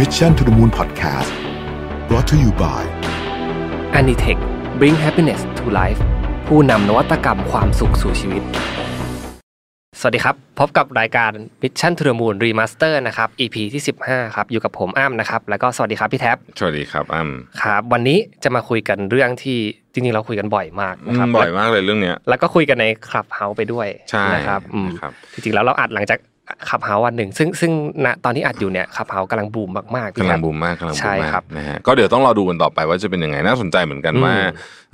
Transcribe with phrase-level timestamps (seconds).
[0.00, 1.30] Mission to the Moon Podcast
[2.08, 2.82] brought to you by
[3.98, 4.40] a n i t e c h
[4.80, 6.00] bring happiness to life
[6.46, 8.42] ผู้นำนวัตกรรมความสุขสู่ชีวิต
[10.00, 11.32] สวัสดีครับ พบกับรายการ
[11.62, 19.58] Mission to the Moon Remaster นะครับ EP ที่ 15 ครับ อยู่กับผมอ้ำนะครับ แล้วก็สวัสดีครับพี่แท็บ สวัสดีครับอ้ำครับ วันนี้จะมาคุยกันเรื่องที่
[19.92, 26.18] จริงๆเราคุยกันบ่อยมากนะครับบ่อยมากเลยเรื่องเนี้ยแล้วก็คุยกันในคลับเฮาส์ไปด้วยใช่นะครับอืมนะครับจริงๆแล้วเราอัดหลังจาก
[26.68, 27.72] Clubhouse วันหนึ่งซึ่งซึ่ง
[28.04, 34.34] ณตอนที่อัดอยู่เนี่ย Clubhouse กำลังบูมมากๆพี่แท็ลังบูมมากกำลังบูมมากใช่ครับนะฮะก็เดี๋ยวต้องรอดูกันต่อไปว่าจะเป็นยังไงน่าสนใจเหมือนกันอืมว่า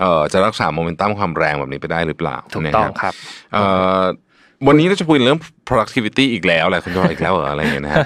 [0.00, 3.14] เอ่อจะรักษาโมเมนตัมความแรงแบบนี้ไปได้หรือเปล่าถูกต้องนะครับครับ
[3.52, 3.64] เอ่
[3.98, 4.02] อ
[4.66, 8.04] วันนี้เราจะคุยเรื่อง productivity อีกแล้วแหละคุณจอยอีกแล้วเหรออะไรอย่างเงี้ยนะฮะ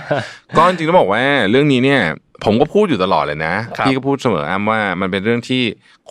[0.57, 2.01] ก็จริงๆต้องบอกว่าเรื่องนี้เนี่ย
[2.45, 5.63] ผมก็พูดอยู่ตลอดเลยนะครับพี่ก็พูดเสมออ้ำว่ามันเป็นเรื่องที่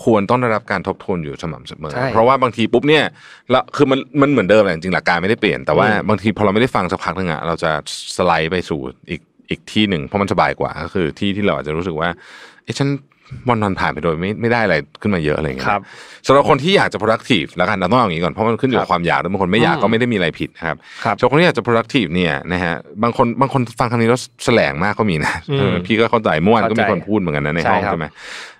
[0.04, 3.04] ควรต้องได้รับการทบทวนอยู่สม่ำเสมอใช่เพราะว่าบางทีปุ๊บเนี่ย
[3.52, 7.72] แล้วคือมันมันเหมือนเดิมแหละจริงๆหลักการไม่ได้เปลี่ยนแต่ว่าอืมบางทีพอเราไม่ได้ฟังสักพักหนึงอะเราจะ
[8.18, 8.80] สไลด์ไปสู่
[9.10, 12.10] อีกอีกที่หนึ่งเพราะมันสบายกว่าก็คือที่ที่เราอาจจะรู้สึกว่า
[12.64, 12.90] เอ้ฉัน
[13.50, 15.82] วันนอนผ่านไปโดยไม่ไม่ได้อะไรขึ้นมาเยอะอะไรอย่างเงี้ยครับ
[16.28, 28.06] สำหรับคนที่อยากจะ productive แล้วกันเราต้องเอาอย่างนี้ก่อนเพราะมันขึ้นอยู่กับความอยากด้วยบางคนไม่อยากอืมก็ไม่ได้มีอะไรผิดนะครับครับสำหรับคนที่อยากจะ productive เนี่ยนะฮะบางคนบางคนฟังคำนี้แล้วแสลงมากก็มีนะอืมเออพี่ก็เข้าใจเมื่อวานก็มีเข้าใจคนพูดเหมือนกันนะในใช่ห้องครับใช่ไหม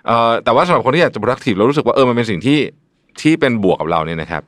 [0.06, 2.58] เอ่อแต่ว่าสำหรับคนที่อยากจะ productive เรารู้สึกว่าเออมันเป็นสิ่งที่
[3.20, 4.42] ที่เป็นบวกกับเราเนี่ยนะครับ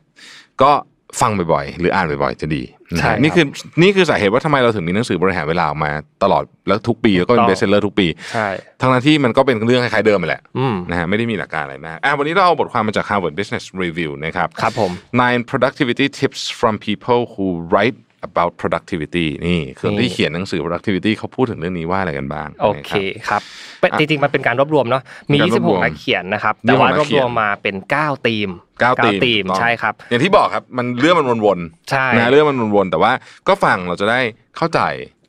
[0.62, 0.72] ก็
[1.20, 3.46] ฟังบ่อยๆ หรืออ่านบ่อยๆ จะดีนะใช่ครัฮะนี่คือ
[3.82, 5.90] นี่คือสาเหตุว่าทำไมเราถึงมีหนังสือบริหารเวลาออกมา
[6.22, 8.48] ตลอดแล้วทุกปีแล้วก็เป็นถูกต้อง bestseller ทุกปีใช่
[8.80, 14.90] ทั้งนั้นที่มันก็เป็นเรื่องคล้ายๆเดิมไปแหละอืมนะฮะไม่ได้มีหลักการอะไรมากอะวันนี้เราเอาบทความมาจาก Harvard Business Review นะครับครับผม
[15.22, 23.42] nine productivity tips from people who write about productivity นี่คือนี่ที่เขียนหนังสือ productivity เขาพูดถึงเรื่องนี้ว่าอะไรกันบ้าง โอเคนะครับครับ
[23.80, 28.48] เป็นจริงๆ มันเป็นการรวบรวมเนาะมีเป็นการรวบรวม26 นักเขียนนะครับ26แต่ว่ารวบนักเขีรยนวมมาเป็น9ธีม
[28.80, 33.12] เก้าเก้าธีธีมมถูกต้องใช่ครับ อย่างที่บอกครับ มันเรื่องมันวนๆใช่นะเรื่องมันวนๆ แต่ว่า
[33.48, 34.20] ก็ฟังเราจะได้
[34.56, 34.80] เข้าใจ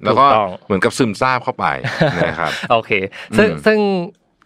[0.05, 1.65] แล้วก็ถูกต้องเหมือนกับซึมซาบเข้าไป
[2.27, 2.91] นะครับ โอเค
[3.37, 3.79] ซึ่งอืมซึ่ง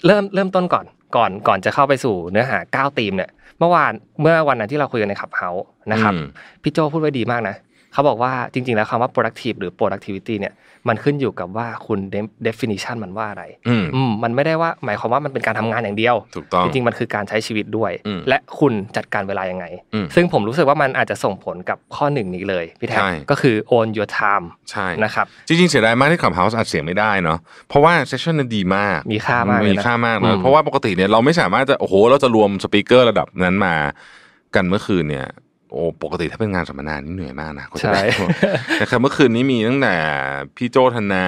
[0.05, 3.29] เริ่มเริ่มต้นก่อน ก่อนก่อนจะเข้าไปสู่เนื้อหา9ธีมเนี่ย
[3.59, 6.25] เมื่อวานเมื่อวันนั้นที่เราคุยกันในขับเฮาส์นะครับอืม
[6.63, 7.55] พี่โจพูดไว้ดีมากนะ
[7.97, 10.53] เขาบอกว่าจริง ๆ แล้วคำว่า productive หรือ productivity เนี่ย
[10.87, 11.99] มันขึ้นอยู่กับว่าคุณ
[12.47, 33.75] definition มันว่าอะไรอืมอืมมันไม่ได้ว่าหมายความว่ามันเป็นการทำงานอย่างเดียวถูกต้องจริงๆมันคือการใช้ชีวิตด้วยอืมและคุณจัดการเวลายังไงอืมซึ่งผมรู้สึกว่ามันอาจจะส่งผลกับข้อหนึ่งนี้เลยพี่แท็บใช่ก็คือ own your time ใช่นะครับจริงๆเสียดายมากที่ Clubhouse อัดเสียงไม่ได้เนาะเพราะว่า session นั้นดีมากมีค่ามากเลยนะมีค่ามาอืมนะเพราะว่าปกติเนี่ยเราไม่สามารถจะโอ้โหเราจะรวม speaker ระดับนั้นมา
[34.55, 35.27] กันเมื่อคืนเนี่ย
[35.71, 38.03] โอ้ปกติถ้าเป็นงานสัมมนานี่เหนื่อยมากนะกว่าจะใช่ได้
[38.81, 39.95] นะครับเมื่อคืนนี้มีตั้งแต่
[40.57, 41.25] พี่โจธนา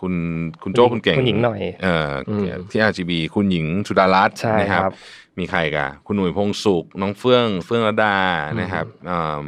[0.00, 0.14] คุณ
[0.62, 4.92] คุณโจคุณเก่งคุณหญิงหน่อยเอ่ออมที่ RGB คุณหญิงสุดารัตน์ใช่นะครับครับ
[5.38, 8.16] มีใครกันคุณหนุ่ยพงสุข น้องเฟื่อง เฟื่องระดา
[8.60, 9.46] นะครับเอิ่ม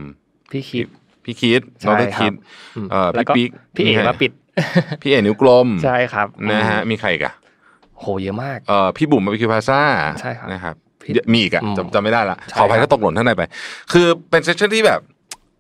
[0.51, 0.87] พี่คิด
[1.25, 2.33] พี่คิดใช่ดรครับคิด
[2.77, 4.33] อืมเอ่อแล้วพี่ก็ปิ๊กพี่เอ๋ใครมาปิด
[5.03, 7.35] พี่เอ๋นิ้วกลมใช่ครับนะฮะอืมมีใครอีกัน
[7.99, 9.83] โหเยอะมากเอ่อพี่บุ๋มบาร์บีคิวพาซ่า
[10.21, 10.75] ใช่ครับนะครับ
[11.09, 13.43] พี่เดี๋ยวมีอีกอะอืมจำจำไม่ได้ละใช่ขออภัยครับถ้าตกหล่นท่านใดไป
[13.93, 15.01] คือเป็นเซสชั่นที่แบบ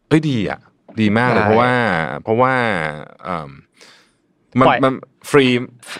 [0.09, 0.59] เอ้ยดีอะ
[1.01, 1.73] ดีมากเลยใช่เพราะว่า
[2.25, 2.53] เพราะว่า
[3.25, 3.51] เอิ่ม
[4.59, 4.95] มันปล่อยมัน
[5.31, 5.47] ฟรี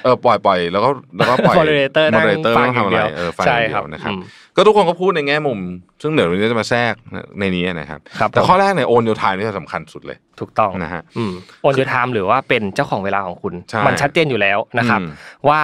[0.03, 4.21] เออปล่อยปล่อยแล้วก็แล้วก็ปล่อย moderator นั่ง moderator ฟังไม่ต้องทำอะไรอย่างเดียวเออฟังอใช่ย่างเดีครัยวบนะครับอืม
[4.57, 5.59] ก็ทุกคนก็พูดในแง่มุม
[6.03, 6.95] ซึ่งเดี๋ยววันนี้จะมาแทรก
[7.39, 11.33] ในนี้นะครับครับแต่ผมข้อแรกในโอนโยทายนี่สำคัญสุดเลย ถูกต้องนะฮะอืม
[11.67, 15.09] own your time หรือว่าเป็นเจ้าของเวลาของคุณใช่มันชัดเจนอยู่แล้วนะครับอืม
[15.49, 15.61] ว่า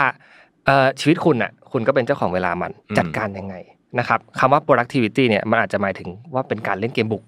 [0.66, 3.54] เอ่อชีวิตคุณอะ คุณก็เป็นเจ้าของเวลามันอืมจัดการยังไง
[3.98, 7.22] นะครับคำว่า productivity เนี่ยมันอาจจะหมายถึงว่าเป็นการเล่นเกมบุก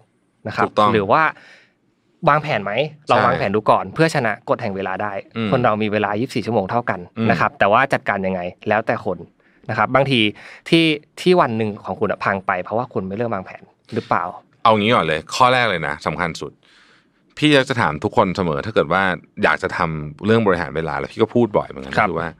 [0.49, 1.23] นะครับถูกต้องหรือว่า
[2.29, 2.73] วางแผนไหม
[3.09, 9.19] เราใช่วางแผนดูก่อน เพื่อชนะกฎแห่งเวลาได้อืมคนเรามีเวลา 24 ชั่วโมงเท่ากันอืมนะครับแต่ว่าจัดการยังไงแล้วแต่คน
[9.71, 10.21] นะครับบางที
[10.69, 10.85] ที่
[11.21, 13.63] ที่วันหนึ่งของคุณอะพังไป เพราะว่าคุณไม่เริ่มวางแผน
[13.95, 14.25] หรือเปล่า
[14.63, 16.53] เอางี้ก่อนเลย ข้อแรกเลยนะสำคัญสุด
[17.39, 19.03] พี่อยากจะถามทุกคนเสมอถ้าเกิดว่า
[19.43, 22.31] อยากจะทำเรื่องบริหารเวลาแล้วพี่ก็พูดบ่อยเหมือนกันครับคือว่า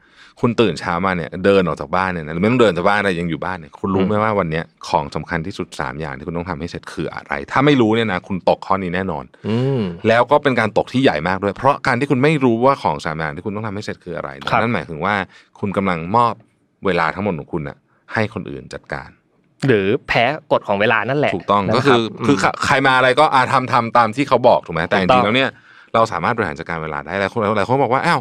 [0.41, 15.15] คุณตื่นเช้ามาเนี่ยเดินออกจากบ้านเนี่ยนะหรือไม่ต้องเดินจากบ้านอะไรยังอยู่บ้านเนี่ยคุณรู้ไหมว่าวันเนี้ยของสำคัญที่สุดสามอย่างที่คุณต้องทำให้เสร็จคืออะไร ถ้าไม่รู้เนี่ยนะคุณตกข้อนี้แน่นอนอืมแล้วก็เป็นการตกที่ใหญ่มากด้วย เพราะการที่คุณไม่รู้ว่าของสามอย่างที่คุณต้องทำให้เสร็จคืออะไรเนี่ยครับนั่นหมายถึงว่า
[15.59, 16.33] คุณกำลังมอบ
[16.85, 17.77] เวลาทั้งหมดของคุณน่ะ
[18.13, 19.09] ให้คนอื่นจัดการ
[19.67, 25.49] หรือแพ้กฎของเวลานั่นแหละถูกต้องนะก็รับคือคือมใครมาอะไรก็อาทำทำตามที่เขาบอกถูกไหมแต่จถูกต้ริองงๆแล้วเนี่ย
[25.93, 28.19] เราสามารถบริหารจัดการเวลาได้หลายคนหลายคนบอกว่าอ้าว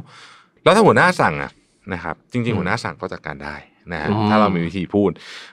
[0.65, 1.51] แล้วถ้าหัวหน้าสั่งอะ
[1.93, 3.55] นะครับ จริงๆหัวหน้าสั่งก็จัดการได้
[3.93, 5.11] นะฮะถ้าเรามีวิธีพูด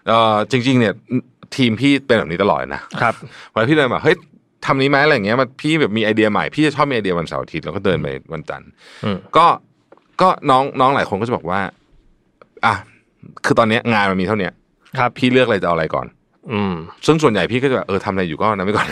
[0.08, 0.94] เอ่อจริง ๆ เนี่ย
[1.56, 3.14] ทีมพี่เป็นแบบนี้ตลอดเลยนะครับ
[3.52, 4.16] เวลาพี่เดินแบบเฮ้ย
[4.66, 8.70] ทำนี้ไหมอะไรอย่างเงี้ยมันพี่แบบมีไอเดียใหม่พี่จะชอบมีไอเดียวันเสาร์อาทิตย์แล้วก็เดินไปวันจันทร์
[9.06, 9.46] อืมก็
[10.22, 11.60] ก็น้องน้องหลายคนก็จะบอกว่า
[12.66, 12.76] อะ
[13.46, 14.54] คือตอนเนี้ยงานมันมีเท่าเนี้ย
[15.00, 16.08] ครับ พี่เลือกอะไรจะเอาอะไรก่อน
[16.52, 16.74] อืม
[17.06, 18.88] ซึ่งส่วนใหญ่พี่ก็จะแบบเออทำอะไรอยู่ก็นั้นไปก่อน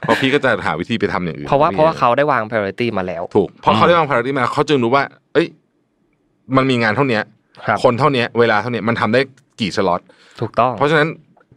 [0.00, 5.20] เพราะพี่ก็จะหาวิธีไปทำอย่างอื่นเพราะว่าพี่เพราะว่าเขาได้วาง priority มาแล้ว ถูกเพราะเขาอืมได้วาง priority มาเขาจึงรู้ว่าเอ้ย
[6.56, 7.22] มันมีงานเท่าเนี้ย
[7.66, 9.20] ครับคนเท่าเนี้ยเวลาเท่าเนี้ยมันทำได้
[9.60, 10.00] กี่สล็อต
[10.40, 11.08] ถูกต้อง เพราะฉะนั้น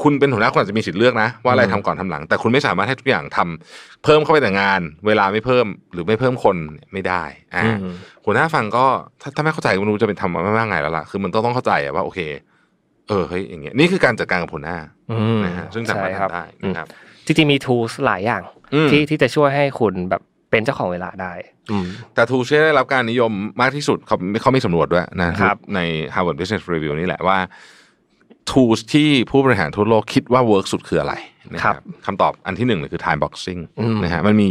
[0.03, 6.57] คุณเป็นหัวหน้าคุณอาจจะมีสิทธิ์เลือกนะ ว่าอะไรอืมทำก่อนทำหลัง แต่คุณไม่สามารถให้ทุกอย่างทำเพิ่มเข้าไปแต่งาน เวลาไม่เพิ่มหรือไม่เพิ่มคน
[6.93, 7.23] ไม่ได้
[7.55, 7.93] อ่าอืม
[8.25, 8.85] หัวหน้าฟังก็
[9.21, 12.19] ถ้าถ้าไม่เข้าใจก็ไม่รู้จะเป็นทำว่าว่าไงแล้วล่ะคือมันต้องต้องเข้าใจอะว่าโอเค
[13.09, 14.77] เออเฮ้ยอย่างเงี้ยนี่คือการจัดการกับหัวหน้า
[15.11, 16.87] อืมนะฮะซึ่งสามารถใช่ครับทำได้อืมนะครับ
[17.25, 18.41] จริงๆมี tools หลายอย่าง
[18.73, 21.33] อืมที่ที่จะช่วยให้คุณแบบ เป็นเจ้าของเวลาได้
[21.71, 23.31] อืมแต่ tools ที่ได้รับการนิยม
[23.61, 25.79] มากที่สุดเขาเขามีสำรวจด้วยนะครับใน
[26.13, 27.37] Harvard Business Review นี่แหละว่า
[28.51, 31.13] tools ที่ผู้บริหารทั่วโลกคิดว่า work สุดคืออะไร
[31.53, 34.47] นะครับครับคำตอบอันที่หนึ่งเลยคือ time boxing อืมนะฮะมันมี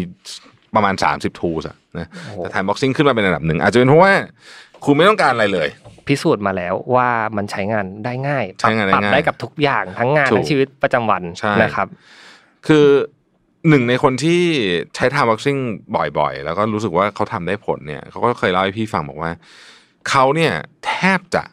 [0.75, 4.12] ประมาณ 30 tools อะนะโอ้โหแต่ time boxing ขึ้นมาเป็นอันดับหนึ่งอาจจะเป็นเพราะว่า
[4.85, 5.69] คุณไม่ต้องการอะไรเลย
[6.06, 11.88] พิสูจน์มาแล้วว่ามันใช้งานได้ง่ายใช้งานได้ปรับง่ายได้กับทุกอย่างทั้งงานถูกทั้งชีวิตประจำวันใช่นะครับ
[12.67, 12.87] คือ
[13.69, 14.40] หนึ่งในคนที่
[14.94, 15.61] ใช้ time boxing
[16.19, 19.31] บ่อย ๆ แล้วก็รู้สึกว่าเขาทำได้ผลเนี่ยเขาก็เคยเล่าให้พี่ฟังบอกว่า
[20.08, 20.52] เขาเนี่ย
[20.87, 21.44] แทบจะ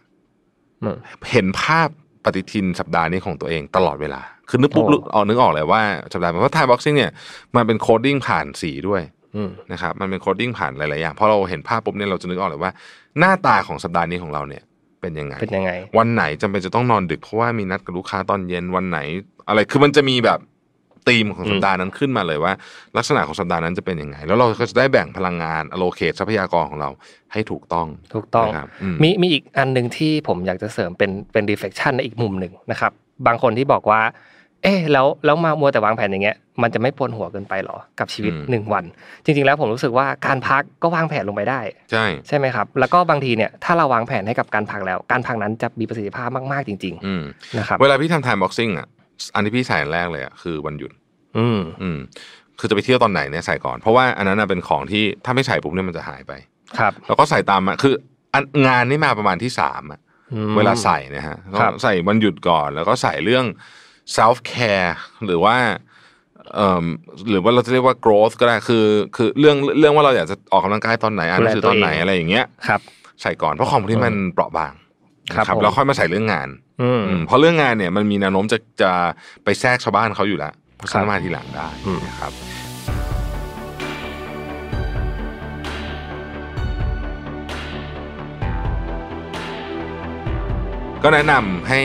[0.84, 0.96] อืม
[1.32, 1.88] เห็นภาพ
[2.24, 5.82] ปฏิทินสัปดาห์นี้ของตัวเองตลอดเวลา คือนึกปุ๊บโอ้นึกออกนึกออกเลยว่า
[6.14, 7.12] สัปดาห์เพราะ time boxing เนี่ย
[7.56, 9.02] มันเป็น coding ผ่านสีด้วย
[9.36, 12.72] อืมนะครับมันเป็น coding ผ่านหลายๆอย่างพอเราเห็นภาพปุ๊บเนี่ยเราจะนึกออกเลยว่า
[13.20, 14.64] หน้าตาของสัปดาห์นี้ของเราเนี่ย
[15.02, 19.00] เป็นยังไงเป็นยังไง วันไหนจำเป็นจะต้องนอนดึกเพราะว่ามีนัดกับลูกค้าตอนเย็นวันไหน
[19.48, 20.40] อะไรคือมันจะมีแบบ
[21.08, 22.54] ธีมของสัปดาห์นั้นขึ้นมาเลยว่า
[22.98, 26.90] ลักษณะของสัปดาห์นั้นจะเป็นยังไง แล้วเราก็จะได้แบ่งพลังงาน allocate ทรัพยากรของเรา
[27.34, 32.92] ให้ถูกต้องถูกต้องนะครับอืมมีมีอีกอันหนึ่งที่ผมอยากจะเสริมเป็นเป็น reflection ในอีกมุมหนึ่งนะครับ
[33.28, 34.02] บางคนที่บอกว่า
[34.64, 38.84] เอ๊ะแล้วแล้วมามัวแต่วางแผนอย่างเงี้ยมันจะไม่ปวดหัวเกินไปหรอกับชีวิตอืมหนึ่งวัน
[39.24, 41.62] จริง ๆ แล้วผมรู้สึกว่าการพักก็วางแผนลงไปได้
[41.92, 48.88] ใช่ใช่ไหมครับ แล้วก็บางทีเนี่ยถ้าเราวางแผนให้กับการพักแล้ว การพักนั้นจะมีประสิทธิภาพมากๆจริงอืมๆนะครับเวลาพี่ทำ time boxing อะ
[49.36, 50.92] อันที่พี่ใส่อันแรกเลยอะคือวันหยุด
[51.38, 52.00] อืม อืม
[52.60, 56.34] คือจะไปเที่ยวตอนไหนเนี่ยใส่ก่อน เพราะว่าอันนั้นนะเป็นของที่ถ้าไม่ใส่ปุ๊บเนี่ยมันจะหายไป
[56.80, 57.94] ครับ แล้วก็ใส่ตามมาคือ
[58.34, 60.00] อันงานนี่มาประมาณที่สามอะ
[60.34, 63.46] อืมเวลาใส่นะฮะครับก็ใส่วันหยุดก่อน แล้วก็ใส่เรื่อง
[64.16, 64.92] self care
[65.26, 65.56] หรือว่า
[66.56, 66.86] เอ่อ
[67.30, 68.86] หรือว่าเราจะเรียกว่า growth ก็ได้คือ
[69.16, 72.82] คือเรื่องเรื่องว่าเราอยากจะออกกำลังกายตอนไหนอ่านหนังสือตอนไหนอะไรอย่างเงี้ยครับ
[73.22, 74.74] ใส่ก่อนเพราะของพวกนี้มันเปราะบาง
[75.34, 76.71] ครับนะผมแล้วค่อยมาใส่เรื่องงานอืมอืม
[77.28, 78.92] เพราะเรื่องงานเนี่ยมันมีแนวโน้มจะจะ
[79.44, 82.32] ไปแทรกชาวบ้านเขาอยู่แล้วเพราะฉะนั้นครับมาทีหลังได้อืมนะครับ
[91.04, 91.80] ก็แนะนำให้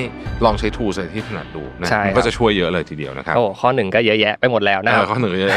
[0.45, 5.51] ลองใช้ทูสที่ถนัดดูนะใช่มันคก็รับจะช่วยเยอะเลยทีเดียวนะครับโอ้ข้อหนึ่งก็เยอะแยะไปหมดแล้วนะเอครัอบข้อหนึ่งเยอะ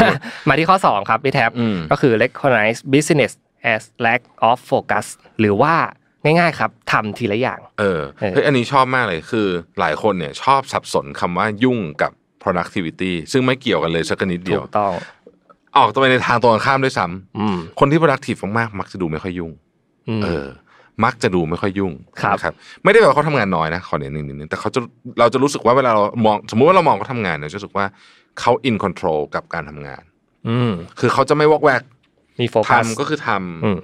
[0.50, 3.31] มาที่ข้อ 2 ครับพี่แท็บอืมก็คือ recognize business
[3.74, 5.06] as lack of focus
[5.39, 5.75] หรือว่า
[6.24, 9.48] ง่ายๆครับทำทีละอย่างเออเออเฮ้ยอันนี้ชอบมากเลยคือ
[9.80, 12.12] หลายคนเนี่ยชอบสับสนคำว่ายุ่งกับ
[12.44, 14.94] productivity ซึ่งไม่เกี่ยวกันเลยสักนิดเดีถูยวกต้อง
[15.77, 19.51] ออกตัวไปในทางตรงกันข้ามด้วยซ้ำอืมคนที่ productive มากๆมักจะดูไม่ค่อยยุ่ง
[20.10, 20.48] อืมเออ
[21.06, 24.80] มักจะดูไม่ค่อยยุ่งครับนะครับ ไม่ได้แปลว่าเขาทำงานน้อยนะขอเน้นนิดนึงแต่เขาจะ
[25.19, 27.86] เราจะรู้สึกว่าเวลาเรามอง สมมุติว่าเรามองเขาทำงานเนี่ยจะรู้สึกว่า
[28.39, 30.04] เขา in control กับการทำงาน
[30.50, 31.81] อืมคือเขาจะไม่วอกแวก
[32.42, 33.80] มีโฟกัสทำก็คือทำอืม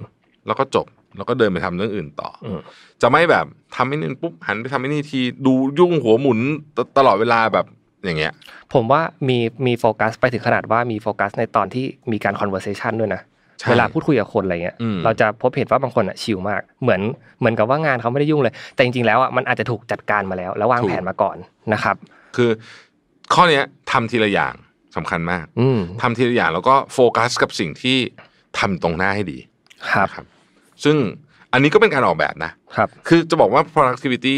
[0.46, 0.86] แล้วก็จบ
[1.16, 2.60] แล้วก็เดินไปทำเรื่องอื่นต่ออม
[3.02, 3.46] จะไม่แบบ
[3.76, 6.38] ทำไม่นี่ปุ๊บหันไปทำไม่นี่ทีดูยุ่งหัวหมุน
[6.76, 7.66] ตตลอดเวลาแบบ
[8.04, 8.32] อย่างเงี้ย
[8.72, 13.22] ผมว่ามีมีโฟกัสไปถึงขนาดว่ามีโฟกัสในตอนที่มีการ conversation ด้วยนะ
[13.58, 17.00] ใช่เวลาพูดคุยกับคนอะไรเงี้ยอืมเราจะพบเห็นว่าบางคนอะชิลมาก เหมือน
[17.38, 21.36] เหมือนกับว่างานเขาไม่ได้ยุ่งเลย แต่จริงๆแล้วอะมันอาจจะถูกจัดการมาแล้ว แล้ววางแผนมาก่อน
[21.72, 21.96] นะครับ
[22.36, 22.50] คือ
[23.34, 24.54] ข้อเนี้ยทำทีละอย่าง
[24.96, 27.96] สำคัญมาก อืมทำทีละอย่างแล้วก็โฟกัสกับสิ่งที่
[28.58, 29.38] ทำตรงหน้าให้ดี
[29.92, 30.24] ครับนะครับ
[30.84, 30.96] ซึ่ง
[31.52, 34.36] อันนี้ก็เป็นการออกแบบนะครับคือจะบอกว่า productivity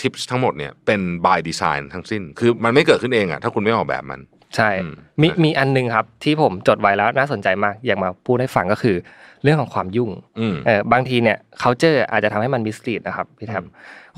[0.00, 4.20] tips ทั้งหมดเนี่ยเป็น by design ทั้งสิ้น คือมันไม่เกิดขึ้นเองอะถ้าคุณไม่ออกแบบมัน
[4.56, 8.96] ใช่อืมมีมีอันหนึงครับที่ผมจดไว้แล้วน่าสนใจมากอยากมาพูดให้ฟังก็คือ
[9.42, 10.10] เรื่องของความยุ่ง
[10.40, 13.62] อืมเออบางทีเนี่ย culture อาจจะทำให้มันมิสลีดนะครับพี่แทบ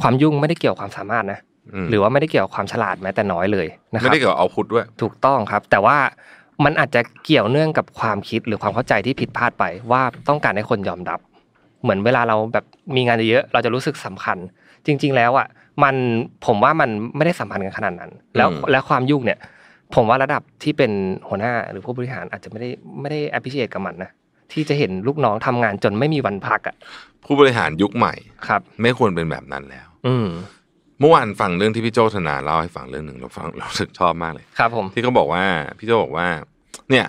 [0.00, 1.40] ความยุ่งไม่ได้เกี่ยวกับความสามารถนะ
[1.84, 5.96] มหรือว่าไม่ได้เกี่ยวกับความฉลาดแม้แต่น้อยเลยนะคไม่รับได้เกี่ยวกับ output ด้วย ถูกต้องครับ แต่ว่า
[6.64, 11.20] มันอาจจะเกี่ยวเนื่องกับความคิดหรือความเข้าใจที่ผิดพลาดไปว่าต้องการให้คนยอมรับ
[11.82, 12.64] เหมือนเวลาเราแบบ
[12.96, 14.38] มีงานเยอะๆเราจะรู้สึกสำคัญ
[14.86, 15.46] จริง ๆ แล้วอะ
[15.82, 15.94] มัน
[16.46, 19.38] ผมว่ามันไม่ได้สัมพันธ์กันขนาดนั้น แล้วอืมแล้วความยุ่งเนี่ย
[19.94, 20.92] ผมว่าระดับที่เป็น
[21.28, 22.70] หัวหน้าหรือผู้บริหารอาจจะไม่ได้
[23.00, 24.10] ไม่ได้ appreciate กับมันนะ
[24.52, 26.76] ที่จะเห็นลูกน้องทำงานจนไม่มีวันพักอะ
[27.24, 28.14] ผู้บริหารยุคใหม่
[28.46, 30.28] ครับ ไม่ควรเป็นแบบนั้นแล้ว อืม
[31.00, 35.44] เมื่อวานฟังเรื่องที่พี่โจธนาเล่าให้ฟังเรื่องหนึ่งเราฟังเรารู้สึกชอบมากเลยครับ ผมที่เขาบอกว่า
[35.78, 36.26] พี่โจบอกว่า
[36.90, 37.06] เนี่ย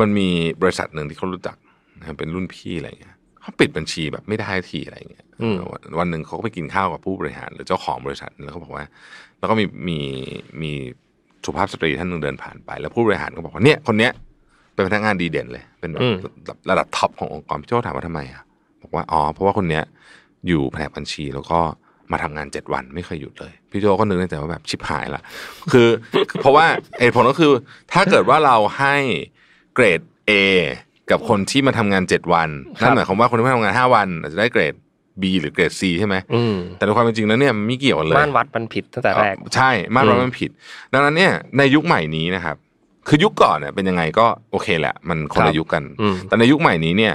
[0.00, 0.28] มันมี
[0.62, 1.56] บริษัทหนึ่งที่เขารู้จัก
[1.98, 3.15] นะเป็นรุ่นพี่อะไรเงี้ย
[3.46, 8.84] เขาปิดบัญชีแบบไม่ได้ทีอะไรเงี้ยอืมวันวันหนึ่งเขาก็ไปกินข้าวกับผู้บริหาร หรือเจ้าของบริษัทแล้วเขาบอกว่า
[9.38, 9.98] แล้วก็มีมี
[10.62, 10.72] มี
[11.44, 14.12] สุภาพสตรีท่านหนึ่งเดินผ่านไป แล้วผู้บริหารก็บอกว่าเนี่ยคนเนี้ย
[14.74, 18.42] เป็นพนักงานดีเด่นเลย เป็นแบบอืมระดับระดับท็อปขององค์กรพี่โจถามว่าทำไมอะ
[18.82, 19.84] บอกว่าอ๋อเพราะว่าคนเนี้ย
[20.46, 21.60] อยู่แผนกบัญชีแล้วก็
[22.12, 25.22] มาทำงานเจ็ดวันไม่เคยหยุดเลย พี่โจก็นึกในใจว่าแบบชิบหายละ
[25.72, 25.88] คือ
[26.30, 26.66] คือเพราะว่า
[27.00, 27.52] เหตุผลก็คือ
[27.92, 28.96] ถ้าเกิดว่าเราให้
[29.74, 30.00] เกรด
[30.30, 30.32] A
[31.10, 32.48] กับคนที่มาทำงานเจ็ดวัน
[32.80, 34.74] ครับนั่นหมายความว่าคนที่มาทำงานห้าวันอาจจะได้เกรด
[35.22, 40.50] B หรือเกรด C ใช่ไหมอืมแต่ในความเป็นจริงแล้วเนี่ยมันไม่เกี่ยวกันเลยม่านวัดมันผิดตั้งแต่แรกใช่มาตรวัดอืมมันผิด
[40.92, 42.56] ดังนั้นเนี่ยในยุคใหม่นี้นะครับ
[43.08, 47.14] คือยุคก่อนเนี่ยเป็นยังไงก็โอเคแหละ มันคนละยุคกันอืมแต่ในยุคใหม่นี้เนี่ย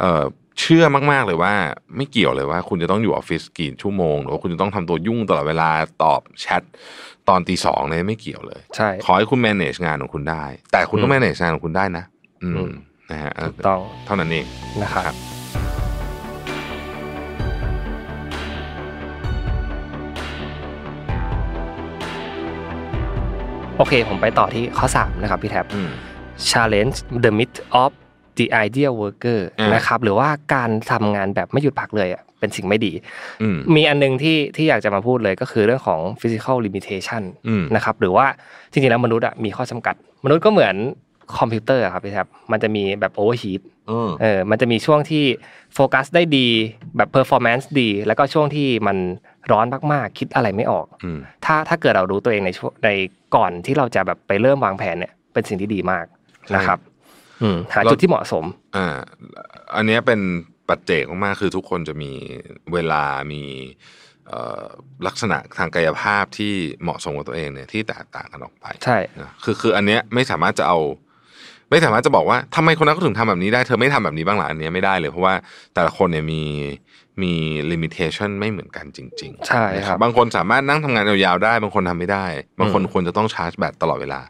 [0.00, 0.24] เอ่อ
[0.60, 1.52] เชื่อมาก ๆ เลยว่า
[1.96, 5.70] ไม่เกี่ยวเลยว่า คุณจะต้องอยู่ออฟฟิศกี่ชั่วโมงหรือว่าคุณจะต้องทำตัวยุ่งตลอดเวลา
[6.02, 6.62] ตอบแชท
[7.28, 12.04] ตอนตีสองเนี่ยไม่เกี่ยวเลยใช่ขอให้คุณ manage งานของคุณได้ แต่คุณต้องอืม manage งานของคุณได้นะ
[12.42, 12.72] อืมอืม
[13.10, 14.46] นะฮะถูกต้องเท่านั้นเอง
[14.82, 15.14] นะครับ
[23.76, 25.90] โอเค ผมไปต่อที่ข้อ 3 นะครับพี่แท็บอืม
[26.50, 27.90] challenge the myth of
[28.38, 32.92] the ideal worker อ่านนะครับหรือว่าการทำงานแบบไม่หยุดพักเลยอะเป็นสิ่งไม่ดี
[33.42, 38.26] อืมมีอันหนึงที่ที่อยากจะมาพูดเลยก็คือเรื่องของ physical limitation อืมนะครับหรือว่า
[38.70, 40.74] จริงๆแล้วมนุษย์อะมีข้อจำกัด มนุษย์ก็เหมือน
[41.36, 45.24] คอมพิวเตอร์อะครับพี่แท็บมันจะมีแบบ overheat อืมเออมันจะมีช่วงที่
[45.74, 46.48] โฟกัสได้ดี
[46.96, 48.96] แบบ performance ดี แล้วก็ช่วงที่มัน
[49.50, 52.88] ร้อนมากๆ คิดอะไรไม่ออกอืมถ้าถ้าเกิดเรารู้ตัวเองในช่วงใน
[53.36, 56.04] ก่อนที่เราจะแบบไปเริ่มวางแผนเนี่ย เป็นสิ่งที่ดีมาก
[56.54, 56.78] นะครับ
[57.42, 58.44] อืมหาจุดที่เหมาะสม
[58.76, 58.86] อ่า
[59.76, 60.20] อันเนี้ยเป็น
[60.68, 62.12] ปัจเจกมากๆคือทุกคนจะมี
[62.72, 63.42] เวลามี
[64.28, 64.64] เอ่อ
[65.06, 70.78] ลักษณะทางกายภาพที่เหมาะสมกับตัวเองเนี่ยที่แตกต่างกันออกไปใช่นะคือคืออันเนี้ยไม่สามารถจะเอา
[71.70, 75.34] ไม่สามารถจะบอกว่าทำไมคนนั้นเขาถึงทำแบบนี้ได้เธอไม่ทำแบบนี้บ้างล่ะอันเนี้ยไม่ได้เลยเพราะว่า
[75.74, 76.42] แต่ละคนเนี่ยมี
[77.22, 77.32] มี
[77.72, 82.26] ลิมิเ t ชันไม่เหมือนกันจริง ๆ ใช่ครับนะบางคนสามารถนั่งทำงานยาวๆได้ บางคนทำไม่ได้
[82.60, 84.20] บางคนอืมควรจะต้องชาร์จแบตตลอดเวลา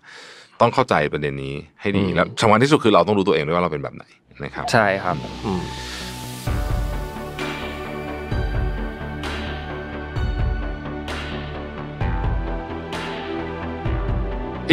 [0.61, 4.05] ต้องเข้าใจประเด็นนี้ให้ดีอืมแล้วสำคัญที่สุดคือเราต้องรู้ตัวเองด้วยว่าเราเป็นแบบไหน
[4.45, 5.17] นะครับ ใช่ครับ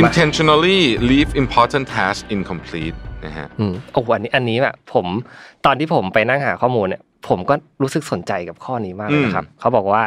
[0.01, 0.79] intentionally
[1.11, 5.05] leave important tasks incomplete นะฮะอืมโอ้อันนี้อันนี้แบบผม
[5.65, 10.03] ตอนที่ผมไปนั่งหาข้อมูลเนี่ยผมก็รู้สึกสนใจกับข้อนี้มากเลยนะครับเขาบอกว่า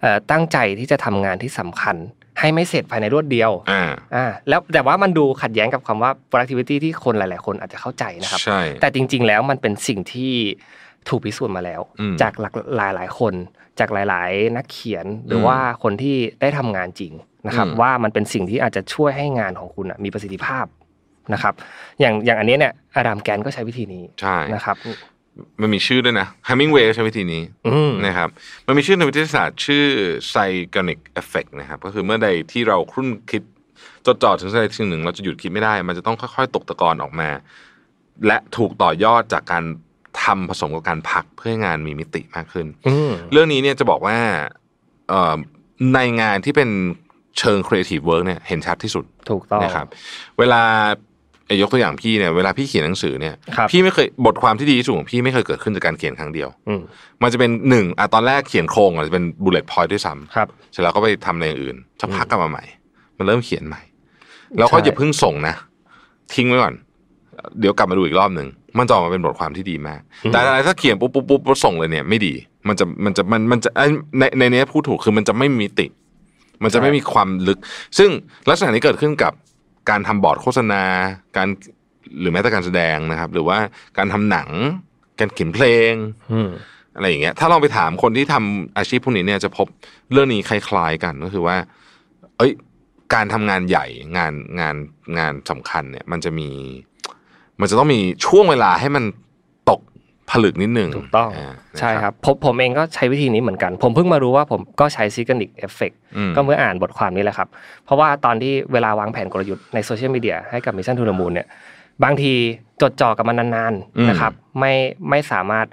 [0.00, 1.96] เอ่อตั้งใจที่จะทำงานที่สำคัญ
[2.40, 3.82] ให้ไม่เสร็จภายในรวดเดียวอ่า
[4.14, 10.32] อ่าแล้วแต่ว่ามันดูขัดแย้งกับคำว่า productivity ที่คนหลาย ๆ คนอาจจะเข้าใจนะครับใช่แต่จริง ๆ แล้วมันเป็นสิ่งที่
[11.08, 13.34] ถูกพิสูจน์มาแล้วอืมจากหลากหลายหลายๆคน
[13.78, 17.12] จากหลาย ๆ นักเขียนหรืออมว่าคนที่ได้ทำงานจริง
[17.46, 20.66] นะครับอืมว่ามันเป็นสิ่งที่อาจจะช่วยให้งานของคุณอะมีประสิทธิภาพ
[21.32, 21.54] นะครับ
[22.00, 24.76] อย่างอย่างอันนี้เนี่ยอารามแกนก็ใช้วิธีนี้ใช่นะครับ
[25.60, 28.28] มันมีชื่อด้วยนะ Hemingway ก็ใช้วิธีนี้อืมนะครับ
[28.66, 29.84] มันมีชื่อในวิทยาศาสตร์ ชื่อ
[30.34, 33.42] Zeigarnik Effect นะครับ ก็คือเมื่อใดที่เราครุ่นคิด
[34.06, 37.28] จดจ่อถึงสิ่งใดสิ่งหนึ่ง เราจะหยุดคิดไม่ได้ มันจะต้องค่อยๆ ตกตะกอนออกมา
[38.26, 39.64] และถูกต่อยอดจากการ
[40.22, 44.16] ทำผสมกับการพักเพื่อให้งานมีมิติมากขึ้นอืมเรื่องนี้เนี่ยจะบอกว่า
[45.08, 45.36] เอ่อ
[45.94, 46.70] ในงานที่เป็น
[47.38, 49.86] เชิง creative work เนี่ยเห็นชัดที่สุดถูกต้องนะครับ
[50.38, 50.62] เวลา
[51.46, 56.82] เอ่ยยกตัวอย่างพี่เนี่ยเวลาพี่เขียนหนังสือเนี่ยครับพี่ไม่เคยบทความที่ดีที่สุดของพี่ไม่เคยเกิดขึ้นจากการเขียนครั้งเดียวอืม
[57.22, 62.64] มันจะเป็นหนึ่งอะตอนแรกเขียนโครงอะจะเป็น bullet point ด้วยซ้ำครับเสร็จแล้วก็ไปทำอะไรอย่างอื่นสักพักกลับมาใหม่
[63.18, 63.82] มันเริ่มเขียนใหม่
[64.58, 65.54] แล้วก็ใช่อย่าเพิ่งส่งนะ
[66.34, 66.74] ทิ้งไว้ก่อน
[67.60, 68.48] เดี๋ยวกลับมาดูอีกรอบหนึ่ง
[68.78, 70.00] มันจะออกมาเป็นบทความที่ดีมาก
[70.32, 72.34] แต่อะไรถ้าเขียนปุ๊บปุ๊บปุ๊บปุ๊บส่งเลยเนี่ยไม่ดี
[72.68, 73.86] มันจะมันจะมันมันจะไอ้
[74.18, 75.86] ในในเนี้ยพูดถูกคือมันจะไม่มีมิติ
[76.62, 77.58] มันจะไม่มีความลึก
[77.98, 78.10] ซึ่ง
[78.50, 79.32] ลักษณะนี้เกิดขึ้นกับ
[79.90, 80.82] การทำบอร์ดโฆษณา
[81.36, 81.48] การ
[82.20, 83.58] หรือแม้แต่การแสดงนะครับ หรือว่า
[83.98, 84.48] การทำหนัง
[85.18, 85.92] การเขียนเพลง
[86.32, 86.50] อืม
[86.96, 89.66] อะไรอย่างเงี้ย ถ้าลองไปถามคนที่ทำอาชีพพวกนี้เนี่ยจะพบ
[90.12, 91.56] เรื่องนี้คล้ายๆกันก็คือว่า
[92.38, 92.52] เอ้ย
[93.14, 94.76] การทำงานใหญ่งานงาน
[95.18, 96.48] งานสำคัญเนี่ย มันจะมี
[97.60, 99.23] มันจะต้องมีช่วงเวลาให้มันตก
[100.30, 107.48] ผลึกนิดนึงถูกต้องใช่ครับผมผมเองก็ใช้วิธีนี้เหมือนกัน ผมเพิ่งมารู้ว่าผมก็ใช้ Zeigarnik effect อืมก็เมื่ออ่านบทความนี้แหละครับ
[107.84, 111.46] เพราะว่าตอนที่เวลาวางแผนกลยุทธ์ในโซเชียลมีเดียให้กับ Mission to the Moon เนี่ย
[112.04, 112.32] บางที
[112.82, 114.72] จดจ่อกับมันนานอืมๆนะครับ ไม่
[115.10, 115.66] ไม่สามารถ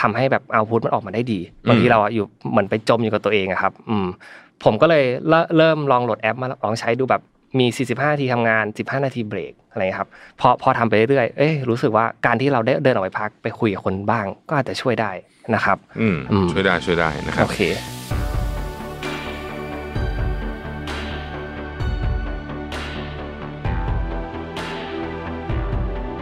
[0.00, 4.06] ทำให้แบบเอาพุทมันออกมาได้ดีบางทีอืมเราอะอยู่เหมือนไปจมอยู่กับตัวเองอะครับ อืม
[4.64, 7.22] ผมก็เลยเริ่มเริ่มลองโหลดแอปมาลองใช้ดูแบบ
[7.60, 10.08] มี 45นาทีทำงาน 15 นาทีเบรกอะไรเงี้ยครับ
[10.40, 15.12] พอพอทำไปเรื่อยๆเอ้ยรู้สึกว่าการที่เราได้เดินออกไปพักไปคุยกับคนบ้าง ก็อาจจะช่วยได้
[15.54, 17.60] นะครับ อืมอืมช่วยได้ช่วยได้นะครับโอเค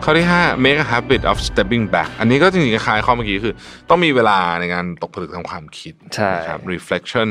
[0.05, 3.55] ข้อที่ 5 make a habit of stepping back อันนี้ก็จริงๆคล้ายๆข้อเมื่อกี้คือ
[3.91, 7.29] ต้องมีเวลาในการตกผลึกทางความคิดใช่นะครับ reflection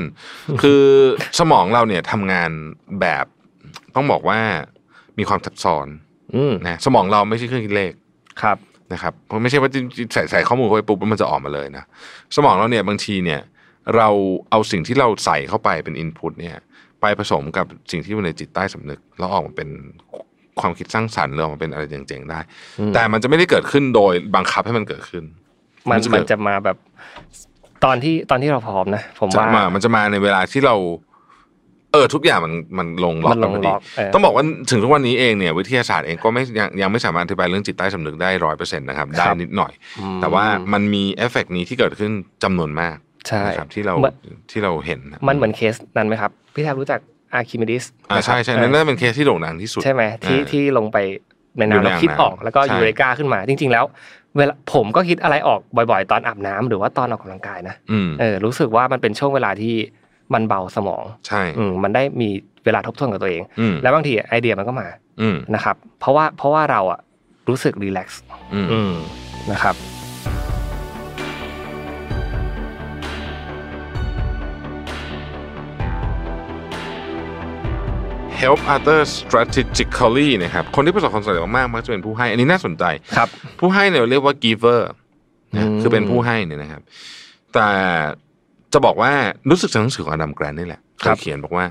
[0.61, 0.83] คือ
[1.39, 2.51] สมองเราเนี่ยทำงาน
[3.01, 3.25] แบบ
[3.95, 4.39] ต้องบอกว่า
[5.17, 5.87] มีความซับซ้อน
[6.35, 7.93] อืมนะสมองเราไม่ใช่เครื่องคิดเลข
[8.41, 8.57] ครับ
[8.93, 9.69] นะครับเพราะไม่ใช่ว่า
[10.13, 11.83] ใส่ใส่ข้อมูลเข้าไปปุ๊บแล้วมันจะออกมาเลยนะ
[12.35, 13.41] สมองเราเนี่ยบางทีเนี่ย
[13.95, 14.09] เรา
[14.51, 16.57] เอาสิ่งที่เราใส่เข้าไปเป็นอินพุตเนี่ย
[17.01, 19.69] ไปผสมกับสิ่งที่อยู่ในจิตใต้สำนึก แล้วออกมาเป็น
[20.59, 22.39] ความคิดสร้างสรรค์หรือออกมาเป็นอะไรเจ๋งๆได้
[22.93, 25.23] แต่มันจะไม่ได้เกิดขึ้นโดยบังคับให้มันเกิดขึ้น
[25.89, 26.77] มันมันจะเกิมัดนจะมาแบบ
[27.85, 30.75] ตอนที่ตอนที่เราพร้อมนะ ผมจะว่ามามันจะมาในเวลาที่เรา
[31.93, 42.11] เออทุกอย่างมันมันลงล็อกมันลงล็อกกัพอดีเออต้องบอกว่าถึงทุกวันนี้เองเนี่ยวิทยาศาสตร์เองก็ไม่ยังยังไม่สามารถอธิบายเรื่องจิตใต้สำนึกได้ร้อยเปอร์เซ็นต์นะครับได้นิดหน่อยอืมแต่ว่ามันมีเอฟเฟกต์นี้ที่เกิดขึ้น
[42.43, 44.15] จำนวนมากใช่นะครับที่เราเหมือน
[44.51, 46.99] ที่เราเห็นนะมันเหมือนเคสนั้นไหมครับ พี่แท็บรู้จัก
[47.33, 50.97] อาร์คิมิดิสอ่าใช่ใช่นั่นน่าจะเป็นเคสที่โด่งดังที่สุดใช่ไหมที่อ่าที่ลงไป
[51.57, 53.85] ในอยู่น้ำในแล้วคิดน้ำออกแล้วก็ใช่ Eureka ขึ้นมา จริง ๆ แล้ว
[54.37, 55.59] เวลาผมก็คิดอะไรออก
[55.91, 59.75] บ่อย ๆ ตอนอาบน้ำหรือว่าตอนออกกำลังกายนะอืมเออรู้สึกว่ามันเป็นช่วงเวลาที่
[60.33, 62.29] มันเบาสมองใช่อืมมันได้มี
[62.65, 64.87] เวลาทบทวนกับตัวเองอืมแล้วบางทีไอเดียมันก็มา
[65.21, 66.99] อืมนะครับ เพราะว่าเพราะว่าเราอะ
[67.49, 68.21] รู้สึก relax
[68.53, 68.91] อืมอืม
[69.51, 69.75] นะครับ
[78.41, 82.83] help others strategically นะครับคนที่ประสบความสำเร็จมากๆมักจะเป็นผู้ให้ อันนี้น่าสนใจ
[83.15, 83.27] ครับ
[83.59, 84.81] ผู้ให้เนี่ยเรียกว่า giver
[85.55, 86.81] นะอืมคือเป็นผู้ให้เนี่ยนะครับ
[87.53, 87.69] แต่
[88.73, 89.11] จะบอกว่า
[89.49, 91.65] รู้สึกจากหนังสือของอดัมแกรนนี่แหละเคยเขียนบอกว่า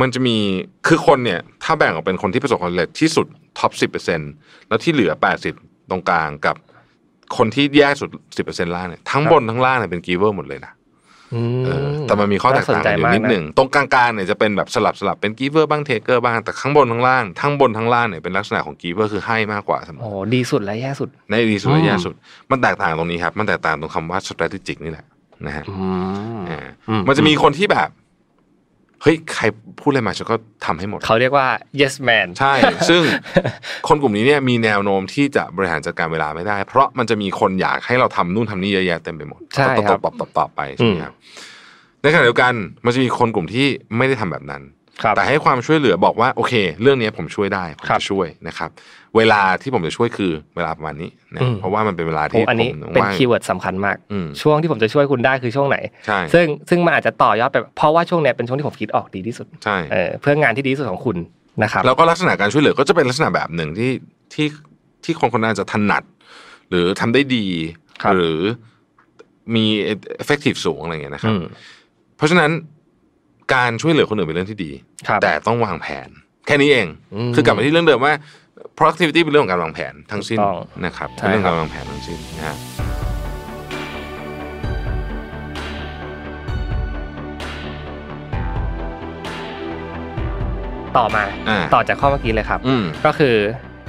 [0.00, 0.36] มันจะมี
[0.86, 3.26] คือคนเนี่ย ถ้าแบ่งออกเป็นคนที่ประสบความสำเร็จที่สุด
[3.58, 4.20] top สิบเปอร์เซ็นต์
[4.68, 5.54] แล้วที่เหลือแปดสิบ
[5.90, 6.56] ตรงกลางกับ
[7.36, 10.72] คนที่แย่สุดสิบเปอร์เซ็นล่างเนี่ยทั้งบนทั้งล่างเนี่ยเป็น giver หมดเลยนะ
[11.34, 22.14] อืมเออแต่มันมีข้อแตกต่างกันอยู่นิดหนึ่งตรงกลางๆเนี่ยจะเป็นแบบสลับสลับเป็น giver บ้าง taker บ้างแต่ข้างบนข้างล่างทั้งบนทั้งล่างเนี่ยเป็นลักษณะของ giver คือให้มากกว่าเสมอโอ้ดีสุดและแย่สุดในดีสุดและแย่สุด
[22.50, 25.06] มันแตกต่างตรงนี้ครับ มันแตกต่างตรงคำว่า strategic นี่แหละ
[25.46, 25.74] นะฮะอื
[26.36, 27.90] มอ่าอืมันจะมีคนที่แบบ
[29.02, 29.44] เฮ้ยใคร
[29.80, 31.48] พูดอะไรมาฉันก็ทำให้หมด เขาเรียกว่า
[31.80, 32.54] yes man ใช่
[32.88, 33.02] ซึ่ง
[33.88, 41.14] คนกลุ่มนี้เนี่ยมีแนวโน้มที่จะบริหารจัดการเวลาไม่ได้ เพราะมันจะมีคนอยากให้เราทำนู่นทำนี่เยอะแยะเต็มไปหมดใช่ครับตบๆๆๆๆไปใช่ไหมครับ
[42.02, 42.52] ในขณะเดียวกัน
[42.84, 44.62] มันจะมีคนกลุ่มที่ไม่ได้ทำแบบนั้น
[45.02, 48.70] ครับแต่ให้ความช่วยเหลือบอกว่าโอเค เรื่องนี้ผมช่วยได้ผมครับจะช่วยนะครับ
[49.16, 55.76] เวลาที่ผมจะช่วยคือเวลาประมาณนี้นะอืมเพราะว่ามันเป็นเวลาโอ้ที่อันนี้ผมเป็นว่างคีย์เวิร์ดสำคัญมากอืมช่วงที่ผมจะช่วยคุณได้คือช่วงไหน
[56.06, 61.16] ใช่ซึ่งซึ่งมันอาจจะต่อยอดไปเพราะว่าช่วงเนี้ยเป็นช่วงที่ผมคิดออกดีที่สุดใช่เออเพื่องานที่ดีที่สุดของคุณ
[61.62, 63.90] นะครับแล้วก็ลักษณะการช่วยเหลือก็จะเป็นลักษณะแบบหนึ่งที่
[64.34, 64.46] ที่
[65.04, 66.02] ที่คนคนนั้นจะถนัด
[66.70, 67.46] หรือทำได้ดี
[68.02, 68.38] ครับหรือ
[69.54, 69.64] มี
[70.22, 71.44] effective สูงอะไรอย่างเงี้ยนะครับอืม
[72.16, 72.50] เพราะฉะนั้น
[73.54, 74.70] การช่วยเหลือคนอื่นเป็นเรื่องที่ดี
[75.08, 76.08] ครับแต่ต้องวางแผน
[76.46, 78.14] แค่นี้เองอืมคือกลับมาที่เรื่องเดิมว่า
[78.78, 82.56] productivity เป็นเรื่องของการวางแผนทั้งสิ้นถูกต้องนะครับใช่เป็นเรื่องครักาบรวางแผนทั้งสิ้นนะฮะ
[90.96, 93.36] ต่อมาอ่าต่อจากข้อเมื่อกี้เลยครับอืมก็คือ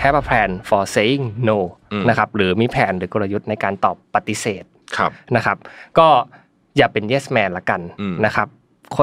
[0.03, 1.57] have a plan for saying no
[1.91, 4.63] อืมนะครับหรือมีแผนหรือกลยุทธ์ในการตอบปฏิเสธ
[4.97, 5.57] ครับนะครับ
[5.99, 6.07] ก็
[6.77, 8.56] อย่าเป็น yes man ละกันอืมนะครับคน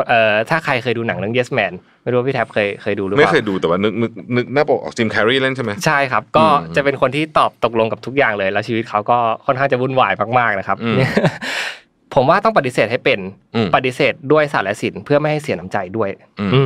[0.08, 10.76] เอ่อถ้าใครเคยดูหนังเรื่อง yes man ไม่รู้ว่าพี่แท็บเคยเคยดูหรือเปไม่ล่เคยดูแต่ว่านึกนึกนึกหน้าปกออกจิมแคร์รีเล่นใช่ไหมใช่ครับ ก็จะเป็นคนที่ตอบตกลงกับทุกอย่างเลย แล้วชีวิตเขาก็ค่อนข้างจะวุ่นวายมากๆนะครับ
[12.14, 13.20] ผมว่าต้องปฏิเสธให้เป็น
[13.74, 16.62] ปฏิเสธด้วยศาสตร์และศิลป์เพื่อไม่ให้เสียน้ำใจด้วย อืม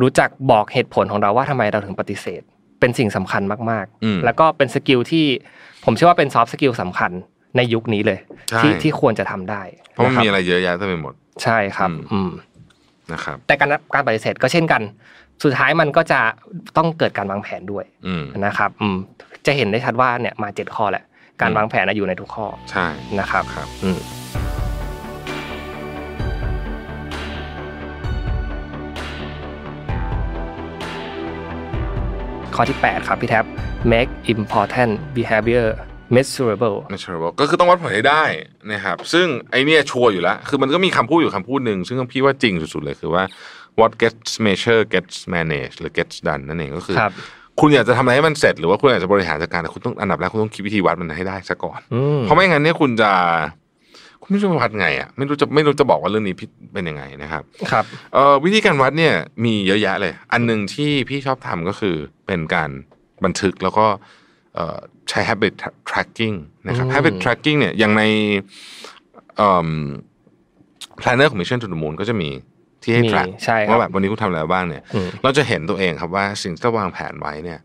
[0.00, 2.42] รู้จักบอกเหตุผลของเราว่าทำไมเราถึงปฏิเสธ
[2.80, 5.26] เป็นสิ่งสำคัญมากๆ แล้วก็เป็น skill ที่
[5.84, 7.12] ผมเชื่อว่าเป็น soft skill สำคัญ
[7.56, 8.18] ในยุคนี้เลย
[8.50, 9.62] ใช่ที่ที่ควรจะทำได้
[9.92, 12.30] เพราะมันคบมีอะไรเยอะแยะเต็มไปหมด ใช่ครับอืมอืม
[13.12, 14.82] นะครับ แต่การการปฏิเสธก็เช่นกัน
[15.44, 16.20] สุดท้ายมันก็จะ
[16.76, 18.96] ต้องเกิดการวางแผนด้วยอืมนะครับ อืม
[19.46, 21.04] จะเห็นได้ชัดว่าเนี่ยมาเจ็ดข้อแหละ
[21.40, 22.86] การอืมวางแผนนะอยู่ในทุกข้อใช่
[23.18, 23.98] นะครับครับ อืม
[32.54, 33.44] ข้อที่ 8 ครับพี่แท็บ
[33.92, 35.68] make important behavior
[36.16, 38.24] measurable measurable ก็คือต้องวัดผลให้ได้
[38.72, 43.22] นะครับซึ่งไอเนี้ยชัวร์อยู่แล้ว คือมันก็มีคำพูดอยู่คำพูดหนึ่งซึ่งพี่ว่าจริงสุดๆเลยคือว่า
[43.80, 47.12] what gets measured gets managed หรือ gets done นั่นเองก็คือครับ
[47.60, 53.10] คุณอยากจะทำอะไรให้มันเสร็จ หรือว่าคุณอยากจะบริหารจัดการแต่คุณต้องอันดับแรกคุณต้องคิดวิธีวัดมันให้ได้ซะก่อนอืมเพราะไม่งั้นเนี่ยคุณจะ
[54.22, 56.34] คุณไม่รู้จะวัดไงอะไม่รู้จะไม่รู้จะบอกว่าเรื่องนี้
[56.74, 59.14] เป็นยังไงนะครับ ครับเอ่อวิธีการวัดเนี่ย
[59.44, 62.70] มีเยอะแยะเลย อันหนึ่งที่พี่ชอบทำก็คือเป็นการ
[63.24, 64.02] บันทึกแล้วก็เอ่อ
[65.08, 65.52] ใช้ habit
[65.88, 66.36] tracking
[66.66, 68.02] นะครับอืม habit tracking เนี่ยอย่างใน
[69.36, 69.70] เอ่อ
[71.00, 72.30] planner ของ Mission to the Moon ก็จะมี
[72.82, 77.60] ที่ให้มี track ใช่ครับว่าแบบวันนี้คุณทำอะไรบ้างเนี่ยอืมเราจะเห็นตัวเองครับว่าสิ่งที่เราวางแผนไว้เนี่ย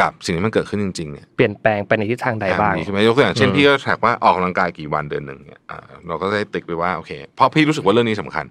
[0.00, 8.44] กับสิ่งที่มันเกิดขึ้นจริงๆเนี่ยเปลี่ยนแปลงไปในทิศทางใดบ้างดีขึ้นไหมยกตัวอย่างเช่นอืมพี่ก็แทร็กว่าออกกำลังกายกี่วันเดือนหนึ่งเนี่ยอ่าเราก็ได้ติ๊กไปว่าโอเคเพราะพี่รู้สึกว่าเรื่องนี้สำคัญ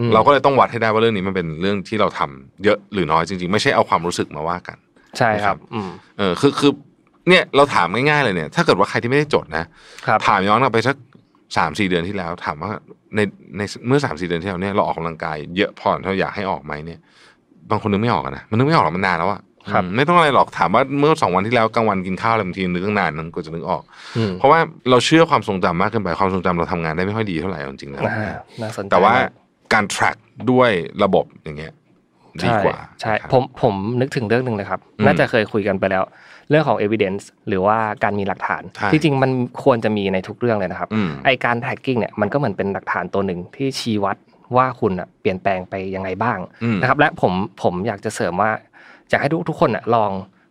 [0.00, 4.76] อืมเราก็เลยต้องวัดให้ได้ว่าเรื่องนี้มันเป็นเรื่องที่เราทำเยอะหรือน้อยจริง ๆ ไม่ใช่เอาความรู้สึกมาว่ากัน
[5.18, 6.72] ใช่ครับอืมเออคือคือ
[7.28, 9.64] เนี่ยเราถามง่ายๆเลยเนี่ย ถ้าเกิดว่าใครที่ไม่ได้จดนะ
[10.06, 10.96] ครับถามย้อนกลับไปสัก
[11.56, 12.70] สามสี่เดือนที่แล้ว ถามว่า
[13.14, 13.20] ใน
[13.56, 16.98] ในเมื่อสามสี่เดือนที่แล้วเนี่ยเราออกกำลังกายเยอะพอเราอยากให้ออกไหมเนี่ย
[17.70, 19.40] บางคนนึกไม่ออกอะนะมันนึกไม่ออกหรอกมันนานแล้วอะ
[19.72, 23.82] ครับอืมไม่ต้องอะไรหรอกถามว่าเมื่อสองวันที่แล้วกลางวันกินข้าวอะไรบางทีนึกตั้งนานนึงก็จะนึกออก
[24.16, 24.58] อืมเพราะว่า
[24.90, 29.28] เราเชื่อความทรงจำมากเกินไปความทรงจำเราทำงานได้ไม่ค่อยดีเท่าไหร่เอาจริงๆแล้วอ่าน่าสนใจแต่ว่ามก
[29.72, 30.16] การ track
[30.50, 30.70] ด้วย
[31.04, 31.72] ระบบอย่างเงี้ย
[32.44, 36.02] ดีกว่าใช่ครับผมผมนึกถึงเรื่องหนึ่งเลยครับอืมน่าจะเคยคุยกันไปแล้ว
[36.50, 39.30] เรื่องของ evidence หรือว่าการมีหลักฐานใช่จริงๆ มัน
[39.64, 44.16] ควรจะมีในทุกเรื่องเลยนะครับอืมไอการ tracking เนี่ยมันก็เหมือนเป็นหลักฐานตัวหนึ่งที่ชี้วัด
[44.56, 47.32] ว่าคุณอะเปลี่ยนแปลงไปยังไงบ้างอืมนะครับ และผม
[47.62, 48.50] ผมอยากจะเสริมว่า
[49.08, 50.10] อยากให้ทุกทุกคนอะลอง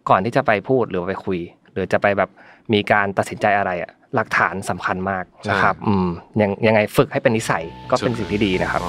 [0.09, 1.39] ก่อนที่จะไปพูดหรือไปคุย
[1.71, 2.29] หรือจะไปแบบ
[2.73, 6.07] มีการตัดสินใจอะไรอะหลักฐานสำคัญมากนะครับ อืม
[6.41, 8.81] ยังยังไงฝึกให้เป็นนิสัยก็เป็นสิ่งที่ดีนะครับ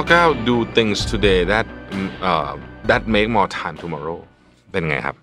[0.00, 1.66] ข้อเก้า do things today that
[2.22, 2.50] เอ่อ
[2.90, 4.18] that make more time tomorrow
[4.72, 5.16] เป็นไงครับ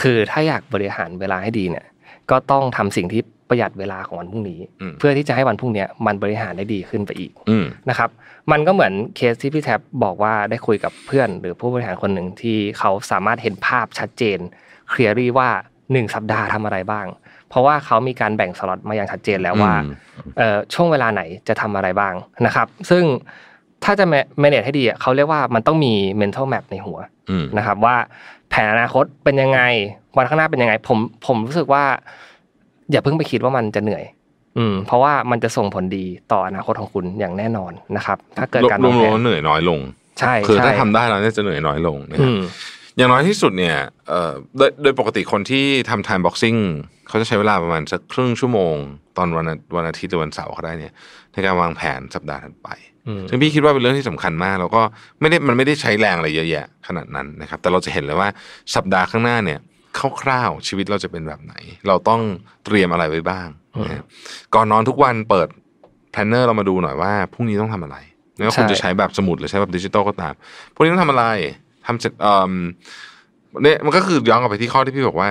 [0.10, 1.86] ือถ้าอยากบริหารเวลาให้ดีเนี่ย
[2.30, 8.10] ก็ต้องทำสิ่งที่ประหยัดเวลาของวันพรุ่งนี้อืมเพื่อที่จะให้วันพรุ่งเนี้ยมันบริหารได้ดีขึ้นไปอีกอืมนะครับ
[8.50, 14.38] มันก็เหมือนเคสที่พี่แท็บบอกว่าได้คุยกับเพื่อน หรือผู้บริหารคนหนึ่งที่เขาสามารถเห็นภาพชัดเจน
[14.90, 15.48] เคลียรี่ว่า
[15.92, 17.06] หนึ่งสัปดาห์ทำอะไรบ้าง
[17.48, 19.92] เพราะว่าเขามีการแบ่งสล็อตมาอย่างชัดเจนแล้วว่าอืม
[20.38, 22.14] เอ่อช่วงเวลาไหนจะทำอะไรบ้าง
[22.46, 23.04] นะครับ ซึ่ง
[23.84, 24.04] ถ้าจะ
[24.42, 26.98] manage ให้ดีอะเขาเรียกว่ามันต้องมี mental map ในหัว
[27.30, 27.96] อืมนะครับว่า
[28.50, 29.60] แผนอนาคตเป็นยังไง
[30.16, 31.84] วันข้างหน้าเป็นยังไง ผมผมรู้สึกว่า
[32.90, 34.04] อย่าเพิ่งไปคิดว่ามันจะเหนื่อย
[34.58, 39.80] อืม เพราะว่ามันจะส่งผลดีต่ออนาคตของคุณอย่างแน่นอนนะครับ ถ้าเกิดการรววางมแผๆนแล้วเหนื่อยน้อยลง
[40.18, 42.42] ใช่คือใช่ถ้าทำได้แล้วเนี่ยจะเหนื่อยน้อยลงนะคอืรับม
[42.96, 43.76] อย่างน้อยที่สุดเนี่ย
[44.08, 46.60] เอ่อโดยโดยปกติคนที่ทำ time boxing
[47.08, 48.74] เขาจะใช้เวลาประมาณสักครึ่งชั่วโมง
[49.16, 50.92] ตอนวันอาวันอาทิตย์หรือวันเสาร์เขาได้เนี่ย
[51.32, 52.95] ในการวางแผนสัปดาห์ถัดไปอืม
[53.28, 54.82] ซึ่งพี่คิดว่าเป็นเรื่องที่สำคัญมาก แล้วก็
[55.20, 58.28] ไม่ได้มันไม่ได้ใช้แรงอะไรเยอะแยะขนาดนั้นนะครับ แต่เราจะเห็นเลยว่า
[58.74, 59.58] สัปดาห์ข้างหน้าเนี่ย
[60.22, 61.54] คร่าวๆชีวิตเราจะเป็นแบบไหน
[61.88, 62.20] เราต้อง
[62.64, 63.48] เตรียมอะไรไว้บ้าง
[63.84, 64.04] นะครับ
[64.54, 65.48] ก่อนนอนทุกวันเปิด
[66.12, 67.96] แพลนเนอร์เรามาดูหน่อยว่าพรุ่งนี้ต้องทำอะไร
[68.36, 70.34] ไม่ว่าคุณใช่จะใช้แบบสมุดหรือใช้แบบดิจิตอลก็ตาม
[70.74, 71.24] พรุ่งนี้ต้องทำอะไร
[71.86, 72.52] ทำเสร็จเอ่อ
[73.62, 75.28] เนี่ยมันก็คือย้อนกลับไปที่ข้อที่พี่บอกว่า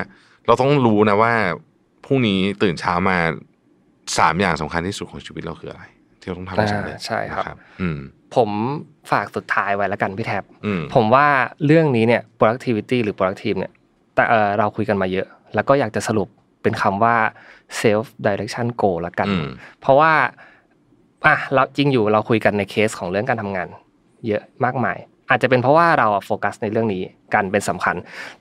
[0.48, 1.34] เราต้องรู้นะว่า
[2.06, 3.18] พรุ่งนี้ตื่นเช้ามา
[4.18, 5.84] สามอย่างสำคัญที่สุดของชีวิตเราคืออะไร
[6.26, 7.58] ที่เราต้องทำให้สำเร็จใช่ครับ
[8.36, 8.50] ผม
[9.12, 10.44] ฝากสุดท้ายไว้แล้วกันพี่แท็บ
[10.94, 11.28] ผมว่า
[11.66, 13.72] เรื่องนี้เนี่ย productivity หรือ productive เนี่ย
[14.16, 14.24] แต่
[14.60, 16.28] เราคุยกันมาเยอะ แล้วก็อยากจะสรุป
[16.64, 17.16] เป็นคำว่า
[17.82, 19.28] self direction goal ละกัน
[19.82, 20.14] เพราะว่า
[21.26, 23.68] อะเราจริงอยู่เราคุยกันในเคสของเรื่องการทำงาน
[24.28, 24.98] เยอะมากมาย
[25.30, 27.96] อาจจะเป็นเพราะว่าเราโฟกัสในเรื่องนี้กันเป็นสำคัญ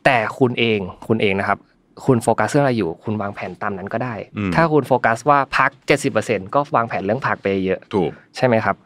[0.04, 1.58] แต่คุณเองคุณเองนะครับ
[2.04, 5.70] คุณโฟกัสเรื่องอะไรอยู่ คุณวางแผนตามนั้นก็ได้อืมถ้าคุณโฟกัสว่าพัก
[6.12, 8.76] 70%ก็วางแผนเรื่องพักไปเยอะถูกใช่ไหมครับ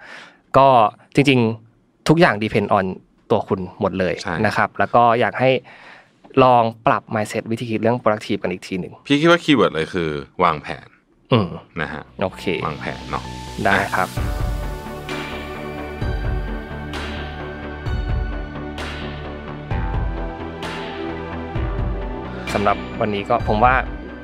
[0.57, 0.67] ก็
[1.15, 2.87] จริงๆทุกอย่าง depend on
[3.31, 5.51] ตัวคุณหมดเลยใช่นะครับ แล้วก็อยากให้
[6.43, 10.09] ลองปรับ mindset วิธีคิดเรื่อง productive กันอีกทีหนึ่งพี่คิดว่าคีย์เวิร์ดเลยคือ
[10.45, 10.87] วางแผน
[11.33, 11.49] อืม
[11.81, 13.23] นะฮะโอเควางแผนเนาะ
[13.65, 14.09] ได้ครับ
[22.55, 23.75] สำหรับวันนี้ก็ผมว่า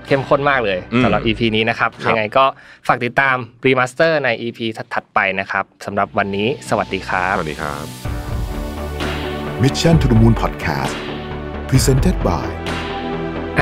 [0.07, 2.45] เข้มข้นมากเลยอืมสำหรับ EP นี้นะครับครับ ยังไงก็
[2.89, 4.59] ฝากติดตามรีมาสเตอร์ใน EP
[4.95, 7.85] ถัดๆไปนะครับสำหรับวันนี้สวัสดีครับ สวัสดีครับ
[9.63, 10.95] Mission to the Moon Podcast
[11.69, 12.47] Presented by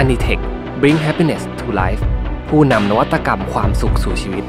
[0.01, 0.43] a n i t e c h
[0.83, 2.03] bring happiness to life
[2.49, 4.45] ผู้นำนวัตกรรมความสุขสู่ชีวิต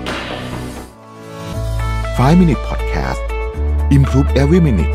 [2.17, 3.21] 5 Minute Podcast
[3.97, 4.93] Improve Every Minute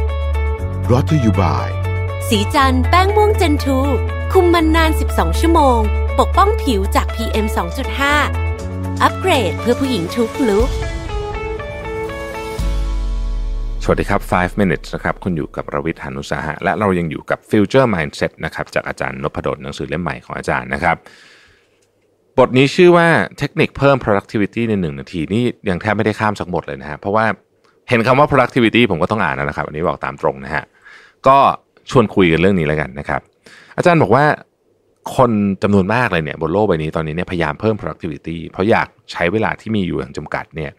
[0.87, 1.67] brought to you by
[2.29, 3.79] สีจันแป้งม่วงเจนทู
[4.35, 5.79] คุมมันนาน 12 ชั่วโมง
[6.21, 7.47] ปกป้องผิวจาก PM
[8.25, 10.69] 2.5 อัปเกรดเพื่อผู้หญิงทุกลุก
[13.83, 20.97] สวัสดีครับ 5 minutes นะครับ คุณอยู่กับรวิทยานุสาหะ และเรายังอยู่กับ Future Mindset นะครับ จากอาจารย์นพดลหนังสือเล่มใหม่ของอาจารย์นะครับ
[22.39, 27.25] บทนี้ชื่อว่าเทคนิคเพิ่ม productivity ในหนึ่งนาที นี่ยังแทบไม่ได้ข้ามสักบทเลยนะฮะ เพราะว่า
[27.89, 30.65] เห็นคำว่า productivity ผมก็ต้องอ่านแล้วนะครับ อันนี้บอกตามตรงนะฮะ
[31.29, 31.39] ก็
[31.91, 33.21] ชวนคุยกันเรื่องนี้แล้วกันนะครับ
[33.79, 34.25] อาจารย์บอกว่า
[35.17, 35.31] คน
[35.63, 40.71] จำนวนมากเลยเนี่ยบนโลกใบนี้ตอนนี้เนี่ยพยายามเพิ่ม productivity เพราะอยากใช้เวลาที่มีอยู่อย่างจำกัดเนี่ย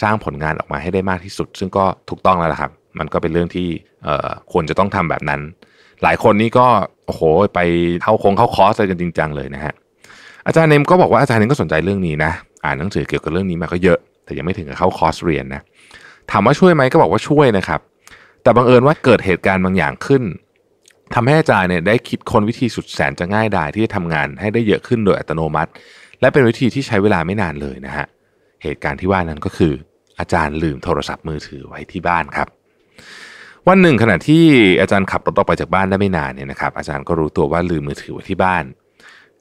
[0.00, 3.68] สร้างผลงานออกมาให้ได้มากที่สุด ซึ่งก็ถูกต้องแล้วละครับ มันก็เป็นเรื่องที่
[4.52, 5.40] ควรจะต้องทำแบบนั้น
[6.02, 6.66] หลายคนนี่ก็
[7.06, 7.20] โอ้โห
[7.54, 7.60] ไป
[8.02, 9.74] เข้าคงเข้าคอร์สอะไรกันจริงจังเลยนะฮะ
[10.46, 12.32] อาจารย์เนมก็บอกว่าอาจารย์เนมก็สนใจเรื่องนี้นะ
[12.64, 15.62] อ่านหนังสือเกี่ยวกับเรื่องนี้มาก็เยอะ แต่ยังไม่ถึงกับเข้าคอร์สเรียนนะ
[16.30, 17.80] ถามว่าช่วยไหมก็บอกว่าช่วยนะครับ
[18.42, 20.22] แต่บังเอิญว่าเกิดเหตุการณ์บางอย่างขึ้น
[21.14, 25.70] ทำให้อาจารย์เนี่ยได้คิดคนวิธีสุดแสนจะง่ายดายที่จะทำงานให้ได้เยอะขึ้นโดยอัตโนมัติ
[26.20, 28.06] และเป็นวิธีที่ใช้เวลาไม่นานเลยนะฮะ
[28.62, 29.72] เหตุการณ์ที่ว่านั้นก็คือ
[30.18, 32.48] อาจารย์ลืมโทรศัพท์มือถือไว้ที่บ้านครับ
[33.68, 34.44] วันหนึ่งขณะที่
[34.80, 38.64] อาจารย์ขับรถออกไปจากบ้านได้ไม่นานเนี่ยนะครับ อาจารย์ก็รู้ตัวว่าลืมมือถือไว้ที่บ้าน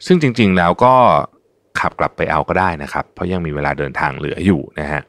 [0.06, 0.94] ซึ่งจริง ๆ แล้วก็
[1.80, 5.02] ขับกลับไปเอาก็ได้นะครับ เพราะยังมีเวลาเดินทางเหลืออยู่นะฮะ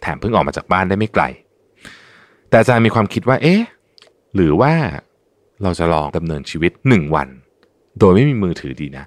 [0.00, 1.24] แถมเพิ่งออกมาจากบ้านได้ไม่ไกล
[2.48, 3.62] แต่อาจารย์มีความคิดว่า เอ๊ะ
[4.34, 4.72] หรือว่า
[5.62, 7.28] เราจะลองดำเนินชีวิตหนึ่งวัน
[7.98, 9.04] โดยไม่มีมือถือดีนะ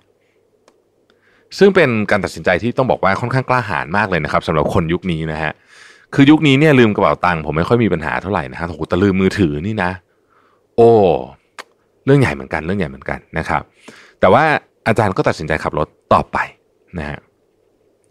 [1.57, 5.51] ซึ่งเป็นการตัดสินใจที่ต้องบอกว่าค่อนข้างกล้าหาญมากเลยนะครับสำหรับคนยุคนี้นะฮะ
[6.13, 9.91] คือยุคนี้เนี่ยลืมกระเป๋าตังค์ผมไม่ค่อยมีปัญหาเท่าไหร่นะฮะโอ้แต่ลืมมือถือนี่นะ
[10.75, 10.89] โอ้
[12.05, 13.61] เรื่องใหญ่เหมือนกันเรื่องใหญ่เหมือนกันนะครับ
[14.19, 14.43] แต่ว่า
[14.87, 16.37] อาจารย์ก็ตัดสินใจขับรถต่อไป
[16.99, 17.19] นะฮะ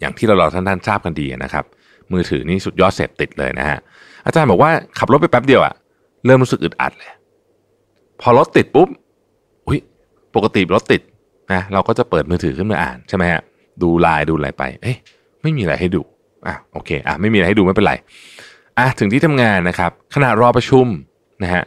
[0.00, 1.64] อย่างที่เราเราท่านทราบกันดีนะครับ
[2.12, 3.78] มือถือนี่สุดยอดเสพติดเลยนะฮะ
[4.26, 5.74] อาจารย์บอกว่าขับรถไปแป๊บเดียวอะ
[6.26, 7.10] เริ่มรู้สึกอึดอัดเลย
[8.22, 8.88] พอรถติดปุ๊บ
[9.66, 9.78] อุ้ย
[10.34, 11.02] ปกติรถติด
[11.52, 13.42] นะเราก็จะเปิดมือถือขึ้นมาอ่านใช่ไหมฮะ
[13.82, 14.96] ดูไลน์ดูอะไรไป เอ้ย
[15.42, 16.02] ไม่มีอะไรให้ดู
[16.46, 17.94] อะโอเคอะไม่มีอะไรให้ดูไม่เป็นไร
[18.78, 20.86] อะถึงที่ทำงานนะครับขณะรอประชุม
[21.42, 21.62] นะฮะ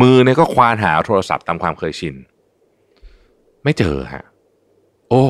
[0.00, 2.14] มือเนี่ยก็ควานหาโทรศัพท์ตามความเคยชิน
[3.64, 4.24] ไม่เจอฮะ
[5.08, 5.24] โอ้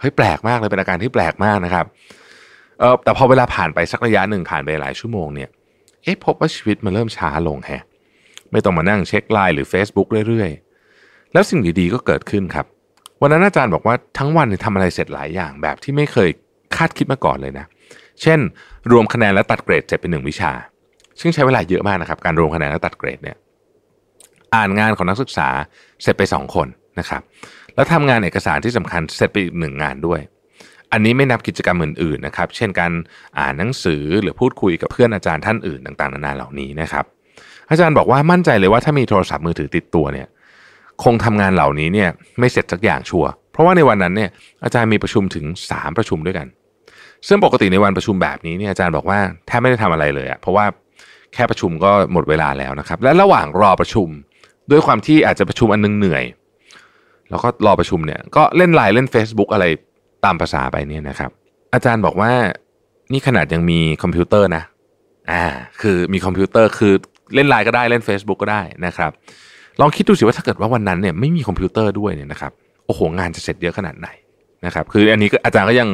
[0.00, 1.86] เฮ้ยแปลกมากเลยเป็นอาการที่แปลกมากนะครับ
[2.78, 5.48] เออแต่พอเวลาผ่านไปสักระยะหนึ่งผ่านไปหลายชั่วโมงเนี่ย
[6.02, 7.82] เอ๊ะพบว่าชีวิตมันเริ่มช้าลงแฮะ
[8.52, 12.66] ไม่ต้องมานั่งเช็คไลน์หรือ Facebook เรื่อยๆ แล้วสิ่งดีๆก็เกิดขึ้นครับ
[13.20, 16.28] วันนั้นอาจารย์บอกว่าทั้งวันทำอะไรเสร็จหลายอย่างแบบที่ไม่เคย
[16.76, 17.66] คาดคิดมาก่อนเลยนะ
[18.22, 18.38] เช่น
[18.90, 20.52] รวมคะแนนและตัดเกรดเสร็จเป็นหนึ่งวิชา
[21.20, 23.36] ซึ่งใช้เวลาเยอะมากนะครับ การรวมคะแนนและตัดเกรดเนี่ย
[24.54, 25.48] อ่านงานของนักศึกษา
[26.02, 27.22] เสร็จไปสองคนนะครับ
[27.74, 30.20] แล้วทำงานเอกสารที่สำคัญเสร็จไปอีกหนึ่งงานด้วย
[30.92, 32.92] อันนี้ไม่นับกิจกรรมอื่นๆนะครับ เช่นการ
[33.38, 37.04] อ่านหนังสือหรือพูดคุยกับเพื่อนอาจารย์ท่านอื่นต่างๆ นานาเหล่านี้นะครับ
[37.70, 40.28] อาจารย์บอกว่ามั่นใจเลยว่าถ้ามีโทรศัพท์มือถือติดตัวเนี่ย
[41.04, 44.30] คงทำงานเหล่านี้เนี่ยไม่เสร็จสักอย่างชัวร์เพราะว่าในวันนั้นเนี่ย
[44.64, 46.46] อาจารย์มีประชุมถึง 3 ประชุมด้วยกัน
[47.28, 50.64] ซึ่งปกติในวันประชุมแบบนี้เนี่ยอาจารย์บอกว่าแทบไม่ได้ทำอะไรเลยอะเพราะว่า
[51.34, 54.08] แค่ประชุมก็หมดเวลาแล้วนะครับ และระหว่างรอประชุม
[54.70, 56.24] ด้วยความที่อาจจะประชุมอันนึงเหนื่อย
[57.30, 59.64] แล้วก็รอประชุมเนี่ยก็เล่นไลน์เล่น Facebook อะไร
[60.24, 61.30] ตามภาษาไปเนี่ยนะครับ
[61.74, 62.32] อาจารย์บอกว่า
[63.12, 64.62] นี่ขนาดยังมีคอมพิวเตอร์นะ
[65.32, 65.44] อ่า
[65.80, 66.94] คือมีคอมพิวเตอร์คือ
[67.34, 69.10] เล่นไลน์ก็ได้เล่น Facebook ก็ได้นะครับ
[69.80, 72.52] ลองคิดดูสิว่าถ้าเกิดว่าวันนั้นเนี่ยไม่มีคอมพิวเตอร์ด้วยเนี่ยนะครับ
[72.86, 74.08] โอ้โหงานจะเสร็จเยอะขนาดไหน
[74.66, 75.88] นะครับคืออันนี้อาจารย์ก็ยัง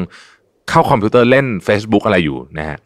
[0.69, 2.79] เข้าคอมพิวเตอร์เล่น Facebook อะไรอยู่นะฮะ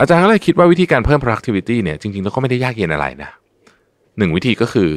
[0.00, 3.30] อาจารย์ก็เลยคิดว่าวิธีการเพิ่ม productivity เนี่ยจริงๆแล้วก็ไม่ได้ยากเย็นอะไรนะ
[4.18, 4.90] หนึ่งวิธีก็คือ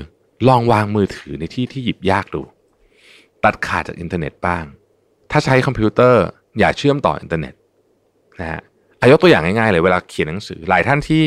[0.48, 2.42] ลองวางมือถือในที่ที่หยิบยากดู
[3.44, 4.64] ตัดขาดจากอินเทอร์เน็ตบ้าง
[5.32, 6.24] ถ้าใช้คอมพิวเตอร์
[6.60, 7.54] อย่าเชื่อมต่ออินเทอร์เน็ต
[8.40, 8.62] นะฮะ
[9.02, 11.26] อายกตัวอย่างง่ายๆเลยเวลาเขียนหนังสือ หลายท่านที่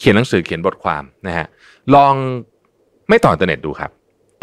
[0.00, 1.46] เขียนหนังสือเขียนบทความนะฮะ
[1.94, 2.14] ลอง
[3.08, 3.90] ไม่ต่ออินเทอร์เน็ตดูครับ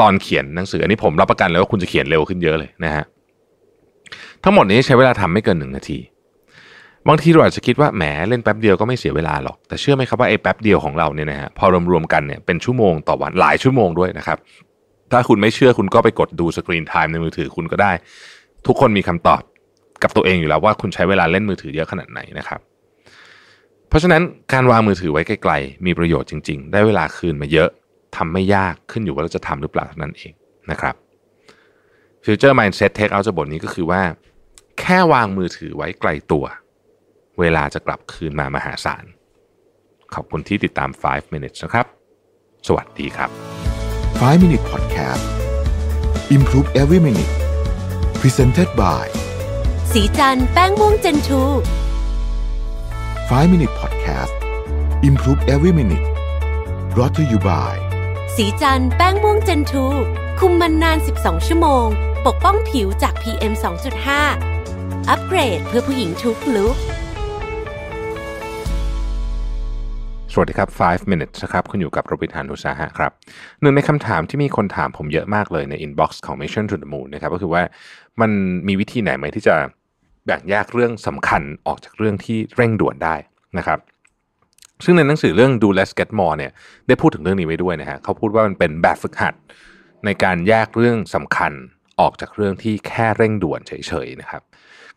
[0.01, 3.03] ตอนเขียนหนังสืออันนี้ผมรับประกันเลยว่าคุณจะเขียนเร็วขึ้นเยอะเลยนะฮะ
[4.43, 5.99] ทั้งหมดนี้ใช้เวลาทำไม่เกินหนึ่งนาที
[7.07, 14.37] บางทีเราอาจจะคิดว่าแหมเล่นแป๊บเดียวก็ไม่เสียเวลาหรอกแต่เชื่อไหมครับว่าไอ้แป๊บเดียวของเราเนี่ยนะฮะพอรวมๆกันเนี่ยเป็นชั่วโมงต่อวันหลายชั่วโมงด้วยนะครับ
[15.11, 17.91] ถ้าคุณไม่เชื่อคุณก็ไปกดดู screen time ในมือถือคุณก็ได้
[18.67, 19.41] ทุกคนมีคำตอบ
[20.03, 22.59] กับตัวเองอยู่แล้วว่าคุณใช้เวลาเล่นมือถือเยอะขนาดไหนนะครับ
[23.89, 24.21] เพราะฉะนั้น
[24.53, 27.69] การวางมือถือไว้ไกลๆมีประโยชน์จริง ๆ ได้เวลาคืนมาเยอะ
[28.15, 30.33] ทำไม่ยากขึ้นอยู่ว่าเราจะทำหรือเปล่าเท่านั้นเอง
[30.71, 30.95] นะครับ
[32.25, 34.01] Future Mindset Take Out จากบทนี้ก็คือว่า
[34.79, 36.45] แค่วางมือถือไว้ไกลตัว
[37.39, 39.05] เวลาจะกลับคืนมามหาศาล
[40.13, 41.85] ขอบคุณที่ติดตาม 5 minutes นะครับ
[42.67, 43.29] สวัสดีครับ
[43.89, 45.23] 5 Minute Podcast
[46.35, 47.33] Improve Every Minute
[48.19, 49.05] Presented by
[49.91, 51.43] สีจันแป้งม่วงเจนทู
[53.35, 54.33] 5 Minute Podcast
[55.03, 56.05] Improve Every Minute
[56.93, 57.73] brought to you by
[58.35, 59.85] สีจันแป้งม่วงเจนทู
[60.39, 61.85] คุมมันนาน 12 ชั่วโมง
[62.27, 63.53] ปกป้องผิวจาก PM
[64.31, 66.75] 2.5 อัปเกรดเพื่อผู้หญิงทุกลุก
[70.33, 73.11] สวัสดีครับ 5 minutes นะครับ คุณอยู่กับโรบินฮานุสาหะครับ
[73.61, 77.63] หนึ่งในคำถามที่มีคนถามผมเยอะมากเลยใน inbox ของ Mission to the Moon นะครับ ก็คือว่า
[78.21, 78.31] มัน
[78.67, 79.55] มีวิธีไหนไหมที่จะ
[80.27, 83.15] แบ่งแยกเรื่องสำคัญออกจากเรื่องที่เร่งด่วนได้
[83.57, 83.79] นะครับ
[84.83, 86.51] ซึ่งในหนังสือเรื่อง Do Less Get More เนี่ย
[86.87, 89.33] ได้พูดถึงเรื่องนี้ไว้ด้วยนะฮะเขาพูดว่ามันเป็นแบบฝึกหัด
[90.05, 91.51] ในการแยกเรื่องสำคัญ
[91.99, 93.71] ออกจากเรื่องที่แค่เร่งด่วนเฉ
[94.05, 94.41] ยๆนะครับ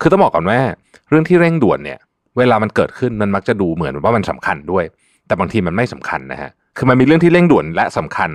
[0.01, 0.61] คือต้องบอกก่อนว่า
[1.09, 1.99] เรื่องที่เร่งด่วนเนี่ย
[2.39, 4.85] เวลามันเกิดขึ้นมันมักจะดูเหมือนว่ามันสำคัญด้วย
[5.27, 8.31] แต่บางทีมันไม่สำคัญนะฮะคือมันมีเรื่องที่เร่งด่วนและสำคัญ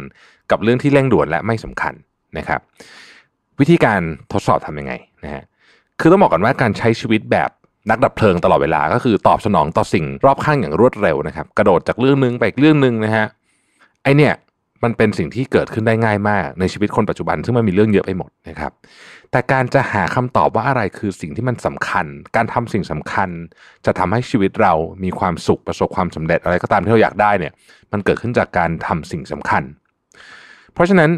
[0.51, 1.93] กับเรื่องที่เร่งด่วนและไม่สำคัญ
[2.37, 2.61] นะครับ
[3.59, 4.01] วิธีการ
[4.33, 5.43] ทดสอบทำยังไงนะฮะ
[5.99, 7.49] คือต้องบอกก่อนว่าการใช้ชีวิตแบบ
[7.89, 13.25] นักดับเพลิงตลอดเวลาก็คือตอบสนองต่อสิ่งรอบข้างอย่างรวดเร็วนะครับ กระโดดจากเรื่องหนึงไปอีกเรื่องหนึ่งนะฮะ
[14.03, 14.33] ไอเนี่ย
[14.83, 18.71] มันเป็นสิ่งที่เกิดขึ้นได้ง่ายมากในชีวิตคนปัจจุบัน ซึ่งมันมีเรื่องเยอะไปหมดนะครับ
[19.31, 22.05] แต่การจะหาคำตอบว่าอะไรคือสิ่งที่มันสำคัญ
[22.35, 23.29] การทำสิ่งสำคัญ
[23.85, 27.53] จะทำให้ชีวิตเรามีความสุขประสบความสำเร็จอะไรก็ตามที่เราอยากได้เนี่ย
[27.91, 29.63] มันเกิดขึ้นจากการทำสิ่งสำคัญ
[30.73, 31.09] เพราะฉะนั้น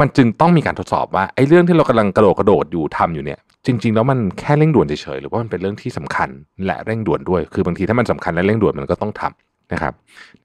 [0.00, 6.28] มันจึงต้องมีการทดสอบว่าไอ้เรื่องที่เรากำลังกระโดดกระโดดอยู่ทำอยู่เนี่ยจริง ๆ แล้วมันแค่เร่งด่วนเฉยๆหรือว่ามันเป็นเรื่องที่สำคัญ
[6.66, 9.92] และเร่งด่วนด้วยคือบางทีถ้ามันสำคัญและเร่งด่วนมันก็ต้องทำนะครับ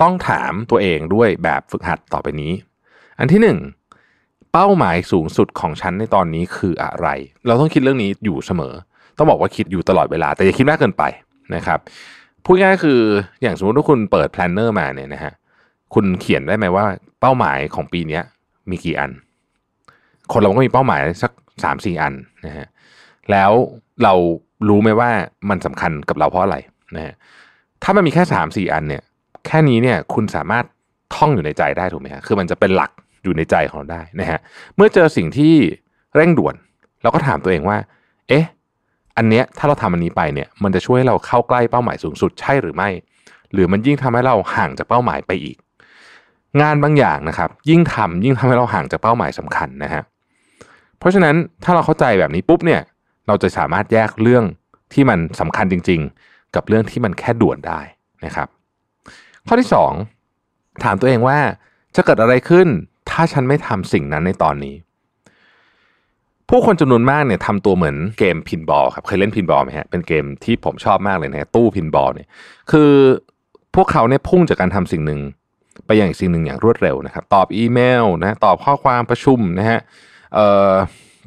[0.02, 2.52] ต้องถามตัวเองด้วยแบบฝึกหัดต่อไปนี้
[3.20, 3.58] อันที่หนึ่ง
[4.54, 7.08] เป้าหมายสูงสุดของฉันในตอนนี้คืออะไร
[7.48, 8.74] เราต้องคิดเรื่องนี้อยู่เสมอ
[9.18, 11.04] ต้องบอกว่าคิดอยู่ตลอดเวลา แต่อย่าคิดมากเกินไป
[11.56, 11.80] นะครับ
[12.46, 13.00] พูดง่ายคือ
[13.41, 15.34] อย่างสมมติว่าคุณเปิด planner มาเนี่ยนะฮะ
[15.94, 16.86] คุณเขียนได้ไหมว่า
[17.22, 18.20] เป้าหมายของปีนี้
[18.70, 19.12] มีกี่อัน
[20.31, 21.31] คนเราก็มีเป้าหมายสัก
[21.63, 22.13] สามสี่อัน
[22.45, 22.67] นะฮะ
[23.31, 23.51] แล้ว
[24.03, 24.13] เรา
[24.69, 25.09] รู้ไหมว่า
[25.49, 26.57] มันสำคัญกับเราเพราะอะไร
[26.95, 27.13] นะฮะ
[27.83, 29.03] ถ้ามันมีแค่สามสี่อันเนี่ย
[29.45, 30.65] แค่นี้เนี่ยคุณสามารถ
[31.15, 32.91] ท่องอยู่ในใจได้ถูกไหมฮะคือมันจะเป็นหลัก
[33.23, 34.39] อยู่ในใจของเราได้นะฮะ
[34.75, 35.53] เมื่อเจอสิ่งที่
[36.15, 36.55] เร่งด่วน
[37.01, 37.77] เราก็ถามตัวเองว่า
[38.29, 38.45] เอ๊ะ
[39.17, 42.89] อันเนี้ยถ้าเราทำอันนี้ไปเนี่ย มันจะช่วยให้เราเข้าใกล้เป้าหมายสูงสุดใช่หรือไม่
[43.53, 45.57] หรือมันยิ่งทำให้เราห่างจากเป้าหมายไปอีก
[46.61, 52.82] งานบางอย่างนะครับ ยิ่งทำยิ่งทำให้เราห่างจากเป้าหมายสำคัญนะฮะเราะฉะนั้นถ้าเราเข้าใจแบบนี้ปุ๊บเนี่ย
[53.28, 54.46] เราจะสามารถแยกเรื่อง
[54.94, 57.80] ที่มันสำคัญจริง ๆ กับเรื่องที่มันแค่ด่วนได้
[58.26, 58.48] นะครับ
[59.48, 59.91] ข้อที่สอง
[60.84, 61.39] ถามตัวเองว่า
[61.96, 62.68] จะเกิดอะไรขึ้น
[63.10, 64.76] ถ้าฉันไม่ทำสิ่งนั้นในตอนนี้
[66.50, 72.28] ผู้คนจำนวนมากเนี่ยทำตัวเหมือนเกมพินบอลครับเคยเล่นพินบอลไหมฮะเป็นเกมที่ผมชอบมากเลยนะตู้พินบอลเนี่ย
[72.72, 72.91] คือ
[73.76, 75.20] พวกเขาเนี่ยพุ่งจากการทำสิ่งหนึ่ง
[75.86, 79.80] ไปอย่างอีกสิ่งหนึ่งอย่างรวดเร็วนะครับ ตอบอีเมลนะตอบข้อความประชุมนะฮะ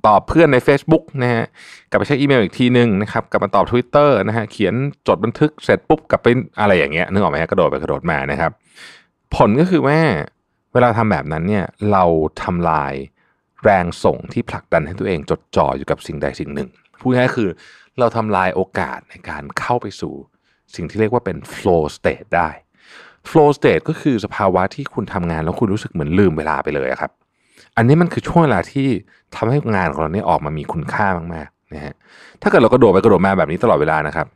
[0.06, 1.44] ตอบเพื่อนใน Facebook นะฮะ
[1.90, 4.74] กลับไปเช็คอีเมลอีกทีหนึ่งนะครับกลับมาตอบ Twitter นะฮะเขียน
[5.08, 6.26] จดบันทึกเสร็จปุ๊บกลับไป
[6.60, 8.52] อะไรอย่างเงี้ยนึกออกไหมฮะกระโดดไปกระโดดมานะครับ
[9.36, 9.98] ผลก็คือว่า
[10.72, 12.04] เวลาทำแบบนั้นเนี่ยเรา
[12.42, 12.94] ทำลาย
[13.64, 16.68] แรงส่งที่ผลักดันให้ตัวเองจดจ่ออยู่กับสิ่งใดสิ่งหนึ่ง
[17.00, 17.48] พูดง่ายๆคือ
[17.98, 20.14] เราทำลายโอกาสในการเข้าไปสู่
[20.74, 22.50] สิ่งที่เรียกว่าเป็น flow state ได้
[23.30, 27.12] flow state ก็คือสภาวะที่คุณทำงานแล้วคุณรู้สึกเหมือนลืมเวลาไปเลยครับ
[27.78, 28.86] อันนี้มันคือช่วงเวลาที่
[29.34, 31.94] ทำให้งานของเราเนี่ยออกมามีคุณค่ามากๆนะฮะ
[32.42, 34.26] ถ้าเกิดเรากระโดดไปกระโดดมาแบบนี้ตลอดเวลานะครับ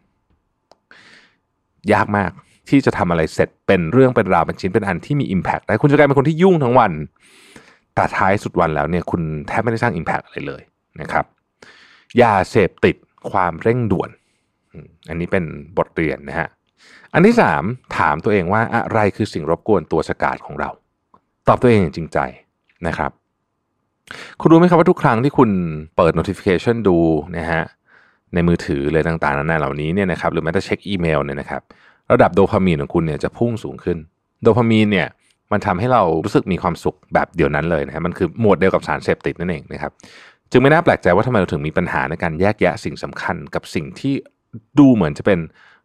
[1.93, 2.31] ยากมาก
[2.69, 6.93] ที่จะทำอะไรเสร็จเป็นเรื่องเป็นราวเป็นชิ้นเป็นอันที่มี Impact ได้คุณจะกลายเป็นคนที่ยุ่งทั้งวัน
[7.95, 10.63] แต่ท้ายสุดวันแล้วเนี่ยคุณแทบไม่ได้สร้าง Impact อะไรเลย
[11.01, 11.25] นะครับ
[12.19, 12.97] อย่าเสพติด
[13.31, 14.11] ความเร่งด่วน
[15.09, 15.45] อันนี้เป็น
[15.77, 16.49] บทเรียนนะฮะ
[17.15, 17.63] อันที่สาม
[17.99, 20.71] ถามตัวเองว่าอะไรคือสิ่งรบกวนตัวสกาดของเรา
[21.49, 22.19] ตอบตัวเองอย่างจริงใจ
[22.87, 23.11] นะครับ
[24.40, 25.51] คุณรู้ไหมครับว่าทุกครั้งที่คุณ
[25.96, 26.98] เปิด notification ดู
[27.37, 27.62] นะฮะ
[28.35, 31.62] ในมือถือเลยต่างๆนานาเหล่านี้เนี่ยนะครับหรือแม้แต่เช็คอีเมลเนี่ยนะครับ
[32.12, 33.98] ระดับโดพามีนของคุณเนี่ยจะพุ่งสูงขึ้น
[34.42, 35.09] โดพามีนเนี่ย
[35.53, 39.92] มันทำให้เรารู้สึกมีความสุขแบบเดียวนั้นเลยนะฮะมันคือหมวดเดียวกับสารเสพติดนั่นเองนะครับ
[40.51, 44.14] จึงไม่น่าแปลกใจว่าทำไมเราถึงมีปัญหาในการแยกแยะสิ่งสำคัญกับสิ่งที่
[44.79, 45.40] ดูเหมือนจะเป็น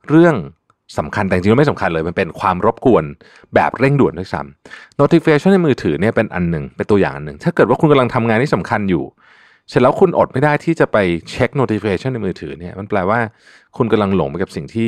[0.09, 0.35] เรื่อง
[0.97, 3.03] สำคัญแต่จริงๆไม่สำคัญเลย มันเป็นความรบกวน
[3.55, 9.03] แบบเร่งด่วนด้วยซ้ำ notification ในมือถือเนี่ยเป็นอันหนึ่งเป็นตัวอย่างอันหนึ่งถ้าเกิดว่าคุณกำลังทำงานที่สำคัญอยู่
[9.69, 10.97] เสร็จแล้วคุณอดไม่ได้ที่จะไป
[11.29, 13.19] เช็ค notification ในมือถือเนี่ยมันแปลว่า
[13.77, 14.87] คุณกำลังหลงไปกับสิ่งที่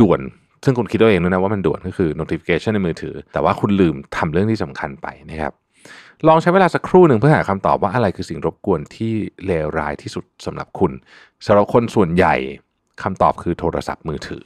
[0.00, 0.20] ด่วน
[0.64, 5.52] ซึ่งคุณคิดตัวเองด้วยนะว่ามันด่วนก็คือ notification ในมือถือ แต่ว่าคุณลืมทำเรื่องที่สำคัญไปนะครับ
[6.28, 9.12] ลองใช้เวลาสักครู่หนึ่งเพื่อหาคำตอบว่าอะไรคือสิ่งรบกวนที่
[9.46, 10.92] เลวร้ายที่สุดสำหรับคุณ
[11.46, 12.34] สำหรับคนส่วนใหญ่
[13.02, 14.44] คำตอบคือโทรศัพท์มือถือ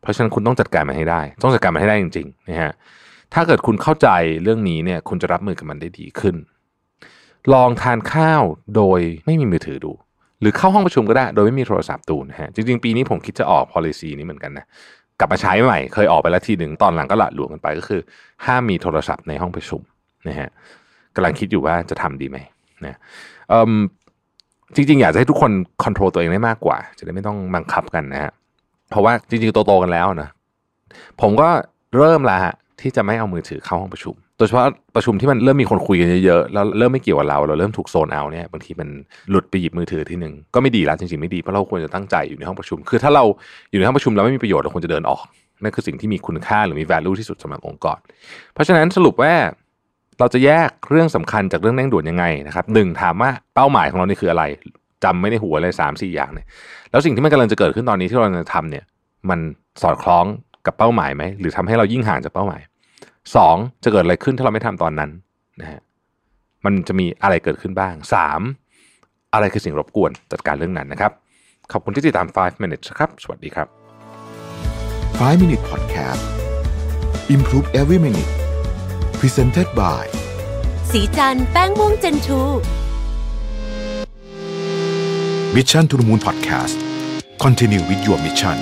[0.00, 2.72] เพราะฉะนั้นคุณต้องจัดการมันให้ได้ ต้องจัดการมันให้ได้จริงๆนะฮะ
[3.34, 4.08] ถ้าเกิดคุณเข้าใจ
[4.42, 6.36] เรื่องนี้เนี่ย คุณจะรับมือกับมันได้ดีขึ้น
[7.52, 8.42] ลองทานข้าว
[8.76, 9.92] โดยไม่มีมือถือดู
[10.40, 14.66] หรือเข้าห้องประชุมก็ได้ โดยไม่มีโทรศัพท์ดูนะฮะจริงๆ ปีนี้ผมคิดจะออก policy นี้เหมือนกันนะ
[15.18, 18.00] กลับมาใช้ใหม่ เคยออกไปแล้วทีหนึ่งตอนหลังก็ละหลวมกันไปก็คือ
[18.46, 19.80] ห้ามมีโทรศัพท์ในห้องประชุม
[20.28, 20.48] นะฮะ
[21.14, 22.38] กำลังคิดอยู่ว่าจะทำดีไหม
[22.86, 22.98] นะ
[24.74, 25.52] จริงๆ อยากจะให้ทุกคน
[25.84, 28.32] คอนโทรลตัวเองได้มากกว่า จะได้ไม่ต้องบังคับกันนะฮะ
[28.90, 30.28] เพราะว่าจริงๆโตๆกันแล้วนะ
[31.20, 31.48] ผมก็
[31.96, 38.88] เริ่มแล้วฮะที่จะไม่เอามือถือเข้าห้องประชุม โดยเฉพาะประชุมที่มันเริ่มมีคนคุยกันเยอะๆแล้วเริ่มไม่เกี่ยวกับเรา เราเริ่มถูกโซนเอาเนี่ยบางทีมัน
[39.30, 43.24] หลุดไปหยิบมือถือทีหนึ่งก็ไม่ดีแล้วจริงๆไม่ดีเพราะเราควรจะตั้งใจอยู่ในห้องประชุม คือถ้าเรา
[43.70, 45.22] อยู่ในห้องประชุมแล้วไม่มีประโยชน์เราควรจะเดินออก
[45.62, 47.98] นั่นคือสิ่งที่มีคุณค่าหรือมี value ที่สุดสำหรับองค์กร
[48.54, 49.34] เพราะฉะนั้นสรุปว่า
[50.18, 54.44] เราจะแยกเรื่องสำคัญจากเรื่องเร่งด่วนยังไงนะครับหนึ่งถามว่าเป้าหมายของเรานี่คืออะไร
[55.04, 56.46] จำไม่ในหัวเลยสามสี่อย่างเนี่ย
[56.90, 58.84] แล้วสิ่งที่มันกำลังจะเกิดขึ้นตอนนี้ที่เราจะทำเนี่ย
[59.30, 59.40] มัน
[59.82, 60.24] สอดคล้อง
[60.66, 62.62] กับเป้าหมายไหมหรือทำให้เรายิ่งห่างจากเป้าหมาย
[63.36, 65.10] สองจะเกิดอะไรขึ้นถ้าเราไม่ทำตอนนั้น
[65.60, 65.80] นะฮะ
[66.64, 68.40] มันจะมีอะไรเกิดขึ้นบ้างสาม
[69.34, 71.12] อะไรคือสิ่งรบกวนจัดการเรื่องนั้นนะครับ
[71.72, 73.66] ขอบคุณที่ติดตาม 5 minutes ครับ สวัสดีครับ
[75.20, 76.22] 5 Minute Podcast
[77.34, 78.32] Improve Every Minute
[79.20, 80.04] Presented by
[80.90, 82.40] สีจันแป้งม่วงเจนทู
[85.56, 86.76] Mission to the Moon Podcast
[87.44, 88.56] Continue with your mission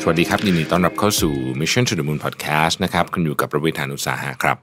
[0.00, 4.56] สวัสดีครับยินดีต้อนรับเข้าสู่ Mission to the Moon Podcast นะครับคุณอยู่กับประวิทยานุสาหะครับ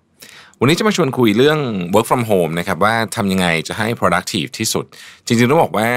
[0.60, 1.60] วันนี้จะมาชวนคุยเรื่อง
[1.94, 4.86] work from home นะครับว่าทำยังไงจะให้ productive ที่สุด
[5.26, 5.90] จริงๆต้องบอกว่า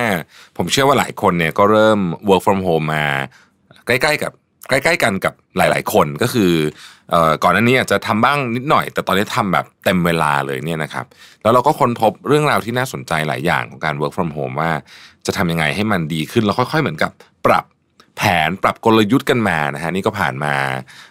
[0.56, 3.06] ผมเชื่อว่าหลายคนเนี่ยก็เริ่ม work from home มา
[3.86, 4.32] ใกล้ๆกับ
[4.68, 6.52] ใกล้ ๆ กันกับหลาย ๆ คนก็คือ
[7.42, 11.06] ก่อนหน้านี้อาจจะทำบ้างนิดหน่อย แต่ตอนนี้ทำแบบเต็มเวลาเลยเนี่ยนะครับ
[11.42, 14.70] แล้วเราก็ค้นพบเรื่องราวที่น่าสนใจหลายอย่างของการ work from home ว่า
[15.26, 17.10] จะทำยังไงให้มันดีขึ้น แล้วค่อยๆเหมือนกับ
[17.46, 17.64] ปรับ
[18.16, 20.54] แผนปรับกลยุทธ์กันมานะฮะนี่ก็ผ่านมา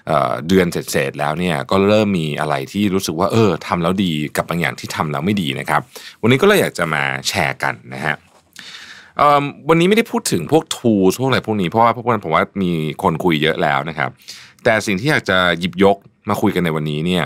[0.07, 5.81] เเดือนเศษๆแล้วเนี่ยก็เริ่มมีอะไรที่รู้สึกว่าเออทำแล้วดีกับบางอย่างที่ทำแล้วไม่ดีนะครับ
[6.21, 8.15] วันนี้ก็เลยอยากจะมาแชร์กันนะฮะ
[9.69, 12.71] วันนี้ไม่ได้พูดถึงพวก tools พวกอะไรพวกนี้เพราะว่าพวกนั้นผมว่ามี
[13.03, 14.09] คนคุยเยอะแล้วนะครับ
[14.63, 15.97] แต่สิ่งที่อยากจะหยิบยก
[16.29, 17.23] มาคุยกันในวันนี้เนี่ย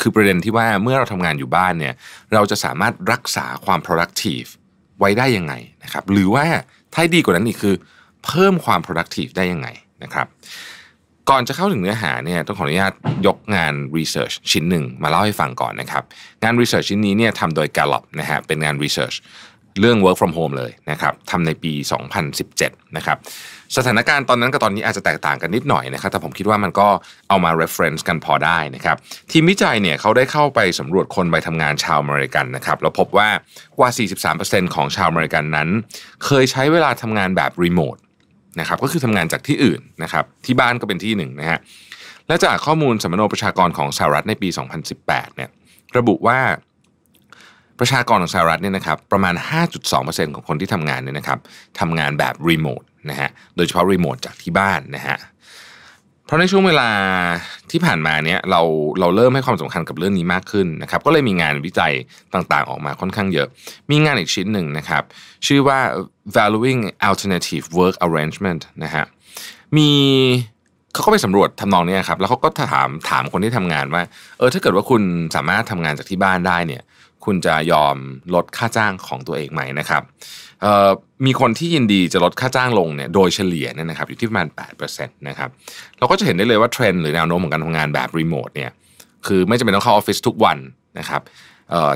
[0.00, 1.94] คือประเด็นที่ว่าเมื่อเราทำงานอยู่บ้านเนี่ย
[2.32, 4.48] เราจะสามารถรักษาความ productive
[4.98, 6.46] ไว้ได้ยังไงนะครับหรือว่า
[6.94, 7.74] ถ้าดีกว่านั้นอีกคือ
[8.24, 9.68] เพิ่มความ productive ได้ยังไง
[10.02, 10.26] นะครับ
[11.30, 12.92] ก่อนจะเข้าถึงเนื้อหาเนี่ยต้องขออนุญาต
[13.26, 16.04] ยกงาน research ชิ้นหนึ่งมาเล่าให้ฟังก่อนนะครับ
[16.42, 19.16] งาน research ชิ้นนี้เนี่ยทำโดย Gallup นะฮะเป็นงาน research
[19.80, 21.72] เรื่อง work from home เลยนะครับทำในปี
[22.34, 23.18] 2017 นะครับ
[23.76, 26.88] สถานการณ์ตอนนั้นกับตอนนี้อาจจะแตกต่างกันนิดหน่อยนะครับแต่ผมคิดว่ามันก็
[27.28, 28.96] เอามา reference กันพอได้นะครับ
[29.30, 33.28] ทีมวิจัยเนี่ยเขาได้เข้าไปสำรวจคนไปทำงานชาวอเมริกันนะครับแล้วพบว่า
[33.78, 33.90] กว่า
[34.32, 35.68] 43%ของชาวอเมริกันนั้น
[36.24, 37.96] เคยใช้เวลาทำงานแบบรีโมท
[38.60, 41.58] นะครับก็คือทำงานจากที่อื่นนะครับที่บ้านก็เป็นที่หนึ่งนะฮะ
[42.28, 44.48] และจากข้อมูลสำมโนประชากรของสหรัฐในปี
[44.92, 45.06] 2018
[45.36, 45.50] เนี่ย
[45.96, 46.38] ระบุว่า
[47.80, 49.34] ประชากรของสหรัฐเนี่ยนะครับประมาณ
[49.84, 51.38] 5.2%ของคนที่ทำงานเนี่ยนะครับ
[51.80, 55.18] ทำงานแบบรีโมท นะฮะโดยเฉพาะรีโมทจากที่บ้านนะฮะ
[56.26, 56.88] เพราะในช่วงเวลา
[57.70, 58.62] ที่ผ่านมาเนี้ยเรา
[59.00, 61.92] เราเริ่มให้ความสำคัญกับเรื่องนี้มากขึ้นนะครับ ก็เลยมีงานวิจัย
[62.34, 63.48] ต่างๆ ออกมาค่อนข้างเยอะ
[63.90, 65.02] มีงานอีกชิ้นหนึ่งนะครับ
[65.46, 65.78] ชื่อว่า
[66.36, 69.04] valuing alternative work arrangement นะฮะ
[69.76, 69.90] มี
[70.92, 74.02] เขาก็ไปสำรวจทำนองนี้ครับ แล้วเขาก็ถามถามคนที่ทำงานว่า
[74.38, 75.02] เออ ถ้าเกิดว่าคุณ
[75.36, 76.82] สามารถทำงานจากที่บ้านได้เนี่ย
[77.24, 77.96] คุณจะยอม
[78.34, 80.02] ลดค่าจ้างของตัวเองไหมนะครับ
[81.26, 84.48] มีคนที่ยินดีจะลดค่าจ้างลงเนี่ยโดยเฉลี่ยเนี่ยนะครับอยู่ที่ประมาณ
[84.88, 85.50] 8%นะครับ
[85.98, 88.70] เราก็จะเห็นได้เลยว่าเทรนด์หรือแนวโน้มของการทำงานแบบรีโมทเนี่ย
[89.26, 90.58] คือไม่จำเป็นต้องเข้าออฟฟิศทุกวัน
[90.98, 91.22] นะครับ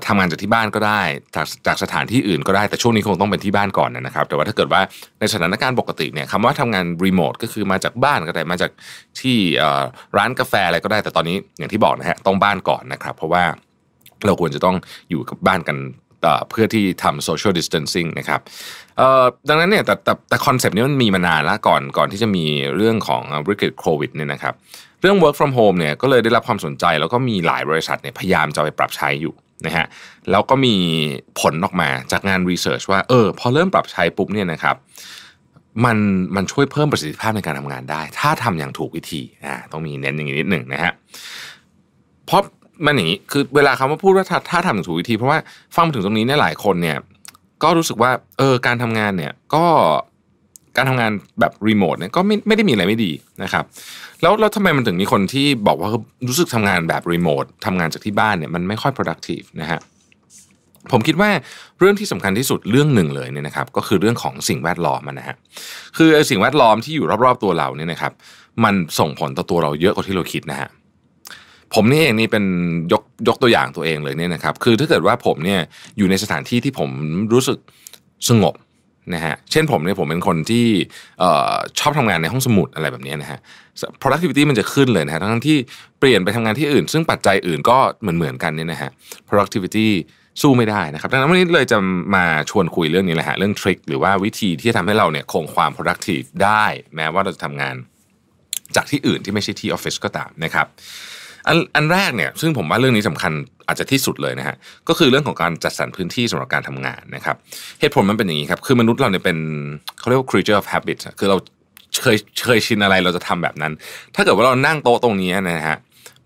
[0.06, 1.02] ทำงานจากที่บ้านก็ได้
[1.36, 4.80] จากจากสถานที่อื่นก็ได้แต่ช่วงนี้คงต้องเป็นที่บ้านก่อนนะครับ แต่ว่าถ้าเกิดว่า
[5.20, 8.70] ในสถานการณ์ปกติเนี่ยคำว่าทำงานรีโมทก็คือมาจากบ้านก็ได้มาจาก
[9.20, 9.36] ที่
[10.16, 13.44] ร้านกาแฟอะไรก็ได้ แต่ตอนนี้อย่างที่บอกนะฮะต้องบ้านก่อนนะครับ เพราะว่า
[14.26, 14.76] เราควรจะต้อง
[15.10, 15.78] อยู่กับบ้านกัน
[16.50, 18.40] เพื่อที่ทำ social distancing นะครับ
[19.48, 22.44] ดังนั้นเนี่ยแต่แต่แต่คอนเซปต์นี้มันมีมานานแล้วก่อนก่อนที่จะมี
[22.76, 24.54] เรื่องของวิกฤตโควิดเนี่ยนะครับ
[25.02, 29.34] เรื่อง work from home เนี่ยก็เลยได้รับความสนใจแล้วก็มีหลายบริษัทเนี่ยพยายามจะไปปรับใช้อยู่
[29.64, 29.86] นะฮะ
[30.30, 30.74] แล้วก็มี
[31.40, 34.76] ผลออกมาจากงานรีเสิร์ชว่าเออพอเริ่มปรับใช้ปุ๊บเนี่ยนะครับ
[35.84, 35.98] มัน
[36.36, 40.92] มันช่วยเพิ่มประสิทธิภาพในการทำงานได้ ถ้าทำอย่างถูกวิธีอ่าต้องมีเน้นอย่างนี้นิดหนึ่งนะฮะ
[42.26, 42.42] เพราะ
[42.86, 45.38] มันอย่างนี้คือเวลาคำว่าพูดว่าถ้าถ้าทำอย่างถูกวิธี เพราะว่า
[45.74, 46.96] ฟังมาถึงตรงนี้เนี่ยหลายคนเนี่ย
[47.62, 49.64] ก็รู้สึกว่าเออการทำงานเนี่ยก็
[50.76, 53.64] การทำงานแบบรีโมทเนี่ยก็ไม่ไม่ได้มีอะไรไม่ดีนะครับ
[54.22, 55.90] แล้วแล้วทำไมมันถึงมีคนที่บอกว่า
[56.28, 59.80] รู้สึกทำงานแบบรีโมททำงานจากที่บ้านเนี่ยมันไม่ค่อย productive นะฮะ
[60.92, 61.30] ผมคิดว่า
[61.78, 65.36] เรื่องที่สำคัญที่สุดเรื่องหนึ่งเลยเนี่ยนะครับก็คือเรื่องของสิ่งแวดล้อมนะฮะ
[65.96, 68.12] คือสิ่งแวดล้อมที่อยู่รอบๆตัวเราเนี่ยนะครับ
[68.64, 70.68] มันส่งผลต่อตัวเราเยอะกว่าที่เราคิดนะฮะ
[71.74, 72.44] ผมนี่เองนี่เป็น
[72.92, 75.60] ยกยกตัวอย่างตัวเองเลยเนี่ยนะครับ คือถ้าเกิดว่าผมเนี่ย
[75.98, 76.90] อยู่ในสถานที่ที่ผม
[77.32, 77.58] รู้สึก
[78.28, 78.54] สงบ
[79.14, 80.66] นะฮะเช่นผมเนี่ยผมเป็นคนที่
[81.78, 83.38] ชอบทำงานในห้องสมุดอะไรแบบนี้นะฮะ
[84.02, 85.56] productivity มันจะขึ้นเลยนะฮะทั้งที่
[86.00, 88.90] เปลี่ยนไปทำงานที่อื่น ซึ่งปัจจัยอื่นก็เหมือนเหมือนกันเนี่ยนะฮะ
[89.28, 89.88] productivity
[90.42, 91.78] สู้ไม่ได้นะครับดังนั้นวันนี้เลยจะ
[92.14, 96.64] มาชวนคุยเรื่องนี้แหละฮะเรื่องทริคหรือว่าวิธีที่จะทำให้เราเนี่ยคงความ productive ได้
[96.96, 97.76] แม้ว่าเราจะทำงาน
[98.76, 100.66] จากที่อื่นที่ไม่ใช่ที่ออฟฟิศก็ตามนะครับ
[101.48, 103.32] อันอันแรกเนี่ยซึ่งผมว่าเรื่องนี้สำคัญ
[103.68, 104.56] อาจจะที่สุดเลยนะฮะ
[104.88, 107.36] ก็คือเรื่องของการจัดสรรพื้นที่สำหรับการทำงานนะครับ
[107.80, 109.38] เหตุผลมันเป็นอย่างนี้ครับคือมนุษย์เราเนี่ยเป็น
[109.98, 111.36] เขาเรียกว่า creature of habit คือเรา
[112.02, 113.72] เคยเคยชินอะไรเราจะทำแบบนั้น
[114.14, 115.76] ถ้าเกิดว่าเรานั่งโต๊ะตรงนี้นะฮะ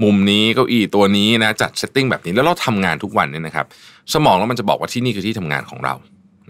[0.03, 3.66] มุมนี้เก้าอี้ตัวนี้นะจัด setting แบบนี้แล้วเราทำงานทุกวันเนี่ยนะครับ
[4.14, 5.95] สมองแล้วมันจะบอกว่าที่นี่คือที่ทำงานของเรา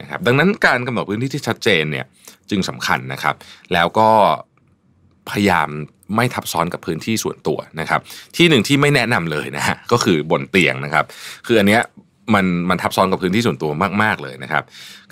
[0.01, 2.07] นะครับดังนั้นการกำหนดพื้นที่ที่ชัดเจนเนี่ย
[2.51, 3.35] จึงสำคัญนะครับ
[3.73, 4.09] แล้วก็
[5.31, 5.69] พยายาม
[6.17, 8.01] ไม่ทับซ้อนกับพื้นที่ส่วนตัวนะครับ
[8.37, 11.05] ที่หนึ่งที่ไม่แนะนำเลยนะฮะก็คือบนเตียงนะครับ
[11.47, 11.83] คืออันเนี้ย
[12.35, 13.71] มันมันทับซ้อนกับพื้นที่ส่วนตัว
[14.03, 14.63] มาก ๆ เลยนะครับ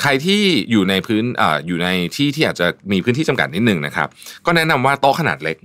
[0.00, 0.40] ใครที่
[0.70, 4.08] อยู่ในพื้นอ่าอยู่ในที่ที่อาจจะมีพื้นที่จำกัดนิดหนึ่งนะครับ
[4.46, 5.56] ก็แนะนำว่าโต๊ะขนาดเล็ก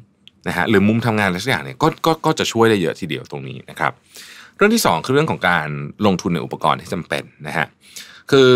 [0.47, 3.91] นะฮะหรือมุมทำงานอะไรสักอย่างเนี่ยก็ก็ก็จะช่วยได้เยอะทีเดียวตรงนี้นะครับ
[4.57, 5.67] เรื่องที่สองคือเรื่องของการ
[6.05, 7.65] ลงทุนในอุปกรณ์ที่จำเป็นนะฮะ
[8.31, 8.51] คือ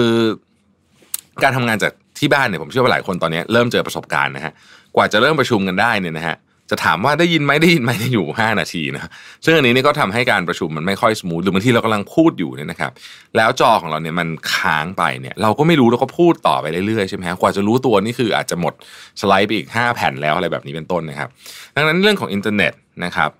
[1.44, 4.54] การทำงานจากที่บ้านเนี่ยผมเชื่อว่าหลายคนตอนนี้เริ่มเจอประสบการณ์นะฮะ
[4.96, 6.36] กว่าจะเริ่มประชุมกันได้เนี่ยนะฮะ
[6.72, 9.09] จะถามว่าได้ยินไหมได้ยินไหมได้อยู่ 5 นาทีนะ
[9.45, 12.91] ซึ่งอันนี้นี่ก็ทำให้การประชุมมันไม่ค่อย smooth หรือบางทีเรากำลังพูดอยู่เนี่ยนะครับ
[13.38, 18.74] แล้วจอของเราเนี่ยมันค้างไปเนี่ย เราก็ไม่รู้เราก็พูดต่อไปเรื่อยๆใช่ไหมฮะกว่าจะรู้ตัวนี่คืออาจจะหมด
[19.22, 21.30] สไลด์ไปอีก 5 แผ่นแล้วอะไรแบบนี้เป็นต้นนะครับ
[21.76, 22.74] ดังนั้นเรื่องของอินเทอร์เน็ต
[23.05, 23.32] นะครับ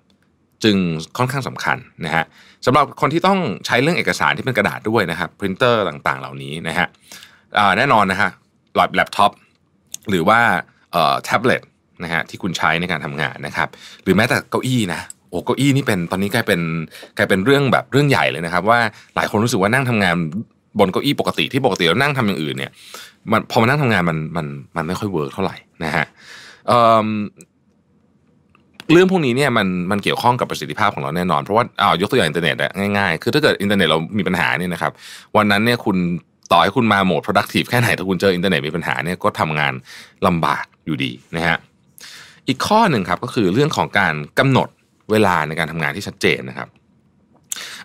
[0.64, 0.76] จึง
[1.18, 2.24] ค่อนข้างสำคัญนะฮะ
[2.66, 6.86] สำหรับคนที่ต้องใช้เรื่องเอกสารที่เป็นกระดาษด้วยนะครับพรินเตอร์ต่างๆ เหล่านี้นะฮะ
[7.76, 8.30] แน่นอนนะฮะ
[8.74, 9.32] แล็ปท็อป
[10.10, 10.40] หรือว่า
[11.24, 11.62] แท็บเล็ต
[12.02, 13.68] นะฮะที่คุณใช้ในการทำงานนะครับ
[14.02, 16.60] หรือแม้แต่เก้าอี้นะโอ้เก้าอี้นี่เป็นตอนนี้กลายเป็น
[17.18, 18.78] กลายเป็นเรื่องแบบเรื่องใหญ่เลยนะครับ ว่า
[19.16, 20.14] หลายคนรู้สึกว่านั่งทำงาน
[20.78, 22.70] บนเก้าอี้ปกติที่ปกติเรานั่งทำอย่างอื่นเนี่ย
[23.32, 24.46] มันพอมานั่งทำงานมันมัน
[24.76, 26.06] มันไม่ค่อย work เท่าไหร่นะฮะ
[28.92, 32.56] เรื่องพวกนี้เนี่ยมันมันเกี่ยวข้องกับประสิทธิภาพของเราแน่นอน เพราะว่าอ้าวยกตัวอย่างอินเทอร์เน็ต
[32.98, 34.92] ง่ายๆ คือถ้าเกิดอินเทอร์เน็ตเรามีปัญหาเนี่ยนะครับ
[35.36, 35.96] วันนั้นเนี่ยคุณ
[36.52, 39.72] ต่อให้คุณมาโหมด productive แค่ไหนถ้าคุณเจออินเทอร์เน็ตมีปัญหาเนี่ยก็ทำงาน
[40.26, 41.56] ลำบากอยู่ดีนะฮะ
[42.48, 44.68] อีกข้อหนึ่งครับก็คือเรื่องของการกำหนด
[45.10, 46.68] เวลาในการทำงานที่ชัดเจนนะครับ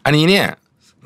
[0.06, 0.46] อันนี้เนี่ย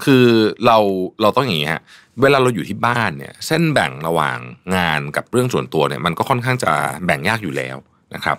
[0.03, 0.25] คือ
[0.65, 0.77] เรา
[1.21, 1.81] เราต้องอย่างนี้ฮะ
[2.21, 4.37] เวลาเราอยู่ที่บ้านเนี่ย เส้นแบ่งระหว่าง
[4.75, 6.71] งานกับเรื่องส่วนตัวเนี่ย มันก็ค่อนข้างจะ
[7.05, 7.77] แบ่งยากอยู่แล้ว
[8.15, 8.37] นะครับ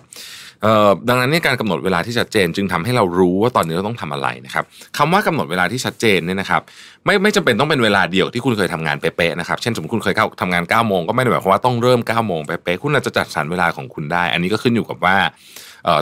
[1.07, 4.63] ดังนั้นนี่การกำหนดเวลาที่ชัดเจน จึงทำให้เรารู้ว่าตอนนี้เราต้องทำอะไรนะครับ
[4.97, 6.61] คำว่ากำหนดเวลาที่ชัดเจนเนี่ยนะครับ
[7.05, 15.17] ไม่ไม่จำเป็นต้องเป็นเวลาเดียวที่คุณเคยทำงานเป๊ะๆนะครับเช่นสมมติคุณเคยเข้าทำงาน9ก้าโมงก็ไม่ได้หมายความว่าต้องเริ่ม9ก้าโมงเป๊ะๆคุณอาจจะจัดสรรเวลาของคุณได้ อันนี้ก็ขึ้นอยู่กับว่า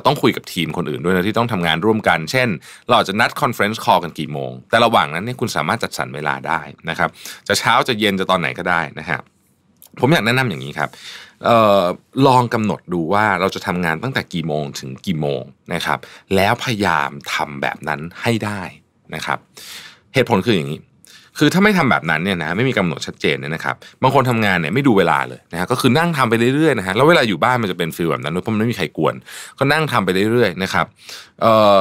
[0.05, 2.47] ต้องคุยกับทีมคนอื่นด้วยนะที่ต้องทำงานร่วมกัน เช่น
[2.89, 7.10] เราจะนัด conference call กันกี่โมง แต่ระหว่างนั้นเนี่ยคุณสามารถจัดสรรเวลาได้นะครับ
[7.47, 9.22] จะเช้าจะเย็นจะตอนไหนก็ได้นะครับ
[9.99, 10.89] ผมอยากแนะนำอย่างนี้ครับ
[12.27, 15.41] ลองกำหนดดูว่าเราจะทำงานตั้งแต่กี่โมงถึงกี่โมง
[15.73, 15.99] นะครับ
[16.35, 18.61] แล้วพยายามทำแบบนั้นให้ได้
[19.15, 19.38] นะครับ
[20.13, 20.79] เหตุผลคืออย่างนี้
[21.38, 29.15] คือถ้าไม่ทำแบบนั้นเนี่ยนะไม่มีกำหนดชัดเจนเนี่ยนะครับบางคนทำงานเนี่ยไม่ดูเวลาเลยนะฮะก็คือนั่งทำไปเรื่อยๆนะฮะแล้วเวลาอยู่บ้านมันจะเป็นฟีลแบบนั้นเพราะมันไม่มีใครกวน
[29.57, 30.85] ก็นั่งทำไปเรื่อยๆนะครับ
[31.41, 31.77] เอ่อ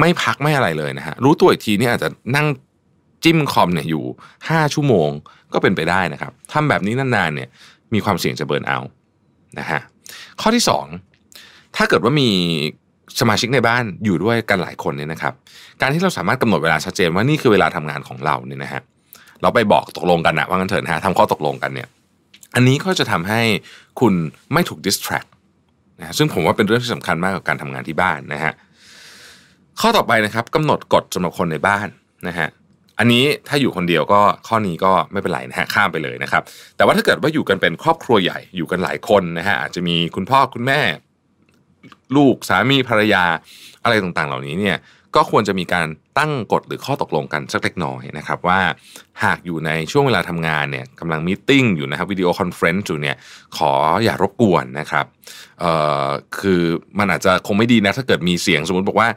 [0.00, 2.46] ไม่พักไม่อะไรเลยนะฮะรู้ตัวอีกทีนี่อาจจะนั่ง
[3.24, 4.04] จิ้มคอมเนี่ยอยู่
[4.48, 5.10] ห้าชั่วโมง
[5.52, 7.48] ก็เป็นไปได้นะครับทำแบบนี้นานๆเนี่ย
[7.94, 8.78] มีความเสี่ยงจะเบิร์นเอา
[9.58, 9.80] นะฮะ
[10.40, 10.86] ข้อที่สอง
[11.76, 12.30] ถ้าเกิดว่ามี
[13.20, 15.34] สมาชิกในบ้านอยู่ด้วยกันหลายคนเนี่ยนะครับ
[15.80, 18.82] การที่เราสามารถกำหนดเวลาชัดเจนว่านี่คือเวลาทำงานของเราเนี่ยนะฮะ
[19.42, 21.88] เราไปบอกตกลงกันนะว่างั้นเถอะนะฮะทำข้อตกลงกันเนี่ย
[22.54, 23.40] อันนี้ก็จะทำให้
[24.00, 24.12] คุณ
[24.52, 25.24] ไม่ถูกดิสแทรก
[26.00, 28.52] นะซึ่งผมว่าเป็นเรื่องที่สำคัญมากกับการทำงานที่บ้านนะฮะ
[29.80, 31.88] ข้อต่อไปนะครับกำหนดกฎสำหรับคนในบ้าน
[32.28, 32.48] นะฮะ
[33.00, 36.42] อันนี้ถ้าอยู่คนเดียวก็ข้อนี้ก็ไม่เป็นไรนะฮะข้ามไปเลยนะครับ
[36.76, 40.80] แต่ว่าถ้าเกิดว่าอยู่กันเป็นครอบครัวใหญ่อยู่กันหลายคนนะฮะอาจจะมีคุณพ่อคุณแม่
[42.16, 43.24] ลูกสามีภรรยา
[43.84, 44.76] อะไรต่างๆ เหล่านี้เนี่ย
[45.16, 45.86] ก็ควรจะมีการ
[46.18, 48.60] ตั้งกฎหรือข้อตกลงกันสักเล็กน้อยนะครับว่า
[49.24, 53.16] หากอยู่ในช่วงเวลาทำงานเนี่ยกำลัง meeting อยู่นะครับ video conference อยู่เนี่ย
[53.56, 53.72] ขอ
[54.04, 55.06] อย่ารบกวนนะครับ
[55.60, 55.72] เอ่
[56.04, 56.06] อ
[56.40, 56.62] คือ
[56.98, 59.08] มันอาจจะคงไม่ดีนะถ้าเกิดมีเสียงสมมติบอกว่า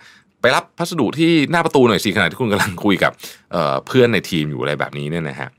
[0.44, 3.12] ไปรับพัสดุที่หน้าประตูหน่อยสิขณะที่คุณกำลังคุยกับ
[3.88, 5.50] เพื่อนในทีมอยู่อะไรแบบนี้เนี่ยนะฮะ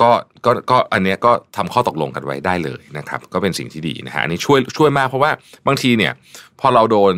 [0.00, 0.10] ก็
[0.44, 5.30] ก็ก็อันนี้ก็ทำข้อตกลงกันไว้ได้เลยนะครับ ก็เป็นสิ่งที่ดีนะฮะอันนี้ช่วยช่วยมากเพราะว่า
[5.66, 6.12] บางทีเนี่ย
[6.60, 7.14] พอเราโดน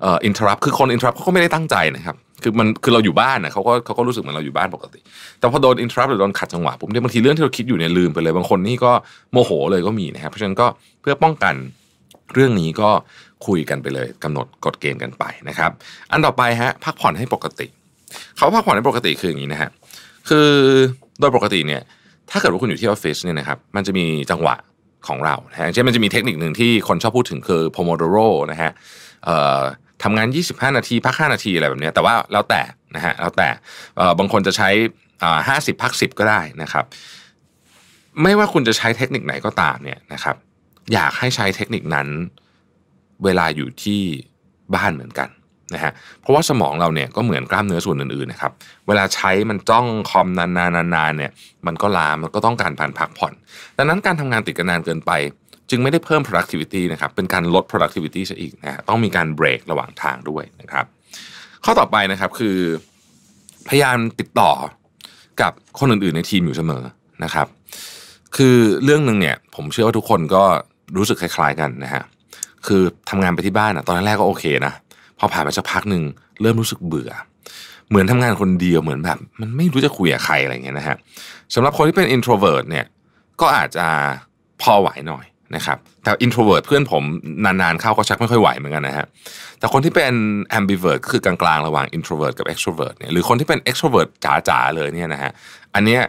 [0.00, 5.00] เอ่ออินทรัพคือคนอินทรัพเขาก็ไม่ได้ตั้งใจนะครับคือมันคือเราอยู่บ้านนะเขาก็เขาก็รู้สึกเหมือนเราอยู่บ้านปกติ
[5.38, 8.92] แต่พอโดนอินทรัพหรือโดนขัดจังหวะผมเนี่ยบางทีเรื่องที่เราคิดอยู่เนี่ยลืมไปเลย บางคนนี่ก็
[9.32, 10.66] โมโหเลยก็มีนะครับเพราะฉะนั้นก็
[11.00, 11.54] เพื่อป้องกัน
[12.34, 12.90] เรื่องนี้ก็
[13.46, 15.70] คุยกันไปเลยกำหนดกฎเกณฑ์กันไปนะครับ
[16.10, 17.66] อันต่อไปฮะพักผ่อนให้ปกติ
[18.36, 19.70] เขาพักผ่อนให้ปกติคืออย่างนี้นะฮะ
[20.28, 20.48] คือ
[21.20, 21.82] โดยปกติเนี่ย
[22.30, 24.56] ถ้าเกิดว่าคุณอยู่ที่ออฟฟิศเนี่ยนะครับมันจะมีจังหวะ
[25.08, 28.70] ของเราอย่างเช่นมันจะมีเทคนิคหนึ่งที่คนชอบพูดถึงคือ pomodoro นะฮะ
[30.02, 32.62] ทำงาน 25 นาที พัก 5 นาทีอะไรแบบนี้แต่ว่าแล้วแต่
[32.96, 33.48] นะฮะแล้วแต่
[34.18, 34.68] บางคนจะใช้
[35.48, 36.84] ห้าสิบพักสิบก็ได้นะครับ
[38.22, 40.36] ไม่ว่าคุณจะใช้เทคนิคไหนก็ตามเนี่ยนะครับ
[40.92, 42.08] อยากให้ใช้เทคนิคนั้น
[43.24, 44.00] เวลาอยู่ที่
[44.74, 45.28] บ้านเหมือนกัน
[45.74, 48.52] นะฮะเพราะว่าสมองเราเนี่ยก็เหมือนกล้ามเนื้อส่วนอื่นๆนะครับ
[48.86, 51.32] เวลาใช้มันจ้องคอมนานๆๆเนี่ย
[51.66, 53.32] มันก็ลามันก็ต้องการผ่านพักผ่อน
[53.76, 55.12] ดังนั้นการทำงานติดกันนานเกินไป
[55.70, 60.84] จึงไม่ได้เพิ่ม productivity นะครับเป็นการลด productivity ซะอีกนะต้องมีการเบรกระหว่างทางด้วยนะครับ
[61.64, 62.58] ข้อต่อไปนะครับคือ
[63.68, 64.52] พยายามติดต่อ
[65.40, 66.82] กับคนอื่นๆในทีมอยู่เสมอ
[67.24, 67.46] นะครับ
[68.36, 70.44] คือเรื่องหนึ่งเนี่ยผมเชื่อว่าทุกคนก็
[70.96, 72.02] รู้สึกคล้าย ๆ กันนะฮะ
[72.66, 74.72] คือทำงานไปที่บ้านอะตอนแรกก็โอเคนะ
[75.18, 76.02] พอผ่านไปสักพักหนึ่ง
[76.40, 77.12] เริ่มรู้สึกเบื่อ
[77.88, 80.96] เหมือนทำงานคนเดียวเหมือนแบบ มันไม่รู้จะคุยกับใครอะไรเงี้ยนะฮะ
[81.54, 82.86] สำหรับคนที่เป็น introvert เนี่ย
[83.40, 83.86] ก็อาจจะ
[84.62, 85.24] พอไหวหน่อย
[85.56, 87.02] นะครับแต่ introvert เพื่อนผม
[87.44, 89.06] นานๆเข้าก็ชักไม่ค่อยไหวเหมือนกันนะฮะ
[89.58, 90.14] แต่คนที่เป็น
[90.58, 94.08] ambivert คือกลางๆ ระหว่าง introvert กับ extrovert เนี่ยหรือคนที่เป็น extrovert
[94.48, 95.30] จ๋าๆเลยเนี่ยนะฮะ
[95.74, 96.02] อันเนี้ย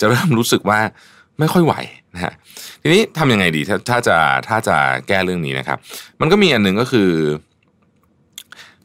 [0.00, 0.80] จะเริ่มรู้สึกว่า
[1.38, 1.74] ไม่ค่อยไหว
[2.16, 2.32] นะฮะ
[2.82, 4.16] ทีนี้ทำยังไงดีถ้าถ้าจะ
[4.48, 4.76] ถ้าจะ
[5.08, 5.78] แก้เรื่องนี้นะครับ
[6.20, 7.10] มันก็มีอันหนึ่งก็คือ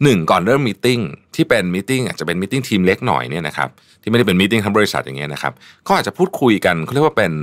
[0.04, 1.00] หนึ่งก่อนเริ่ม meeting
[1.36, 3.70] ที่เป็น meeting อาจจะเป็น meeting ทีมเล็กหน่อยเนี่ยนะครับ
[4.02, 5.54] ที่ไม่ได้เป็น meeting ทั้งบริษัทอย่างเงี้ยนะครับ
[5.88, 7.34] ก็อาจจะพูดคุยกันเขาเรียกว่าเป็น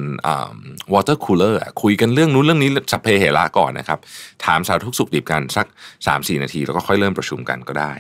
[0.93, 3.99] water cooler คุยกันเรื่องนู้นเรื่องนี้สัพเพเหระก่อนนะครับ
[4.45, 5.67] ถามสารทุกสุขดิบกันสัก
[6.07, 7.93] 3-4 นาที แล้วก็ค่อยเริ่มประชุมกันก็ได้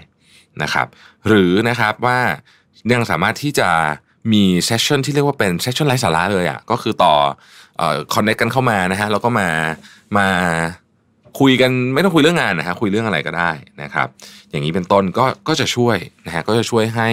[0.63, 0.87] นะครับ
[1.27, 2.19] หรือนะครับว่า
[2.93, 3.71] ยังสามารถที่จะ
[4.33, 7.15] มีเซสชันที่เรียกว่าเป็นเซสชันไร้สาระเลยอะก็คือต่อ
[8.15, 9.49] คอนเนคกันเข้ามานะฮะแล้วก็มา
[10.19, 10.27] มา
[11.41, 13.51] คุยกันไม่ต้องคุยเรื่องงานนะฮะคุยเรื่องอะไรก็ได้
[13.83, 14.09] นะครับ
[14.51, 17.09] อย่างนี้เป็นต้นก็ก็จะช่วยนะฮะก็จะช่วยให้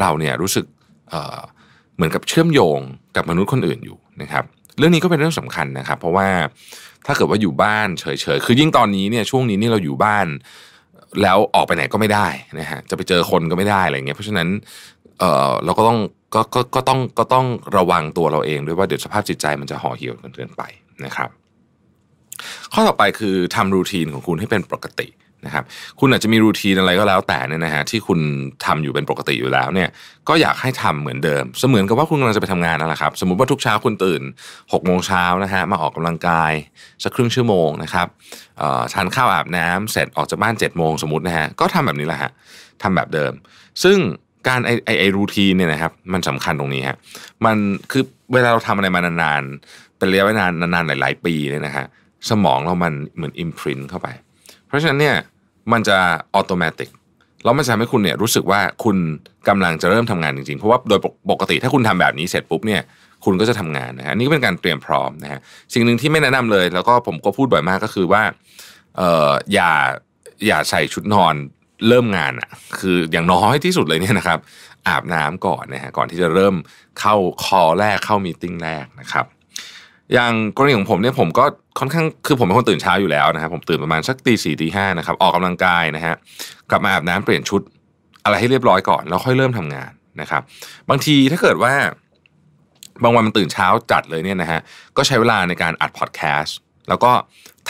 [0.00, 0.64] เราเนี่ยรู้สึก
[1.96, 2.78] เหมือนกับเชื่อมโยง
[3.16, 4.44] กับมนุษย์คนอื่นอยู่นะครับ
[4.78, 6.28] เรื่องนี้ก็เป็นเรื่องสำคัญนะครับ เพราะว่า
[7.06, 8.04] ถ้าเกิดว่าอยู่บ้านเฉ
[8.36, 10.26] ยๆคือยิ่งตอนนี้เนี่ยช่วงนี้นี่เราอยู่บ้าน
[11.22, 12.28] แล้วออกไปไหนก็ไม่ได้
[12.60, 14.48] นะฮะจะไปเจอคนก็ไม่ได้อะไรเงี้ยเพราะฉะนั้น
[15.20, 15.98] เออเราก็ต้อง
[16.34, 17.46] ก็ก็ก็ต้องก็ต้อง
[17.76, 20.62] ระวังตัวเราเองด้วยว่าเดี๋ยวสภาพจิตใจมันจะห่อเหี่ยวเกินไป
[21.04, 21.28] นะครับ
[22.72, 25.08] ข้อต่อไปคือทำรูทีนของคุณให้เป็นปกติ
[25.46, 25.64] นะครับ
[26.00, 28.20] คุณอาจจะมีรูทีนอะไรก็แล้วแต่เนี่ยนะฮะที่คุณ
[28.64, 29.88] ทำอยู่เป็นปกติอยู่แล้วเนี่ย
[30.28, 34.22] ก็อยากให้ทำเหมือนเดิม เสมือนกับว่าคุณกำลังจะไปทำงานนั่นแหละครับ สมมุติว่าทุกเช้าคุณตื่น
[34.72, 36.52] 6กโมงเช้านะฮะมาออกกำลังกาย
[37.04, 38.06] สักครึ่งชั่วโมงนะครับ
[38.94, 42.30] ทานข้าวอาบน้ำเสร็จออกจากบ้าน7จ็ดโมงสมมตินะฮะก็ทำแบบนี้แหละฮะ
[42.82, 43.32] ทำแบบเดิม
[43.82, 43.98] ซึ่ง
[44.48, 46.96] การไอไอไอรูทีนเนี่ยนะครับ มันสำคัญตรงนี้ฮะ
[47.44, 47.56] มัน
[47.90, 51.86] คือเวลาเราทำอะไรมานานๆเป็นระยะเวลานานๆหลาย ๆ ปีเนี่ยนะฮะ
[52.30, 54.08] สมองเรามันเหมือนอิมพรินเข้าไป
[54.66, 55.16] เพราะฉะนั้นเนี่ย
[55.72, 55.98] มันจะ
[56.34, 56.88] อัตโนมัติ
[57.44, 58.96] แล้วมันจะทำให้คุณเนี่ยรู้สึกว่าคุณ
[59.48, 62.82] กำลังจะเริ่มทำงานจริงๆ เพราะว่าโดยปกติถ้าคุณทำแบบนี้เสร็จปุ๊บเนี่ย
[63.24, 65.40] คุณก็จะทำงานนะฮะนี่ก็เป็นการเตรียมพร้อมนะฮะ
[65.74, 68.22] สิ่งหนึ่งที่ไม่แนะนำเลย แล้วก็ผมก็พูดบ่อยมากก็คือว่า
[68.96, 69.72] เอ่ออย่า
[70.46, 71.34] อย่าใส่ชุดนอน
[71.88, 74.38] เริ่มงานอะคืออย่างน้อยที่สุดเลยเนี่ยนะครับ
[74.88, 76.54] อาบน้ำก่อนนะฮะก่อนที่จะเริ่ม
[77.00, 77.14] เข้า
[77.44, 79.26] คอแรกเข้ามีติ้งแรกนะครับ
[80.12, 81.44] อย่างกรณีของผมเนี่ยผมก็
[81.78, 86.14] ค่อนข้างคือผมเป็นคนตื่นเช้าอยู่แล้วนะครับผมตื่นประมาณสักตีสี่ตีห้านะครับออกกำลังกายนะฮะ
[86.70, 87.60] กลับมาอาบน้ำเปลี่ยนชุด
[88.24, 90.42] อะไรให้เรียบร้อยก่อนแล้วค่อยเริ่มทำงานนะครับ
[90.90, 91.74] บางทีถ้าเกิดว่า
[93.02, 94.60] บางวันมันตื่นเช้าจัดเลยเนี่ยนะฮะ
[94.96, 96.56] ก็ใช้เวลาในการอัดพอดแคสต์
[96.88, 97.12] แล้วก็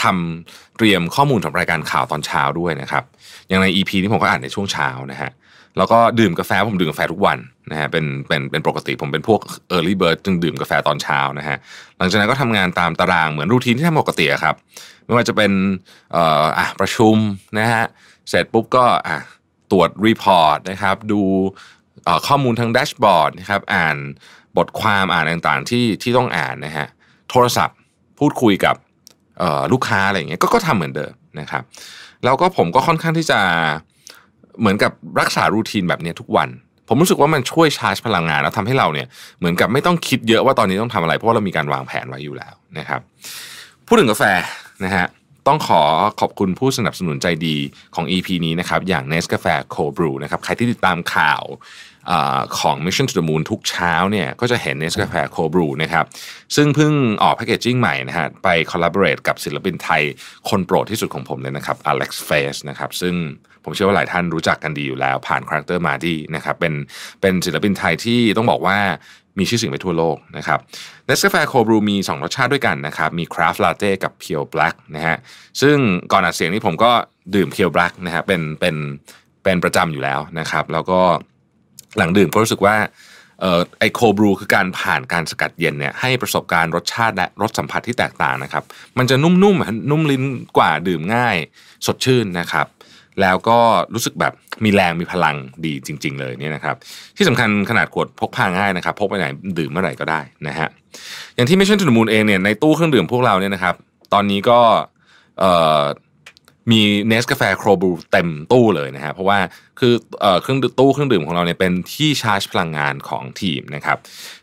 [0.01, 3.03] ทำ ตรียมข้อมูลสำหรับรายการข่าวตอนเช้าด้วยนะครับ
[3.47, 5.31] อย่างใน EP ที่ผมก็อ่านในช่วงเช้านะฮะ
[5.77, 7.37] แล้วก็ดื่มกาแฟผมดื่มกาแฟทุกวัน
[7.71, 9.39] นะฮะเป็นเป็นเป็นปกติผมเป็นพวก
[9.75, 11.57] early bird จึงดื่มกาแฟตอนเช้านะฮะ
[11.97, 14.55] หลังจากนั้นก็ทำงานตามตารางเหมือน routine ที่ทำปกติครับ
[15.05, 15.51] ไม่ว่าจะเป็น
[16.13, 17.15] เอ่ออะประชุม
[17.57, 17.83] นะฮะ
[18.29, 19.17] เสร็จปุ๊บก็อะ
[19.71, 21.21] ตรวจ report นะครับดู
[22.27, 23.97] ข้อมูลทาง dashboard นะครับอ่าน
[24.57, 26.87] บทความอ่านต่างๆที่ที่ต้องอ่านนะฮะ
[27.29, 27.77] โทรศัพท์
[28.19, 28.75] พูดคุยกับ
[29.73, 31.63] ลูกค้าอะไรอย่างเงี้ยก็ก็ทำเหมือนเดิมนะครับ
[32.23, 33.39] แล้วก็ผมก็ค่อนข้างที่จะ
[34.59, 36.49] เหมือนกับรักษารูทีนแบบนี้ทุกวัน
[36.87, 39.07] ผมรู้สึกว่ามันช่วยชาร์จพลังงาน แล้วทำให้เราเนี่ย
[39.39, 43.01] เหมือนกับไม่ต้องคิดเยอะว่าตอนนี้ต้องทำอะไร เพราะว่าเรามีการวางแผนไว้อยู่แล้วนะครับ
[43.87, 44.23] พูดถึงกาแฟ
[44.83, 45.07] นะฮะ
[45.47, 45.81] ต้องขอ
[46.19, 47.57] ขอบคุณผู้สนับสนุนใจดี
[47.95, 51.43] ของ EP นี้นะครับอย่าง n e s c a f e Cold Brew นะครับใครที่ติดตามข่าว
[52.09, 52.11] อ
[52.59, 56.05] ของ Mission to the Moon ทุกเช้าเนี่ยก็จะเห็น n e s c a f e Cold Brew นะครับ
[56.55, 56.93] ซึ่งเพิ่ง
[57.23, 60.01] ออก packaging ใหม่นะฮะไป collaborate กับศิลปินไทย
[60.49, 63.15] คนโปรดที่สุดของผมเลยนะครับ Alex Face นะครับซึ่ง
[63.63, 66.73] ผมเชื่อว่าหลายท่านรู้จักกันดีอยู่แล้ว ผ่านคาแรคเตอร์ Mardi นะครับเป็น
[67.21, 68.77] เป็นศิลปินไทยที่ต้องบอกว่า
[69.39, 70.59] มีชื่อเสียงไปทั่วโลกนะครับ
[71.05, 75.17] เนสกาแฟ Cold Brew มี 2 รสชาติด้วยกันนะครับ มี Craft Latte กับ Pure Black นะฮะ
[75.61, 75.77] ซึ่ง
[76.11, 76.91] ก่อนอัดเสียงนี้ผมก็
[77.35, 78.75] ดื่ม Pure Black นะฮะเป็นเป็น
[79.43, 80.99] เป็นประจำอยู่แล้วนะครับ แล้วก็
[81.97, 82.75] หลังดื่มก็รู้สึกว่า
[83.79, 88.63] ไอโคบรูคือการผ่านการสกัดเย็นเนี่ยให้ประสบการณ์รสชาติและรสสัมผัสที่แตกต่างนะครับ
[88.97, 89.43] มันจะนุ่มๆ
[89.91, 90.23] นุ่มลิ้น
[90.57, 91.35] กว่าดื่มง่าย
[91.85, 92.67] สดชื่นนะครับ
[93.21, 93.59] แล้วก็
[93.93, 94.33] รู้สึกแบบ
[94.63, 95.35] มีแรงมีพลัง
[95.65, 96.75] ดีจริง ๆ เลยเนี่ยนะครับ
[97.17, 99.25] ที่สำคัญขนาดขวดพกพาง่ายนะครับพกไปไหน
[99.59, 100.69] ดื่มเมื่อไหร่ก็ได้นะฮะ
[101.35, 103.75] อย่างที่ไม่ใช่ถุนมูลเองเนี่ยในตู้เครื่องดื่มพวกเราเนี่ยนะครับ
[104.13, 104.59] ตอนนี้ก็
[106.71, 109.39] มีเนสกาแฟโครบูเต็มตู้เลยนะฮะเพราะว่า
[109.79, 109.93] คือ
[110.41, 113.97] เครื่องตู้เครื่องดื่มของเราเนี่ยเป็นที่ชาร์จพลังงานของทีมนะครับ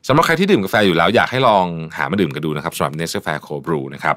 [0.07, 1.67] สำหรับใครที่ดื่มกาแฟอยู่แล้วอยากให้ลอง
[1.97, 4.17] หามาดื่มกันดูนะครับสำหรับเนสกาแฟโครบูนะครับ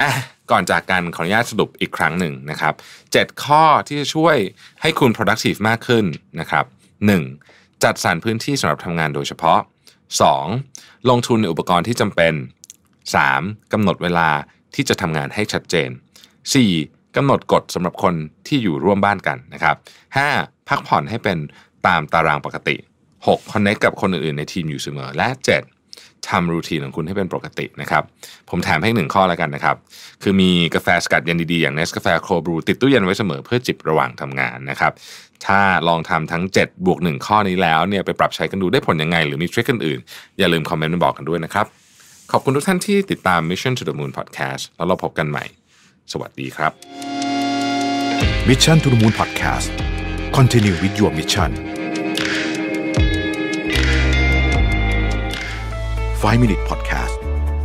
[0.00, 0.10] อะ
[0.50, 2.74] ก่อนจากกันขออนุญาตสรุปอีกครั้งหนึ่งนะครับ
[3.08, 4.36] 7 ข้อที่จะช่วย
[4.82, 6.04] ให้คุณ productive มากขึ้น
[6.40, 6.64] นะครับ
[7.24, 7.84] 1.
[7.84, 9.60] จัดสรรพื้นที่สำหรับทำงานโดยเฉพาะ
[10.34, 11.08] 2.
[11.10, 12.34] ลงทุนในอุปกรณ์ที่จำเป็น
[13.02, 13.72] 3.
[13.72, 14.28] กำหนดเวลา
[14.74, 16.95] ที่จะทำงานให้ชัดเจน 4.
[17.16, 18.14] กำหนดกฎสำหรับคน
[18.46, 19.76] ที่อยู่ร่วมบ้านกันนะครับ
[20.22, 20.68] 5.
[20.68, 21.38] พักผ่อนให้เป็น
[21.86, 22.76] ตามตารางปกติ
[23.14, 23.52] 6.
[23.52, 26.28] คอนเนคกับคนอื่นๆในทีมอยู่เสมอ และ 7.
[26.28, 28.02] ทำรูทีนของคุณให้เป็นปกตินะครับ
[28.50, 29.76] ผมแถมให้หนึ่งข้อแล้วกันนะครับ
[30.22, 34.92] คือมีกาแฟสกัดเย็นดีๆ อย่างเนสกาแฟโคบรูติดตู้เย็นไว้เสมอเพื่อจิบระหว่างทำงานนะครับ
[35.46, 41.66] ถ้าลองทำทั้ง 7 บวก 1 ข้อนี้แล้วเนี่ยไปปรับใช้กันดูได้ผลยังไง หรือมีทริคอื่นๆ อย่าลืมคอมเมนต์มาบอกกันด้วยนะครับ
[42.32, 45.44] ขอบคุณทุกท่านที่ติดตาม Mission to the Moon Podcast แล้วเราพบกันใหม่
[46.12, 46.72] สวัสดีครับ
[48.48, 49.68] Mission to the Moon Podcast
[50.36, 51.50] Continue with your mission
[56.20, 57.16] 5 Minute Podcast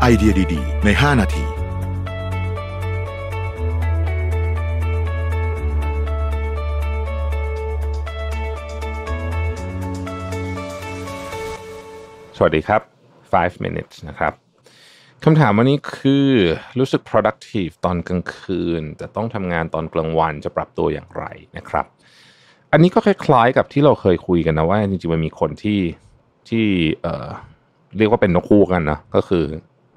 [0.01, 1.45] ไอเดียดี ๆ ใน 5 นาที
[12.37, 12.81] สวัสดีครับ
[13.33, 14.33] 5 minutes นะครับ
[15.26, 16.28] คำถามวันนี้คือ
[16.80, 21.24] รู้สึก productive ตอนกลางคืน แต่ต้องทำงานตอนกลางวันจะปรับตัวอย่างไร
[21.57, 21.86] นะครับ
[22.72, 25.80] อันนี้ก็คล้ายๆกับที่เราเคยคุยกันนะว่าจริงๆมันมีคนที่
[26.49, 26.65] ที่
[27.01, 27.28] เอ่อ
[27.97, 29.43] เรียกว่าเป็นนกคู่กันนะก็คือ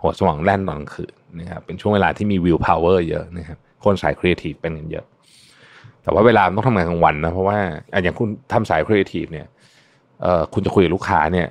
[0.02, 5.06] หัวสมองแล่นตอนกลางคืนนะครับเป็นช่วงเวลาที่มี will power เยอะนะครับคนสาย creative เป็นกันเยอะ
[6.02, 7.58] แต่ว่าเวลาต้องทำงานกลางวันนะเพราะว่า
[7.92, 9.46] อะอย่างคุณทำสาย creative เนี่ย
[10.22, 11.48] เอ่อคุณจะคุยกับลูกค้าเนี่ย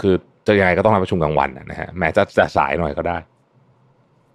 [0.00, 0.14] คือ
[0.48, 3.16] จะยังไงก็ต้องมาประชุมกลางวันนะฮะแม้จะจะสายหน่อยก็ได้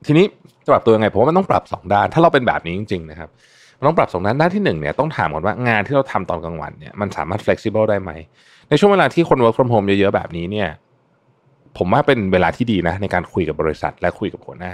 [0.05, 0.26] ทีนี้
[0.66, 3.30] จะปรับตัวยังไงผมว่ามันต้องปรับสองด้าน ถ้าเราเป็นแบบนี้จริง ๆ นะครับ
[3.78, 8.11] มันต้องปรับสองด้านด้านที่หนึ่งเนี่ยต้องถามก่อนว่างานที่เราทำตอนกลางวันเนี่ยมันสามารถ flexible ได้ไหม
[8.70, 10.70] ในช่วงเวลาที่คน work from home เยอะๆแบบนี้เนี่ย
[11.78, 14.74] ผมว่าเป็นเวลาที่ดีนะในการคุยกับบริษัทและคุยกับหัวหน้า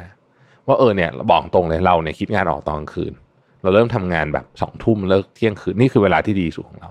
[0.67, 3.13] ว่าเออเนี่ยบอกตรงเลยเราเนี่ยคิดงานออกตอนกลางคืน
[3.61, 6.89] เราเริ่มทำงานแบบสองทุ่มเลิกเที่ยงคืนนี่คือเวลาที่ดีสุดของเรา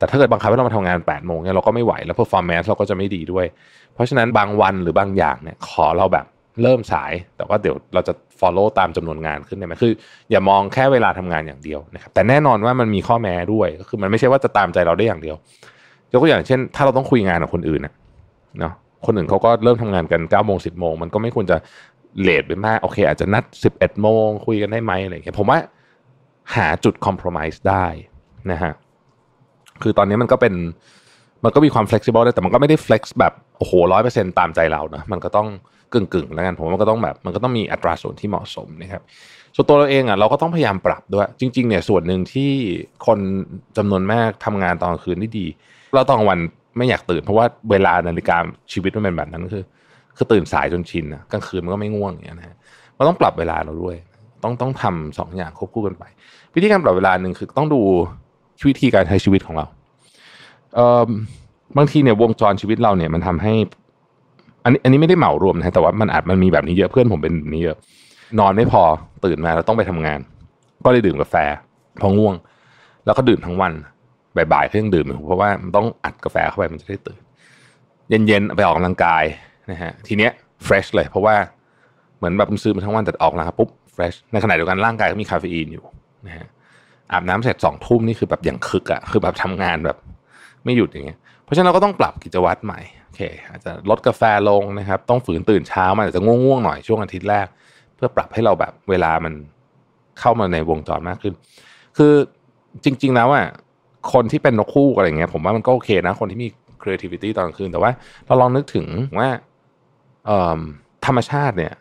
[0.00, 3.46] แต่ถ้าเกิดบังคับให้เรามาทำงาน8ปดโมงเนี่ยเราก็ไม่ไหวแล้ว performance เราก็จะไม่ดีด้วย
[3.94, 6.26] เพราะฉะนั้นบางวันหรือบางอย่างเนี่ยขอเราแบบ
[6.62, 9.92] เริ่มสาย แต่ว่าเดี๋ยวเราจะ follow ตามจำนวนงานขึ้นได้ไหมคือ
[10.30, 15.36] อย่ามองแค่เวลาทำงานอย่างเดียวนะครับแต่แน่นอนว่ามันมีข้อแม้ด้วยก็คือมันไม่ใช่ว่าจะตามใจเราได้อย่างเดียว
[16.12, 17.80] ยกตัวอย่างเช่น ถ้าเราต้องคุยงานกับคนอื่น
[18.58, 18.72] เนาะ
[19.06, 21.56] คนอื่นเขาก็เริ่มทำงานกัน9ก้าโมงสิบโมงมันก็ไม่ควรจะ
[22.20, 23.44] เลทไปมากโอเค อาจจะนัด
[23.74, 25.58] 11โมงคุยกันได้ไหมอะไรอย่างเงี้ยผมว่า
[26.54, 27.86] หาจุดคอม p r o m i s e ได้
[28.50, 28.72] นะฮะ
[29.82, 30.54] คือตอนนี้มันก็เป็น
[31.44, 35.48] มันก็มีความ flexible ได้แต่มันก็ไม่ได้ flex แบบโอ้โหร้อยเปอร์เซ็นตามใจเรานะมันก็ต้อง
[35.92, 39.02] กึ่งกึ่งๆแล้วกันผมว่ามันก็ต้องแบบมันก็ต้องมีอัตราส่วนที่เหมาะสมนะครับ
[39.54, 42.50] ส่วนตัวเราเองอะเราก็ต้องพยายามปรับด้วย จริง ๆ เนี่ยส่วนหนึ่งที่
[43.06, 43.18] คน
[43.76, 45.46] จำนวนมากทำงานตอนกลางคืนได้ดี
[45.94, 46.38] เราตอนวัน
[46.76, 48.36] ไม่อยากตื่น เพราะว่าเวลานาฬิกา
[48.72, 49.64] ชีวิตมันเป็นแบบนั้นคือ
[50.16, 52.56] คือตื่นสายจนชินนะกลางคืนมันก็ไม่ง่วงอย่างเงี้ยนะฮะ
[52.96, 53.96] เราต้องปรับเวลาเราด้วย
[54.42, 56.04] ต้องต้องทำสองอย่างควบคู่กันไป
[56.54, 57.80] วิธีการปรับเวลาหนึ่งคือต้องดู
[58.68, 59.66] วิธีการใช้ชีวิตของเรา
[60.74, 61.02] เอ่อ
[61.76, 63.52] บางทีเนี่ยวงจรชีวิตเราเนี่ยมันทำให้
[64.64, 67.76] อันนี้อันนี้ไม่ได้เหมารวมนะแต่ว่ามันอาจมันมีแบบนี้เยอะเพื่อนผมเป็นแบบนี้เยอะ
[68.38, 68.82] นอนไม่พอ
[69.24, 70.20] ตื่นมาเราต้องไปทำงาน
[70.84, 71.34] ก็เลยดื่มกาแฟ
[72.00, 72.34] พอง่วง
[73.04, 73.72] แล้วก็ดื่มทั้งวัน
[74.36, 77.20] บ่ายๆก็ยังดื่มเพราะว่ามันต้องอัดกาแฟเข้าไปมันจะได้ตื่น
[78.26, 79.24] เย็นๆไปออกกำลังกาย
[79.70, 80.32] นะฮะทีเนี้ย
[80.66, 81.34] fresh เลย เพราะว่า
[82.16, 85.84] เหมือนแบบซื้อมาทั้งวันแต่ออกแล้วปุ๊บ fresh ในขณะเดียวกันร่างกายก็มีคาเฟอีนอยู่
[86.26, 86.46] นะฮะ
[87.12, 89.96] อาบน้ำเสร็จสองทุ่มนี่คือแบบอย่างคึกอะคือแบบทำงานแบบ
[90.64, 97.46] ไม่หยุดอย่างเงี้ยเพราะฉะนั้นเราก็ต้องปรับกิจวัตรใหม่โอเคอาจจะลดกาแฟลงนะครับ ต้องฝืนตื่นเช้ามันอาจจะง่วงๆหน่อยช่วงอาทิตย์แรก
[97.96, 99.34] เพื่อปรับให้เราแบบเวลามัน
[100.20, 101.34] เข้ามาในวงจรมากขึ้น
[101.96, 102.12] คือ
[102.84, 103.46] จริง ๆ แล้วอะ
[104.12, 106.48] คนที่เป็นนกคู่อะไรเงี้ยผมว่ามันก็โอเคนะ คนที่มี
[106.82, 107.90] creativity ตอนกลางคืนแต่ว่า
[108.26, 108.86] เราลองนึกถึง
[109.18, 109.28] ว่า
[111.06, 111.72] ธรรมชาติเนี่ย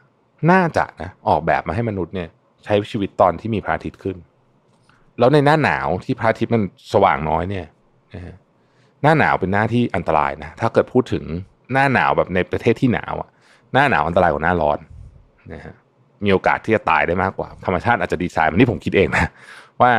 [0.51, 2.29] น่าจะนะออกแบบมาให้มนุษย์เนี่ย
[2.63, 4.17] ใช้ชีวิตตอนที่มีพระอาทิตย์ขึ้น
[5.19, 6.61] แล้วในหน้าหนาวที่พระอาทิตย์มัน
[6.93, 7.65] สว่างน้อยเนี่ย
[8.13, 8.35] นะฮะ
[9.01, 11.23] หน้าหนาวเป็นหน้าที่อันตรายนะถ้าเกิดพูดถึง
[11.73, 13.29] หน้าหนาวแบบในประเทศที่หนาวอะ
[13.73, 14.79] หน้าหนาวอันตรายกว่าหน้าร้อน
[15.53, 15.75] นะฮะ
[16.23, 19.29] มีโอกาสที่จะตายได้มากกว่า ธรรมชาติอาจจะดีไซน์มันนี่ผมคิดเองนะ
[19.81, 19.91] ว่า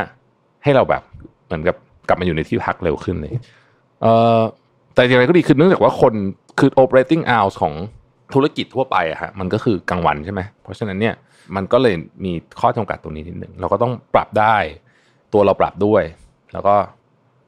[0.63, 1.03] ให้เราแบบ
[1.45, 1.75] เหมือนกับ
[2.07, 3.29] กลับมาอยู่ในที่พักเร็วขึ้นเลย
[4.01, 4.39] เอ่อ
[4.93, 6.13] แต่อย่างไรก็ดีคือเนื่องจากว่าคน
[6.59, 7.73] คือ operating hours ของ
[8.33, 11.15] ธุรกิจทั่วไปอะฮะมันก็คือกลางวันใช่ไหมเพราะฉะนั้นเนี่ย
[11.55, 11.95] มันก็เลย
[12.25, 14.55] มีข้อจำกัดตรงนี้นิดหนึ่งเราก็ต้องปรับได้
[15.33, 16.03] ตัวเราปรับด้วย
[16.53, 16.75] แล้วก็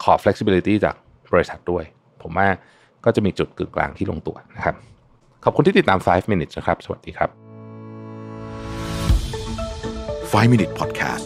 [0.03, 0.95] ขอ flexibility จาก
[1.33, 1.83] บริษัทด้วย
[2.21, 2.47] ผมว่า
[3.05, 4.75] ก็จะมีจุดกึ่งกลางที่ลงตัวนะครับ
[5.43, 7.29] ขอบคุณที่ติดตาม 5 minutes นะครับ สวัสดีครับ
[10.31, 11.25] 5 Minute Podcast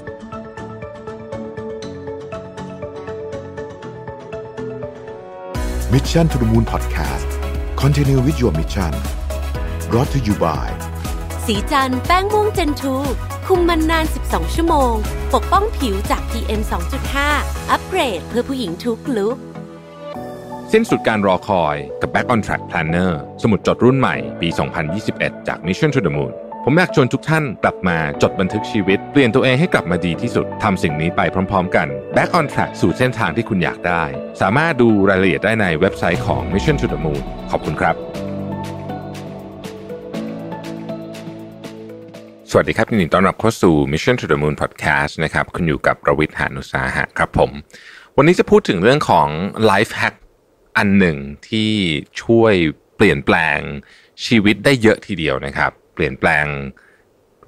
[5.93, 7.29] Mission to the Moon Podcast
[7.83, 8.93] Continue with your mission
[9.89, 10.67] brought to you by
[11.45, 12.95] สีจันแป้งม่วงเจนทู
[13.51, 14.93] คุมมันนาน 12 ชั่วโมง
[15.33, 16.61] ปกป้องผิวจาก PM
[17.15, 19.37] 2.5 อัปเกรดเพื่อผู้หญิงทุกลุก
[20.71, 24.49] สิ้นสุดการรอคอยกับ Back on Track Planner สมุดจดรุ่นใหม่ปี
[24.97, 26.31] 2021 จาก Mission to the Moon
[26.65, 34.03] ผมอยากชวนทุกท่านกลับมาจดบันทึกชีวิต เปลี่ยนตัวเองให้กลับมาดีที่สุด ทำสิ่งนี้ไปพร้อมๆกัน Back on Track สู่เส้นทางที่คุณอยากได้
[34.41, 37.21] สามารถดูรายละเอียดได้ในเว็บไซต์ของ Mission to the Moon
[37.51, 37.95] ขอบคุณครับ
[42.51, 47.51] สวัสดีครับยินดีต้อนรับเข้าสู่ Mission to the Moon Podcast นะครับคุณอยู่กับประวิทย์หานุสาหะครับผม
[48.17, 49.27] วันนี้จะพูดถึงเรื่องของ
[49.71, 50.15] Life Hack
[50.77, 51.17] อันหนึ่ง
[51.49, 51.71] ที่
[52.23, 52.53] ช่วย
[52.95, 53.59] เปลี่ยนแปลง
[54.25, 56.45] ชีวิตได้เยอะทีเดียวนะครับ เปลี่ยนแปลง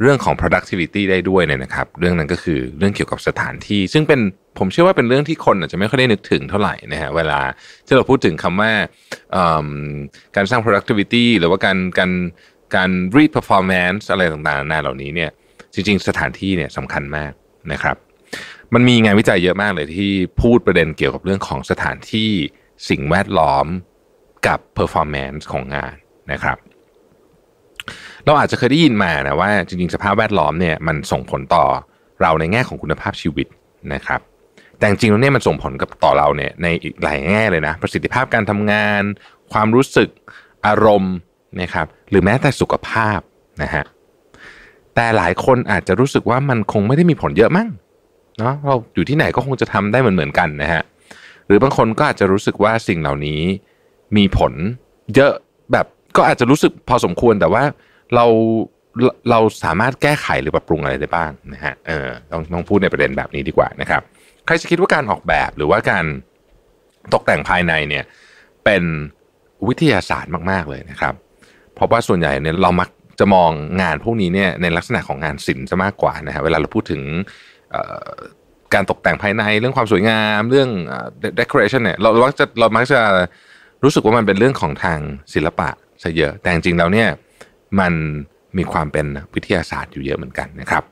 [0.02, 4.20] เรื่องของ productivity ได้ด้วยเนี่ยนะครับ เรื่องนั้นก็คือเรื่องเกี่ยวกับสถานที่ ซึ่งเป็น
[4.60, 7.39] ผมเชื่อว่าเป็นเรื่องที่คนอาจจะไม่ค่อยได้นึกถึงเท่าไหร่นะฮะเวลา
[7.86, 8.72] ที่เราพูดถึงคำว่า
[10.36, 12.12] การสร้าง productivity หรือว่าการการ
[12.76, 15.32] การ read performance อะไรต่างๆนานาเหล่านี้เนี่ย
[15.74, 17.32] จริง ๆ สถานที่เนี่ยสำคัญมาก
[17.72, 17.96] นะครับ
[18.74, 20.12] มันมีงานวิจัยเยอะมากเลยที่
[20.42, 22.32] พูดประเด็นเกี่ยวกับเรื่องของสถานที่
[22.90, 23.68] สิ่งแวดล้อม
[24.48, 25.96] กับ performance ของงาน
[26.32, 26.58] นะครับ
[28.26, 31.66] เราอาจจะเคยได้ยินมานะว่าจริง ๆ สภาพแวดล้อมเนี่ยมันส่งผลต่อ
[32.22, 33.48] เราในแง่ของคุณภาพชีวิต
[33.94, 34.22] นะครับ
[34.78, 39.04] แต่จริงๆแล้วเนี่ยมันส่งผลกับต่อเราเนี่ยในอีกหลายแง่เลยนะ ประสิทธิภาพการทำงาน
[39.54, 40.10] ความรู้สึก
[40.68, 41.16] อารมณ์
[41.62, 43.20] นะครับหรือแม้แต่สุขภาพ
[43.64, 43.84] นะฮะ
[44.95, 47.68] แต่หลายคนอาจจะรู้สึกว่ามันคงไม่ได้มีผลเยอะมั้ง
[48.39, 50.82] เนาะเราอยู่ที่ไหนก็คงจะทำได้เหมือนเหมือนกันนะฮะ
[51.45, 53.41] หรือบางคนก็อาจจะรู้สึกว่าสิ่งเหล่านี้
[54.18, 54.54] มีผล
[55.16, 55.34] เยอะ
[55.72, 55.86] แบบ
[56.18, 57.64] ก็อาจจะรู้สึกพอสมควรแต่ว่า
[58.16, 58.26] เรา
[59.30, 64.02] เราสามารถแก้ไขหรือปรับปรุงอะไรได้บ้างนะฮะเออต้องต้องพูดในประเด็นแบบนี้ดีกว่านะครับ
[64.45, 66.06] ใครจะคิดว่าการออกแบบหรือว่าการ
[67.14, 68.04] ตกแต่งภายในเนี่ย
[68.66, 68.84] เป็น
[69.68, 71.14] วิทยาศาสตร์มาก ๆ เลยนะครับ
[71.80, 73.52] เพราะว่าส่วนใหญ่เนี่ยเรามักจะมอง
[73.82, 77.02] งานพวกนี้เนี่ยในลักษณะของงานศิลป์จะมากกว่านะฮะเวลาเราพูดถึง
[78.74, 80.70] การตกแต่งภายในเรื่องความสวยงาม เรื่อง
[81.40, 83.02] decoration เนี่ยเรามักจะเรามักจะ
[83.84, 85.00] รู้สึกว่ามันเป็นเรื่องของทาง
[85.34, 85.70] ศิลปะ
[86.04, 87.08] ซะเยอะแต่จริงๆแล้วเนี่ย
[87.80, 87.94] มัน
[88.58, 89.06] มีความเป็น
[89.36, 90.84] วิทยาศาสตร์อยู่เยอะเหมือนกันนะครับ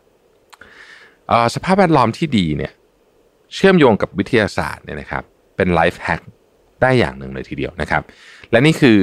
[1.55, 2.73] สภาพแวดล้อมที่ดีเนี่ย
[3.55, 5.23] เชื่อมโยงกับวิทยาศาสตร์เนี่ยนะครับ
[5.55, 6.21] เป็นไลฟ์แฮก
[6.81, 8.01] ได้อย่างหนึ่งเลยทีเดียวนะครับ
[8.51, 8.99] และนี่คือ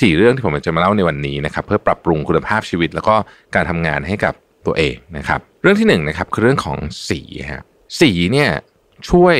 [0.00, 3.14] สี่เรื่องที่ผมจะมาเล่าในวันนี้นะครับเพื่อปรับปรุงคุณภาพชีวิต แล้วก็
[3.54, 4.34] การทำงานให้กับ
[4.66, 6.78] ตัวเองนะครับเรื่องที่หนึ่งนะครับคือเรื่องของ
[7.08, 7.20] สี
[7.52, 7.62] ฮะ
[8.00, 8.50] สีเนี่ย
[9.10, 9.36] ช่วย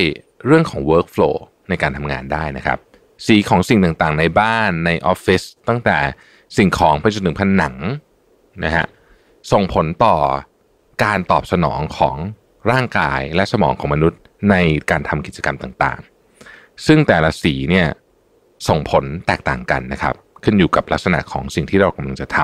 [0.47, 1.35] เรื่องของ workflow
[1.69, 2.79] ในการทำงานได้นะครับ
[3.27, 5.99] สีของสิ่งต่างๆ ในบ้านในออฟฟิศตั้งแต่
[6.57, 7.77] สิ่งของไปจนถึงผนัง
[8.65, 8.87] นะฮะ
[9.53, 10.17] ส่งผลต่อ
[11.05, 12.17] การตอบสนองของ
[12.71, 14.21] ร่างกายและสมองของมนุษย์
[14.51, 14.57] ใน
[14.91, 17.87] การทำกิจกรรมต่างๆ ซึ่งแต่ละสีเนี่ย
[18.69, 20.15] ส่งผลแตกต่างกันนะครับ
[20.45, 22.39] ขึ้นอยู่กับลักษณะของสิ่งที่เรากำลังจะท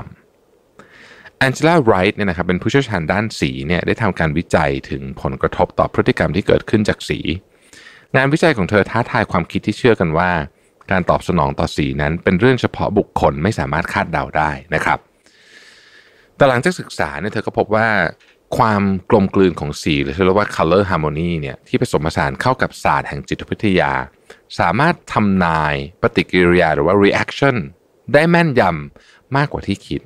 [0.67, 7.19] ำแองเจล่าไรท์เนี่ยนะครับเป็นผู้เชี่ยวชาญด้านสีเนี่ยได้ทำการวิจัยถึงผลกระทบต่อพฤติกรรมที่เกิดขึ้นจากสี
[8.17, 10.31] งานวิจัยของเธอท้าทายความคิดที่เชื่อกันว่า
[10.91, 14.99] การตอบสนองต่อสีนั้นเป็นเรื่องเฉพาะบุคคลไม่สามารถคาดเดาได้นะครับ
[16.37, 17.89] แต่หลังจากศึกษาเนี่ยเธอก็พบว่า
[18.59, 23.93] ความกลมกลืนของสีหรือเรียกว่า color harmony เนี่ยที่ผสมผสานเข้ากับศาสตร์แห่งจิตวิทยา
[24.59, 27.57] สามารถทำนายปฏิกิริยาหรือว่า reaction
[28.13, 30.01] ได้แม่นยำมากกว่าที่คิด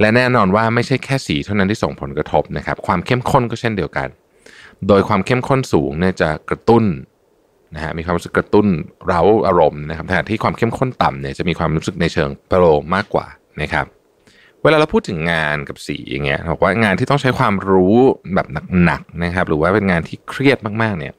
[0.00, 4.08] และแน่นอนว่าไม่ใช่แค่สีเท่านั้นที่ส่งผลกระทบนะครับ ความเข้มข้นก็เช่นเดียวกัน
[4.88, 6.84] โดยความเข้มข้นสูงเนี่ยจะกระตุ้น
[7.74, 8.66] นะฮะมีความรู้สึกกระตุ้น
[9.06, 13.26] เร้าอารมณ์นะครับขณะที่ความเข้มข้นต่ำเนี่ยจะมีความรู้สึกในเชิงโปรมากกว่า
[13.62, 13.86] นะครับ
[14.62, 17.96] เวลาเราพูดถึงงานกับสีอย่างเงี้ยบอกว่างานที่ต้องใช้ความรู้
[18.34, 18.46] แบบ
[18.84, 21.14] หนักๆนะครับ หรือว่าเป็นงานที่เครียดมากๆเนี่ย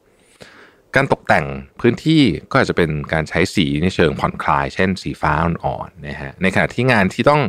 [0.96, 1.46] การตกแต่ง
[1.82, 2.22] พื้นที่
[2.52, 7.42] ก็อาจจะเป็นการใช้สีในเชิงผ่อนคลาย เช่นสีฟ้าอ่อนๆนะฮะในขณะที่งานที่ต้อง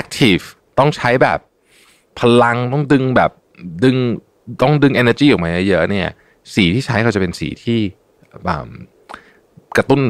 [0.00, 0.44] active
[0.78, 1.38] ต้องใช้แบบ
[2.18, 3.30] พลังต้องดึงแบบ
[3.84, 3.96] ดึง
[4.62, 6.08] ต้องดึง energy ออกมาเยอะๆเนี่ย
[6.54, 7.80] สีที่ใช้ก็จะเป็นสีที่
[9.76, 10.00] กระตุ้น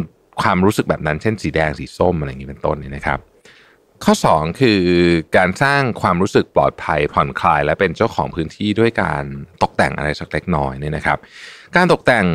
[0.42, 3.18] ความรู้สึกแบบนั้น เช่นสีแดงสีส้มอะไรอย่างนี้เป็นต้นนี่นะครับ
[4.04, 4.80] ข้อ 2 คือ
[5.36, 9.24] การสร้างความรู้สึกปลอดภัยผ่อนคลาย และเป็นเจ้าของพื้นที่ด้วยการ
[9.62, 11.18] ตกแต่งอะไรสักเล็กน้อยเนี่ยนะครับ
[11.76, 12.26] การตกแต่ง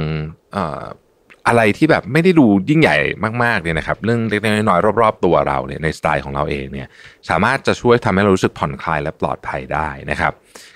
[1.48, 2.98] อะไรที่แบบไม่ได้ดูยิ่งใหญ่
[3.44, 6.88] มากๆเนี่ยนะครับเรื่องเล็กๆน้อยๆรอบๆตัวเราเนี่ยในสไตล์ของเราเองเนี่ย
[7.30, 10.34] สามารถจะช่วยทำให้เรารู้สึกผ่อนคลายและปลอดภัยได้นะครับ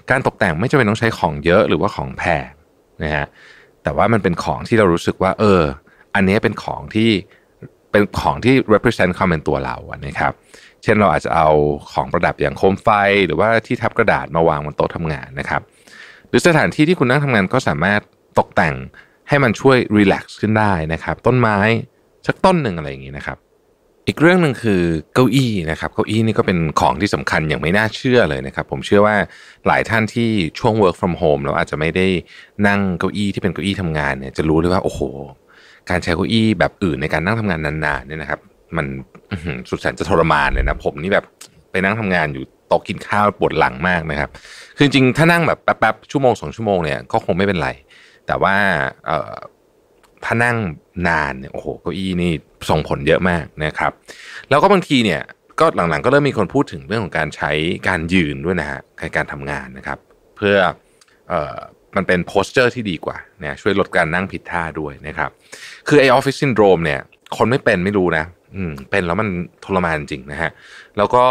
[0.09, 2.49] การตกแต่งไม่จำเป็นต้องใช้ของเยอะหรือว่าของแพง
[3.03, 3.25] นะฮะ
[3.83, 5.61] แต่ว่ามันเป็นของที่เรารู้สึกว่า เออ
[6.15, 7.09] อันนี้เป็นของที่
[7.91, 10.33] เป็นของที่ represent ความเป็นตัวเราอะนะครับ
[10.83, 11.49] เช่นเราอาจจะเอา
[11.93, 12.89] ของประดับอย่างโคมไฟ
[13.25, 15.61] หรือว่าที่ทับกระดาษมาวางบนโต๊ะทำงานนะครับ
[16.29, 18.01] หรือสถานที่ที่คุณนั่งทำงานก็สามารถ
[18.39, 18.75] ตกแต่ง
[19.29, 21.57] ให้มันช่วยรีแลกซ์ขึ้นได้นะครับ ต้นไม้
[22.27, 23.37] สักต้นหนึ่งอะไรอย่างนี้นะครับ
[24.07, 24.81] อีกเรื่องหนึ่งคือ
[25.13, 29.15] เก้าอี้นะครับ เก้าอี้นี่ก็เป็นของที่สำคัญอย่างไม่น่าเชื่อเลยนะครับ ผมเชื่อว่า
[29.67, 30.29] หลายท่านที่
[30.59, 32.07] ช่วง work from home เราอาจจะไม่ได้
[32.67, 35.01] นั่งเก้าอี้ที่เป็นเก้าอี้ทำงานเนี่ยจะรู้เลยว่าโอ้โห
[35.89, 38.39] การใช้เก้าอี้แบบอื่นในการนั่งทำงานนานๆเนี่ยนะครับ
[38.77, 38.85] มัน
[39.69, 41.25] สุดแสนจะทรมานเลยนะผมนี่แบบ
[41.71, 44.29] ไปนั่งทำงานอยู่โต๊ะกินข้าวปวดหลังมากนะครับ
[44.77, 47.69] คือจริงๆถ้านั่งแบบแป๊บๆชั่วโมงสองชั่วโมงเนี่ยก็คงไม่เป็นไร
[48.27, 48.55] แต่ว่า
[50.23, 50.57] ถ้านั่ง
[51.07, 52.31] นานเนี่ยโอ้โหเก้าอี้นี่
[52.69, 53.91] ส่งผลเยอะมากนะครับ
[54.49, 55.21] แล้วก็บางทีเนี่ย
[55.59, 57.51] ก็หลังๆก็เริ่มมีคนพูดถึงเรื่องของการใช้
[57.87, 59.99] การยืนด้วยนะฮะในการทำงานนะครับ
[60.37, 60.55] เพื่อ
[61.31, 61.33] อ
[61.95, 65.29] มันเป็น posture ที่ดีกว่าเนี่ยช่วยลดการนั่งผิดท่าด้วยนะครับ
[65.87, 66.99] คือไอ office syndrome เนี่ย
[67.37, 69.27] คนไม่เป็นไม่รู้นะ อืมเป็นแล้วมัน
[69.65, 70.51] ทรมานจริงนะฮะ
[70.97, 71.25] แล้วก็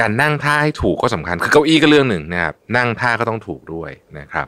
[0.00, 4.46] การนั่งท่าให้ถูกก็สำคัญ คือเก้าอี้ก็เรื่องหนึ่งนะครับนั่งท่าก็ต้องถูกด้วยนะครับ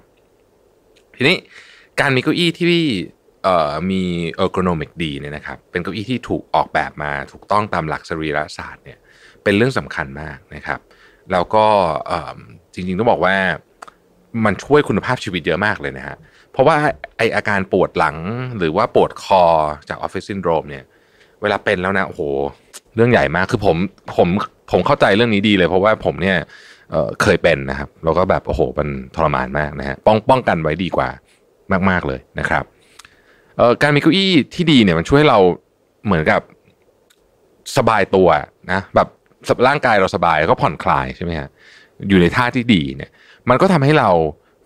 [1.20, 1.38] ทีนี้
[2.00, 4.02] การมีเก้าอี้ที่มี
[4.32, 8.98] เออร์โกนมิกดีเนี่ยนะครับเป็นเก้าอี้ที่ถูกออกแบบมาถูกต้องตามหลักสรีระศาสตร์เนี่ย
[9.42, 10.80] เป็นเรื่องสำคัญมากนะครับ
[11.32, 11.64] แล้วก็
[12.74, 13.36] จริงๆต้องบอกว่า
[14.44, 16.16] มันช่วยคุณภาพชีวิตเยอะมากเลยนะฮะ
[16.52, 16.76] เพราะว่า
[17.16, 18.16] ไออาการปวดหลัง
[18.58, 19.44] หรือว่าปวดคอ
[19.88, 20.84] จากออฟฟิศซินโดรมเนี่ย
[21.42, 22.22] เวลาเป็นแล้วนะโอ้โห
[22.94, 23.76] เรื่องใหญ่มากคือผม
[24.16, 24.28] ผม
[24.70, 26.36] ผมเข้าใจเรื่องนี้ดีเลย เพราะว่าผมเนี่ย
[26.90, 31.08] เเคยเป็นนะครับ แล้วก็แบบโอ้โหมันทรมานมากนะฮะป้องป้องกันไว้ดีกว่า
[31.90, 32.64] มาก ๆเลยนะครับ
[33.82, 35.38] การมีเก้าอี้ที่ดีเนี่ยมันช่วยให้เรา
[36.04, 36.40] เหมือนกับ
[37.76, 38.28] สบายตัว
[38.72, 39.08] นะแบบ
[39.66, 41.48] ร่างกายเราสบายแล้วก็ผ่อนคลายใช่ไหมฮะ
[42.08, 43.10] อยู่ในท่าที่ดีเนี่ย
[43.48, 44.10] มันก็ทำให้เรา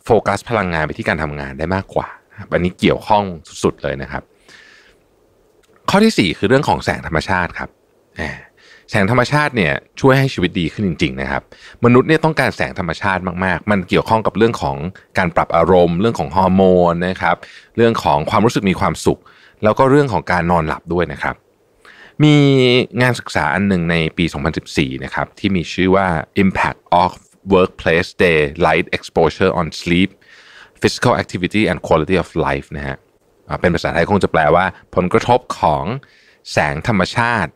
[0.04, 2.08] โฟกัสพลังงานไปที่การทำงานได้มากกว่า
[2.52, 3.24] อันนี้เกี่ยวข้อง
[3.64, 4.22] สุดๆเลยนะครับ
[5.90, 7.70] ข้อที่ 4 คือเรื่องของแสงธรรมชาติครับ
[8.90, 11.42] แสงธรรมชาติเนี่ยช่วยให้ชีวิตดีขึ้นจริงๆนะครับ
[11.84, 14.76] มนุษย์เนี่ยต้องการแสงธรรมชาติมากๆ มันเกี่ยวข้องกับเรื่องของ
[15.18, 17.36] การปรับอารมณ์ เรื่องของฮอร์โมนนะครับ
[17.76, 19.20] เรื่องของความรู้สึกมีความสุข
[19.64, 21.34] แล้วก็เรื่องของการนอนหลับด้วยนะครับ
[22.24, 22.36] มี
[23.02, 24.24] งานศึกษาอันหนึ่งในปี
[24.64, 26.06] 2014 นะครับที่มีชื่อว่า
[26.42, 27.10] Impact of
[27.54, 30.10] Workplace Day Light Exposure on Sleep
[30.80, 32.96] Physical Activity and Quality of Life นะฮะ
[33.60, 34.64] เป็นภาษาไทยคงจะแปลว่า
[34.94, 35.84] ผลกระทบของ
[36.52, 37.50] แสงธรรมชาติ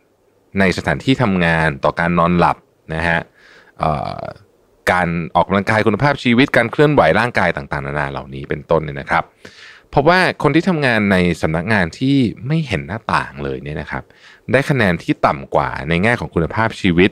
[0.59, 2.57] ในสถานที่ทำงานต่อการนอนหลับ
[2.95, 3.21] นะฮะ
[4.93, 9.25] การออกกำลังกายคุณภาพชีวิตการเคลื่อนไหวร่างกายต่างๆนานาเหล่านี้เป็นต้นเนี่ยนะครับ
[9.91, 14.03] เพราะว่าคนที่ทำงานในสำนักงานที่ไม่เห็นหน้าต่างเลยเนี่ยนะครับ
[14.53, 17.11] ได้คะแนนที่ต่ำกว่าในแง่ของคุณภาพชีวิต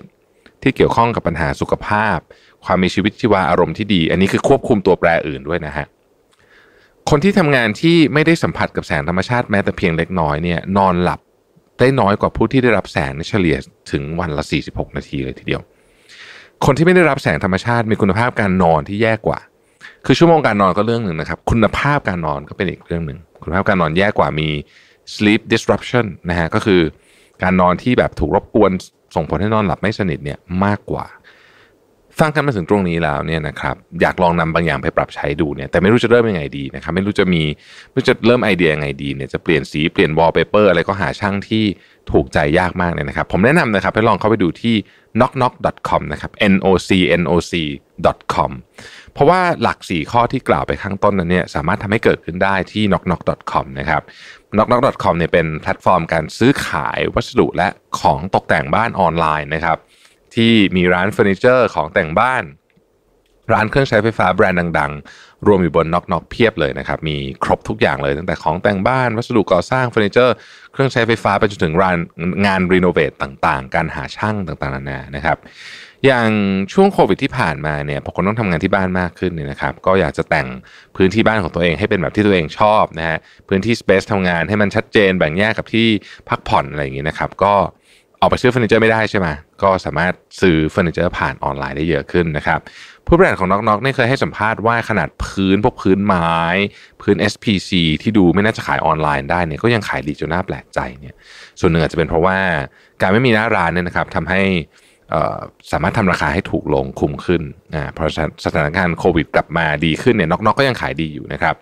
[0.62, 2.18] ที่เกี่ยวข้องกับปัญหาสุขภาพ
[2.64, 5.86] ความมีชีวิตชีวาอารมณ์ที่ดี อันนี้คือควบคุมตัวแปรอื่นด้วยนะฮะ
[7.10, 11.20] คนที่ทำงานที่ไม่ได้สัมผัสกับแสงธรรมชาติแม้แต่เพียงเล็กน้อยเนี่ยนอนหลับ
[11.78, 13.56] ได้น้อยกว่าผู้ที่ได้รับแสงเฉลี่ย
[13.92, 15.62] ถึงวันละ 46 นาทีเลยทีเดียว
[16.64, 19.38] คนที่ไม่ได้รับแสงธรรมชาติมีคุณภาพการนอนที่แย่กว่า
[20.06, 24.48] คือชั่วโมงการนอนก็เรื่องหนึ่งนะครับ คุณภาพการนอนก็เป็นอีกเรื่องหนึ่ง คุณภาพการนอนแย่กว่ามี
[25.14, 26.80] sleep disruption นะฮะก็คือ
[27.42, 28.70] การนอนที่แบบถูกรบกวน
[29.14, 31.06] ส่งผลให้นอนหลับไม่สนิทเนี่ยมากกว่า
[32.20, 37.42] ฟังกันมาถึงตรงนี้แล้วเนี่ยนะครับอยากลองนำบางอย่างไปปรับใช้ดูเนี่ยแต่ไม่รู้จะเริ่มยังไงดีนะครับไม่รู้จะมี
[37.90, 41.64] ไม่รู้จะเริ่มไอเดียยังไงดีเนี่ยจะเปลี่ยนสีเปลี่ยนวอลเปเปอร์อะไรก็หาช่างที่
[42.12, 44.74] ถูกใจยากมากเลยนะครับ ผมแนะนำนะครับให้ลองเข้าไปดูที่
[45.18, 46.90] nocnoc.com นะครับ n o c
[47.20, 47.52] n o c
[48.34, 48.50] .com
[49.12, 54.02] เพราะว่าหลัก 4 ข้อที่กล่าวไปข้างต้นนั้นเนี่ยสามารถทำให้เกิดขึ้นได้ที่ nocnoc.com นะครับ
[54.56, 57.68] nocnoc.com เนี่ยเป็นแพลตฟอร์มการซื้อขายวัสดุและ
[58.00, 59.78] ของตกแต่งบ้านออนไลน์นะครับ
[60.36, 62.44] ที่มีร้านเฟอร์นิเจอร์ของแต่งบ้าน
[63.52, 70.34] ร้านเครื่องใช้ไฟฟ้าแบรนด์ดัง ๆ รวมอยู่บน NocNoc เพียบเลยนะครับ มีครบทุกอย่างเลยตั้งแต่ของแต่งบ้านวัสดุก่อสร้างเฟอร์นิเจอร์
[70.72, 71.96] เครื่องใช้ไฟฟ้าไปจนถึงร้าน
[72.46, 75.38] งาน renovate ต่างๆ การหาช่างต่างๆนานานะครับ
[76.06, 76.28] อย่าง
[76.72, 80.46] ช่วงโควิดที่ผ่านมาเนี่ยพอคนต้องทำงานที่บ้านมากขึ้นเนี่ยนะครับ ก็อยากจะแต่ง
[80.96, 83.18] พื้นที่บ้านของตัวเองให้เป็นแบบที่ตัวเองชอบนะฮะ
[83.48, 85.86] พื้นที่ space ทำงานให้มันชัดเจนแบ่งแยกกับที่
[86.28, 87.54] พักผ่อนอะไรอย่างนี้นะครับ ก็
[88.20, 89.28] ออกไปซื้อเฟอร์นิเจอร์ไม่ได้ใช่ไหม
[89.62, 92.60] ก็สามารถซื้อเฟอร์นิเจอร์ผ่านออนไลน์ได้เยอะขึ้นนะครับ
[93.06, 96.34] ผู้บริหารของ NocNoc นี่เคยให้สัมภาษณ์ว่าขนาดพื้นพวกพื้นไม้
[97.02, 97.70] พื้น SPC
[98.02, 101.14] ที่ดูไม่น่าจะขายออนไลน์ได้เนี่ยก็ยังขายดีจนน่าแปลกใจเนี่ย
[101.60, 102.38] ส่วนหนึ่งอาจจะเป็นเพราะว่า
[103.02, 104.42] การไม่มีหน้าร้านเนี่ยนะครับทำให้
[105.72, 107.42] สามารถทำราคาให้ถูกลงคุ้มขึ้น
[107.74, 108.08] อ่าเพราะ
[108.44, 111.54] สถานการณ์โควิดกลับมาดีขึ้นเนี่ย NocNoc ก็ยังขายดีอยู่นะครับ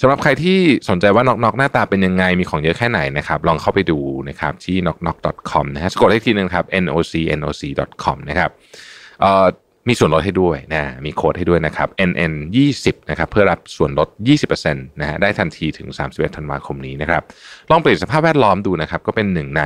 [0.00, 8.50] สำหรับใครที่สนใจว่าน็อกน็อกหน้าตาเป็นยังไงมีของเยอะแค่ไหนนะครับ ลองเข้าไปดูนะครับที่ knocknock.com นะฮะสกดให้ทีนึงครับ noc noc.com นะครับ
[9.88, 12.32] มีส่วนลดให้ด้วยนะมีโค้ดให้ด้วยนะครับ nn
[12.72, 14.08] 20นะครับเพื่อรับส่วนลด
[14.56, 17.22] 20%นะฮะได้ทันทีถึง 31 ธันวาคมนี้นะครับ
[17.70, 19.62] ลองเปลี่ยนสภาพแวดล้อมดูนะครับก็เป็นหนึ่งใน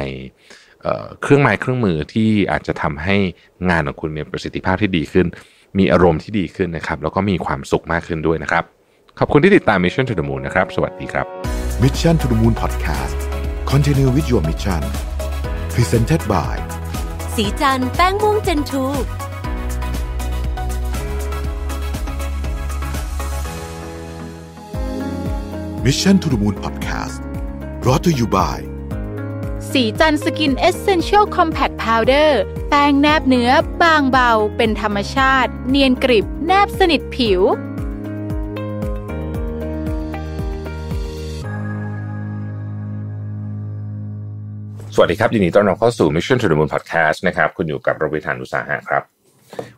[1.23, 3.17] เครื่องไม้เครื่องมือที่อาจจะทำให้
[3.71, 5.27] งานของคุณมีประสิทธิภาพที่ดีขึ้น
[5.79, 8.65] มีอารมณ์ที่ดีขึ้นนะครับแล้วก็มีความสุขมากขึ้นด้วยนะครับ
[9.21, 11.27] ขอบคุณที่ติดตาม Mission to the Moon นะครับ สวัสดีครับ
[11.83, 13.17] Mission to the Moon Podcast
[13.73, 14.83] Continue with your mission
[15.75, 16.57] Presented by
[17.35, 18.85] สีจันแป้งม่วงเจนทู
[25.87, 27.17] Mission to the Moon Podcast
[27.83, 28.59] brought to you by
[29.73, 33.51] สีจันสกินเอเซนเชียลคอมแพคพาวเดอร์แป้งแนบเนื้อ
[33.83, 37.43] บางเบา เป็นธรรมชาติ เนียนกริบ แนบสนิทผิว
[44.97, 49.03] สวัสดีครับยินดีต้อนรับเข้าสู่ Mission to the Moon Podcast นะครับคุณอยู่กับโรบิทานอุตสาหะครับ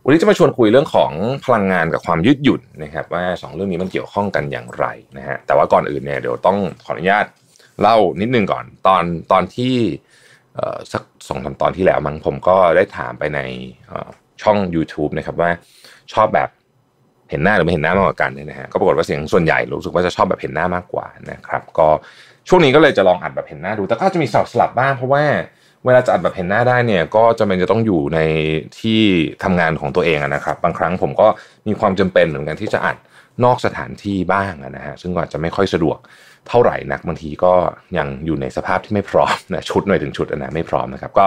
[0.04, 1.12] วันนี้จะมาชวนคุยเรื่องของ
[1.44, 4.86] พลังงานกับความยืดหยุ่นนะครับว่าสองเรื่องนี้มันเกี่ยวข้องกันอย่างไร
[5.16, 7.26] นะฮะแต่ว่าก่อนอื่นเนี่ยเดี๋ยวต้องขออนุญาต
[7.80, 9.74] เล่านิดนึงก่อนตอนตอนที่
[10.92, 13.40] สักสองสาตอนที่แล้วมั้งผมก็ได้ถามไปใน
[14.42, 15.50] ช่อง YouTube นะครับว่า
[16.12, 16.50] ชอบแบบ
[17.30, 21.88] เห็นหน้าหรือไม่เห็นหน้ามากกว่ากันเนี่ยนะฮะก็ปรากฏว่าเสียงส่วนใหญ่รู้สึกว่าจะชอบแบบเห็นหน้ามากกว่านะครับ ก็
[22.48, 25.24] ช่วงนี้ก็เลยจะลองอัดแบบเห็นหน้าดู แต่ก็จะมีสลับสลับบ้างเพราะว่า
[25.84, 28.20] เวลาจะอัดแบบเห็นหน้าได้เนี่ย ก็จำเป็นจะต้องอยู่ใน
[28.80, 29.00] ที่
[29.44, 31.28] ทำงานของตัวเองนะครับ บางครั้งผมก็
[31.66, 32.96] มีความจำเป็นเหมือนกันที่จะอัด
[33.44, 35.98] นอกสถานที่บ้างนะฮะซึ่งก็อาจจะไม่ค่อยสะดวก
[36.48, 37.54] เท่าไหร่นักบางทีก็
[37.98, 41.26] ยังอยู่ในสภาพที่ไม่พร้อมนะชุดหน่อยถึงชุดนะไม่พร้อมนะครับ ก็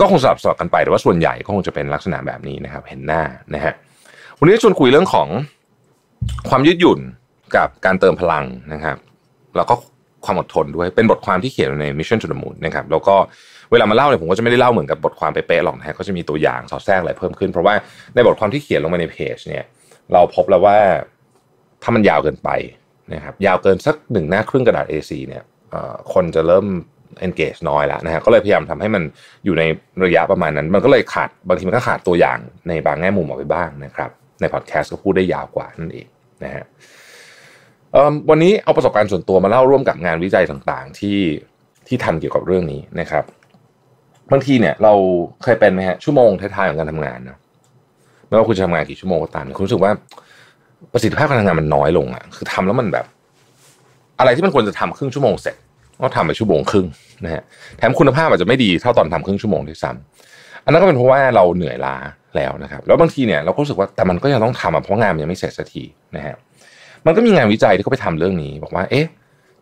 [0.00, 3.22] ก็คงสลับสลับกันไปแต่ว่าส่วนใหญ่ก็คงจะเป็นลักษณะแบบนี้นะครับ เห็นหน้า
[3.54, 3.72] นะฮะ
[4.38, 5.28] วันนี้ชวนคุยเรื่องของ
[6.48, 7.00] ความยืดหยุ่น
[7.56, 8.96] กับการเติมพลังนะครับ
[9.56, 9.74] แล้วก็
[10.26, 13.16] ความอดทนด้วย เป็นบทความที่เขียนใน Mission to the Moon นะครับแล้วก็
[13.72, 17.74] เวลามาเล่าเนี่ยผมก็จะไม่ได้เล่าเหมือนกับบทความเป๊ะๆหรอกนะฮะก็จะมีตัวอย่างสอดแทรกอะไรเพิ่มขึ้น เพราะว่า
[18.14, 19.64] ในบทความที่เขียนลงมาในเพจเนี่ย
[20.12, 20.76] เราพบแล้วว่า
[21.82, 22.50] ถ้ามันยาวเกินไป
[23.14, 25.42] นะครับยาวเกินสักหนึ่งหน้าครึ่งกระดาษ A4 เนี่ย
[26.12, 26.66] คนจะเริ่ม
[27.26, 29.02] engage น้อยแล้วนะฮะก็เลยพยายามทำให้มัน
[29.44, 29.62] อยู่ใน
[30.04, 34.10] ระยะประมาณนั้น มันก็เลยขาดบางทีมันก็ขาดตัวอย่างในบางแง่มุมออกไปบ้างนะครับ
[34.40, 36.06] ในพอดแคสต์ก็พูดได้ยาวกว่านั่นเอง
[36.44, 36.64] นะฮะ
[38.30, 41.18] วันนี้เอาประสบการณ์ส่วนตัวมาเล่าร่วมกับงานวิจัยต่างๆ ที่
[41.86, 43.24] ที่ทำเกี่ยวกับเรื่องนี้นะครับ
[44.32, 44.92] บางทีเนี่ยเรา
[45.42, 47.38] เคยเป็นไหมฮะชั่วโมงท้ายๆของการทำงานนะ
[48.26, 49.92] ไม่ว่าคุณจะทำงานกี่ชั่วโมงก็ตามคุณรู้สึกว่า
[50.92, 53.06] ประสิทธิภาพการทำงานมันน้อยลงอะคือทำแล้วมันแบบ
[54.18, 55.56] อะไรที่มันควรจะทำครึ่งชั่วโมงเสร็จ
[56.02, 56.86] ก็ทำไปชั่วโมงครึ่ง
[57.24, 57.42] นะฮะ
[57.76, 61.96] แถมคุณภาพอาจจะไม่ดีเท่าตอนทำครึ่งชั่วโมงด้วยซ้ำอันนั้นก็เป็นเพราะว่าเราเหนื่อยล้า
[62.36, 65.84] แล้วนะครับ แล้วบางทีเนี่ยเราก็รู้สึกว่าแต่มันก็ยังต้องทำเพราะงานมันยังไม่เสร็จสักที
[66.16, 66.36] นะฮะ
[67.06, 69.06] มันก็มีงานวิจัยที่เขาไปทำเรื่องนี้ บอกว่า เอ๊ะ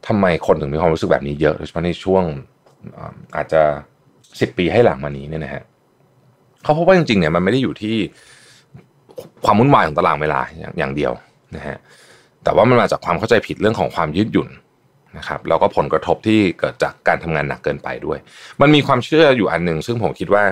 [0.07, 2.25] ทำไมคนถึงมีความรู้สึกแบบนี้เยอะโดยเฉพาะในช่วง
[3.37, 3.63] อาจจะ
[4.41, 5.63] สิบปีให้หลังมานี้เนี่ยนะฮะ
[6.63, 7.97] เขาพบว่าจริงๆเนี่ยมันไม่ได้อยู่ที่
[9.45, 10.41] ความวุ่นวายของตารางเวลา
[10.79, 11.13] อย่างเดียว
[11.57, 11.77] นะฮะ
[12.45, 14.49] แต่ว่ามันมาจากความเข้าใจผิดเรื่องของความยืดหยุ่น
[15.19, 18.19] นะครับแล้วก็ผลกระทบที่เกิดจากการทำงานหนักเกินไปด้วย
[18.61, 20.45] มันมีความเชื่ออยู่อันหนึ่งซึ่งผมคิดว่า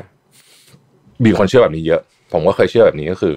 [1.25, 2.01] มีคนเชื่อแบบนี้เยอะ
[2.33, 3.35] ผมก็เคยเชื่อแบบนี้ก็คือ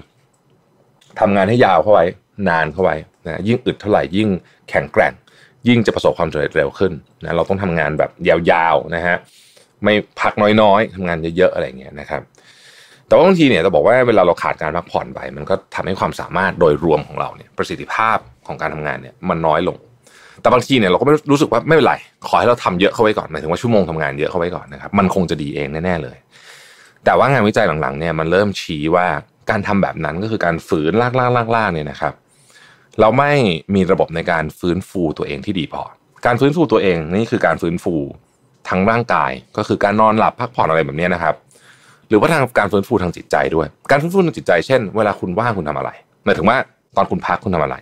[1.20, 2.04] ทำงานให้ยาวเข้าไว้
[2.48, 2.96] นานเข้าไว้
[3.26, 4.28] นะยิ่งอึดเท่าไหร่ยิ่ง
[4.70, 5.12] แข็งแกร่ง
[5.68, 9.16] ยิ่งจะประสบความสำเร็จเร็วขึ้นนะเราต้องทำงานแบบยาวๆนะฮะ
[9.84, 12.22] ไม่พักน้อยๆทำงานเยอะๆอะไรเงี้ยนะครับ
[13.08, 19.76] แต่ว่าบางทีเนี่ยเราบอกว่าเวลาเราขาดการพักผ่อนไป มันก็ทำให้ความสามารถโดยรวมของเราเนี่ยประสิทธิภาพของการทำงานเนี่ยมันน้อยลง
[20.40, 21.94] แต่บางทีเนี่ยเราก็ไม่รู้สึกว่าไม่เป็นไร
[22.28, 26.16] ขอให้เราทำเยอะเข้าไว้ก่อนหมายถึงว่าชั่วโมงทำงานเยอะเข้าไว้ก่อนนะครับมันคงจะดีเองแน่ๆเลย
[27.04, 29.06] แต่ว่างานวิจัยหลังๆเนี่ยมันเริ่มชี้ว่า
[29.50, 30.92] การทำแบบนั้นก็คือการฝืน
[31.56, 32.12] ลากๆๆเนี่ยนะครับ
[33.00, 33.32] เราไม่
[33.74, 35.82] มีระบบในการฟื้นฟูตัวเองที่ดีพอ
[36.26, 37.94] การฟื้นฟูตัวเองนี่คือการฟื้นฟู
[38.68, 41.34] ทั้งร่างกาย ก็คือการนอนหลับพักผ่อนอะไรแบบนี้นะครับ
[42.08, 45.90] หรือว่าทางการฟื้นฟูทางจิตใจด้วย การฟื้นฟูทางจิตใจเช่น เวลาคุณว่างคุณทำอะไร
[46.24, 46.56] หมายถึงว่า
[46.96, 47.76] ตอนคุณพักคุณทำอะไร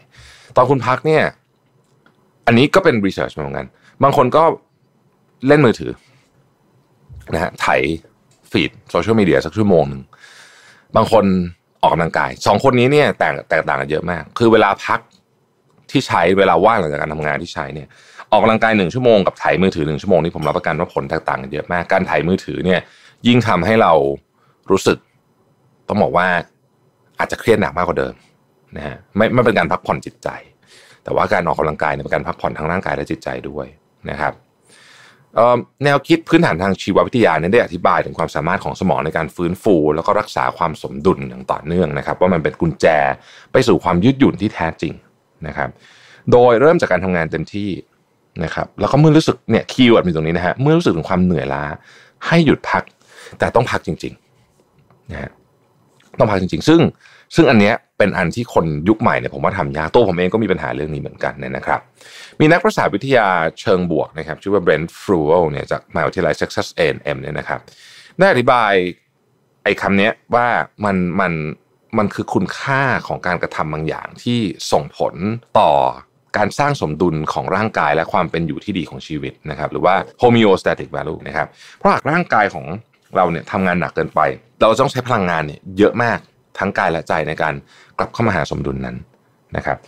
[0.56, 1.22] ตอนคุณพักเนี่ย
[2.46, 3.68] อันนี้ก็เป็นรีเสิร์ชเหมือนกัน
[4.02, 4.44] บางคนก็
[5.46, 5.92] เล่นมือถือ
[7.34, 7.66] นะฮะไถ
[8.50, 10.02] ฟีดโซเชียลมีเดียสักชั่วโมงหนึ่ง
[10.96, 11.24] บางคน
[11.82, 15.00] ออกกำลังกายสองคนนี้เนี่ยแตกแตกต่างกันเยอะมาก คือเวลาพัก
[15.90, 17.88] ที่ใช้เวลาว่างหลังจากการทำงานที่ใช้เนี่ย
[18.30, 22.80] ออกกำลังกายหนึ่งชั่วโมงกับถ่ายมือถือหนึ่งชั่วโมงนี่ผมรับประกันว่าผลแตกต่างกันเยอะมากการถ่ายมือถือเนี่ย
[23.26, 23.92] ยิ่งทำให้เรา
[24.70, 24.98] รู้สึก
[25.88, 26.26] ต้องบอกว่า
[27.18, 28.14] อาจจะเครียดหนักมากกว่าเดิม
[28.76, 30.28] นะฮะไม่ไม่เป็นการพักผ่อนจิตใจ
[31.04, 33.66] แต่ว่าการออกกำลังกายเนี่ยเป็นการพักผ่อนทั้งร่างกายและจิตใจด้วย
[34.10, 34.32] นะครับ
[35.84, 42.86] แนวคิดพื้นฐานทางชีววิทยาเนี่ยได้อธิบายถึงความสามารถของสมองในการฟื้นฟู แล้วก็รักษาความสมดุลอย่างต่อเนื่องนะครับ ว่ามันเป็นกุญแจ
[43.52, 44.92] ไปสู่ความยืดหยุ่นที่แท้จริง
[45.46, 45.68] นะครับ
[46.32, 47.70] โดยเริ่มจากการทำงานเต็มที่
[48.44, 51.64] นะครับ แล้วก็เมื่อรู้สึกเนี่ย keyword มีตรงนี้นะฮะเมื่อรู้สึกถึงความเหนื่อยล้า
[52.26, 52.82] ให้หยุดพัก
[53.38, 55.30] แต่ต้องพักจริงๆนะฮะ
[56.18, 56.80] ต้องพักจริง ๆ ซึ่ง
[57.34, 61.80] ซึ่งอันเนี้ย เป็นอันที่คนยุคใหม่เนี่ยผมว่าทำยากตัวผมเองก็มีปัญหาเรื่องนี้เหมือนกันนะครับ
[62.40, 63.28] มีนักประสาทวิทยา
[63.60, 67.60] เชิงบวกนะครับ ชื่อว่าเบรนท์ฟรูเวลเนี่ยจากมหาวิทยาลัย Texas A&M เนี่ยนะครับ
[68.18, 68.72] ได้อธิบาย
[69.64, 70.46] ไอ้คำนี้ว่า
[70.84, 71.32] มันมัน
[71.98, 74.38] มันคือคุณค่าของการกระทำบางอย่างที่
[74.72, 75.14] ส่งผล
[75.58, 75.70] ต่อ
[76.36, 81.48] การสร้างสมดุลของร่างกายและความเป็นอยู่ที่ดีของชีวิตนะครับ หรือว่า homeostatic value นะครับ
[81.78, 82.66] เพราะหากร่างกายของ
[83.16, 84.20] เราเนี่ยทำงานหนักเกินไป
[84.60, 86.18] เราต้องใช้พลังงานเนี่ยเยอะมาก
[86.58, 87.54] ทั้งกายและใจในการ
[87.98, 88.96] กลับเข้ามาหาสมดุลนั้น
[89.56, 89.78] นะครับ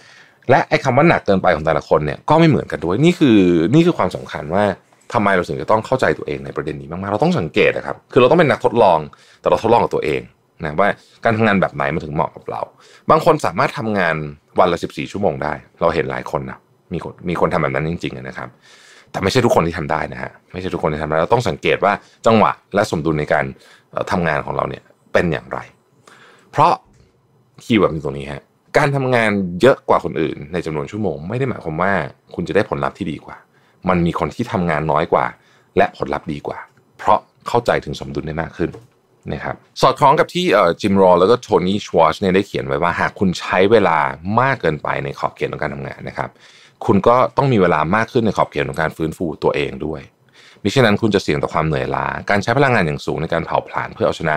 [0.51, 3.39] และไอ้คำว่าหนักเกินไปของแต่ละคนเนี่ยก็ไม่เหมือนกันด้วยนี่คือ
[3.75, 4.65] นี่คือความสำคัญว่า
[5.13, 8.99] ทำไมเราถึงจะต้องเข้าใจตัวเองในประเด็นนี้มากๆเราต้องสังเกตนะครับ คือเราต้องเป็นนักทดลอง
[9.41, 10.21] แต่เราทดลองกับตัวเอง
[10.63, 10.89] นะว่า
[11.25, 12.63] การทำงานแบบไหนมันถึงเหมาะกับเรา
[13.11, 14.15] บางคนสามารถทำงาน
[14.59, 16.59] วันละ 14 ชั่วโมงได้ เราเห็นหลายคนนะ
[16.93, 18.49] มีคนมีคนทำแบบนั้นจริงๆนะครับ
[19.11, 21.93] แต่ไม่ใช่ทุกคนที่ทำได้นะฮะไม่ใช่ทุกคนที่ทำได้เราต้องสังเกตว่า
[22.27, 23.45] จังหวะและสมดุลในการ
[24.11, 24.83] ทำงานของเราเนี่ย
[25.13, 25.59] เป็นอย่างไร
[26.55, 26.75] เพราะ
[27.65, 28.43] คีย์เวิร์ดตรงนี้ฮะ
[28.77, 31.93] การทำงานเยอะกว่าคนอื่น ในจำนวนชั่วโมง ไม่ได้หมายความว่า
[32.35, 33.37] คุณจะได้ผลลัพธ์ที่ดีกว่า
[33.89, 35.27] มันมีคนที่ทำงานน้อยกว่า
[35.77, 36.59] และผลลัพธ์ดีกว่า
[36.99, 37.19] เพราะ
[37.49, 38.71] เข้าใจถึงสมดุลได้มากขึ้น
[39.33, 40.47] นะครับสอดคล้องกับที่
[40.81, 43.99] จิมรอแล้วก็โทนี่ชวอชเนี่ยได้เขียนไว้ว่าหากคุณใช้เวลา
[44.41, 46.31] มากเกินไปในขอบเขตของการทำงานนะครับ
[46.87, 50.01] คุณก็ต้องมีเวลามากขึ้นในขอบเขตของการฟื้นฟูตัวเองด้วย
[50.63, 54.37] มิฉะนั้นคุณจะเสี่ยงต่อความเหนื่อยล้าการใช้พลังงานอย่างสูงในการเผาผลาญเพื่อเอาชนะ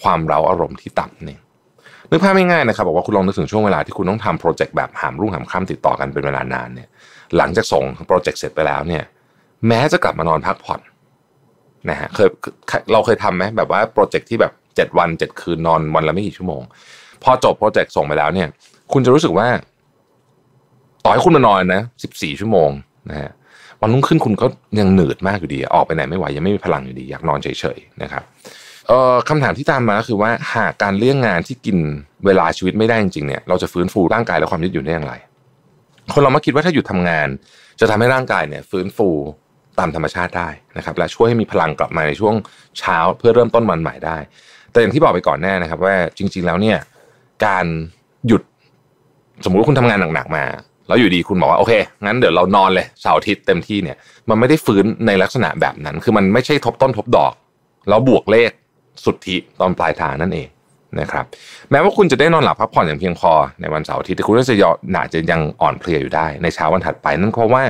[0.00, 1.38] ความเร้าอารมณ์ที่ต่ำนี่
[2.10, 6.88] นึกภาพง่ายๆนะครับบอกว่าคุณลองนึกถึงช่วงเวลาที่คุณต้องทำโปรเจกต์แบบหามรุ่งหามค่ำติดต่อกันเป็นเวลานานเนี่ย
[7.36, 9.04] หลังจากส่งโปรเจกต์เสร็จไปแล้วเนี่ย
[9.68, 10.80] แม้จะกลับมานอนพักผ่อน
[11.90, 12.28] นะฮะเคย
[12.92, 16.62] เราเคยทำไหมแบบว่าโปรเจกต์ที่แบบเจ็ดวันเจ็ดคืนนอนวันละไม่กี่ชั่วโมง
[17.22, 18.48] พอจบโปรเจกต์ส่งไปแล้วเนี่ย
[18.92, 19.48] คุณจะรู้สึกว่า
[21.04, 22.70] ต่อให้คุณมานอนนะสิบสี่ชั่วโมง
[23.10, 23.30] นะฮะ
[23.80, 24.46] วันรุ่งขึ้นคุณก็
[24.80, 28.22] ยังเหนื่อยมากอยู่ดี ออกไปไหนไม่ไหวยังไม่มีพลังอยู่ดี อยากนอนเฉยๆนะครับ
[28.90, 31.78] เอ่อคำถามที่ตามมาก็คือว่าหากการเลี่ยงงานที่กิน
[32.26, 35.14] เวลาชีวิตไม่ได้จริงๆเนี่ยเราจะฟื้นฟูร่างกายและความยืดหยุ่นได้อย่างไร
[36.12, 37.28] คนเรามาคิดว่าถ้าหยุดทำงาน
[37.80, 39.08] จะทำให้ร่างกายเนี่ยฟื้นฟู
[39.78, 42.34] ตามธรรมชาติได้นะครับ และช่วยให้มีพลังกลับมาในช่วง
[42.78, 44.16] เช้าเพื่อเริ่มต้นวันใหม่ได้
[44.72, 46.78] แต่อย่างที่บอกไปก่อนแน่นะครับ ว่าจริง ๆ แล้วเนี่ย
[47.46, 47.66] การ
[48.26, 48.42] หยุด
[49.44, 50.44] สมมุติว่าคุณทำงานหนักๆมา
[50.88, 51.72] แล้วอยู่ดีคุณบอกว่าโอเค
[52.04, 53.96] งั้นเดี๋ยวเรานอนเลยเสาร์อาทิตย์เต็มที่เนี่ย
[54.28, 57.32] มันไม่ได้ฟื้นในลักษณะแบบนั้น คือมันไม่ใช่ทบต้นทบดอก
[57.88, 58.50] แล้วบวกเลข
[59.04, 60.48] สุทธิตอนปลายทางนั่นเอง
[61.00, 61.24] นะครับ
[61.70, 64.54] แม้ว่าคุณจะได้นอนหลับพักผ่อนอย่างเพียงพอในวันเสาร์อาทิตย์แต่คุณก็จะ
[64.96, 67.62] อาจจะยังอ่อนเพลียอยู่ได้ในเช้าวันถัดไปนั่นเพราะว่า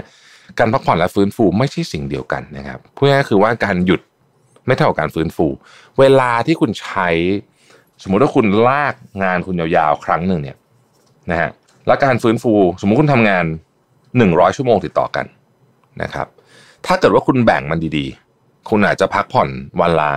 [0.58, 4.00] การพักผ่อนและฟื้นฟูไม่ใช่สิ่งเดียวกันนะครับพูดง่ายๆคือว่าการหยุด
[4.66, 5.46] ไม่เท่ากับการฟื้นฟู
[5.98, 7.08] เวลาที่คุณใช้
[8.02, 10.56] สมมุติว่าคุณลากงานคุณยาวๆ ครั้งหนึ่งเนี่ย
[11.30, 11.50] นะฮะ
[11.86, 13.44] และการฟื้นฟู สมมุติคุณทำงาน
[14.16, 15.26] หนึ่งร้อยชั่วโมงติดต่อกัน
[16.02, 16.26] นะครับ
[16.86, 19.48] ถ้าเกิดว่าคุณแบ่งมันดีๆ คุณอาจจะพักผ่อน
[19.80, 20.12] วันละ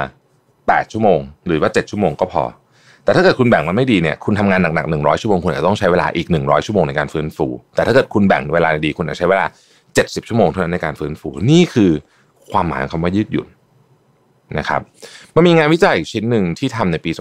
[0.68, 2.44] 8 ชั่วโมง หรือว่า 7 ชั่วโมงก็พอ
[3.04, 9.46] แต่ถ้าเกิดคุณแบ่งมันไม่ดีเนี่ยคุณทำงานหนักๆ100 ชั่วโมงคุณอาจจะต้องใช้เวลาอีก 100 ชั่วโมงในการฟื้นฟู แต่ถ้าเกิดคุณแบ่งเวลาดีคุณอาจจะใช้เวลา
[9.88, 11.92] 70 ชั่วโมงเท่านั้นในการฟื้นฟูนี่คือ
[12.52, 13.48] ความหมายของคำว่ายืดหยุ่น
[14.60, 14.82] นะครับ
[15.36, 17.12] มันมีงานวิจัยอีกชิ้นหนึ่งที่ทำในปี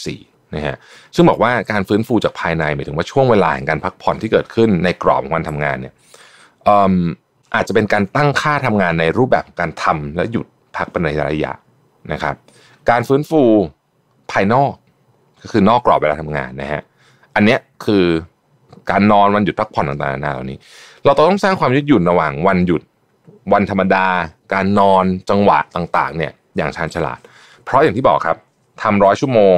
[0.00, 0.76] 2014 นะฮะ
[1.14, 5.94] ซึ่งบอกว่าการฟื้นฟูจากภายในหมายถึงว่าช่วงเวลาแห่งการพักผ่อนที่เกิดขึ้นในกรอบของวันทำงานเนี่ย
[7.54, 10.46] อาจจะเป็นการตั้งค่าทำงานในรูปแบบการทำและหยุด
[10.76, 11.52] พักเป็นระยะ
[12.12, 12.34] นะครับ
[12.90, 13.42] การฟื้นฟู
[14.32, 14.72] ภายนอก
[15.42, 16.82] ก็คือนอกกรอบเวลาทำงานนะฮะ
[17.34, 18.04] อันเนี้ยคือ
[18.90, 20.58] การนอนวันหยุดพักผ่อนต่างๆนานาเหล่านี้
[21.04, 22.82] เราต้องสร้างความยืดหยุ่นระหว่างวันหยุด
[23.52, 24.06] วันธรรมดา
[24.54, 27.18] การนอนจังหวะต่างๆ เนี่ยอย่างชาญฉลาด
[27.64, 28.36] เพราะอย่างที่บอกครับ
[28.82, 29.56] ทำร้อยชั่วโมง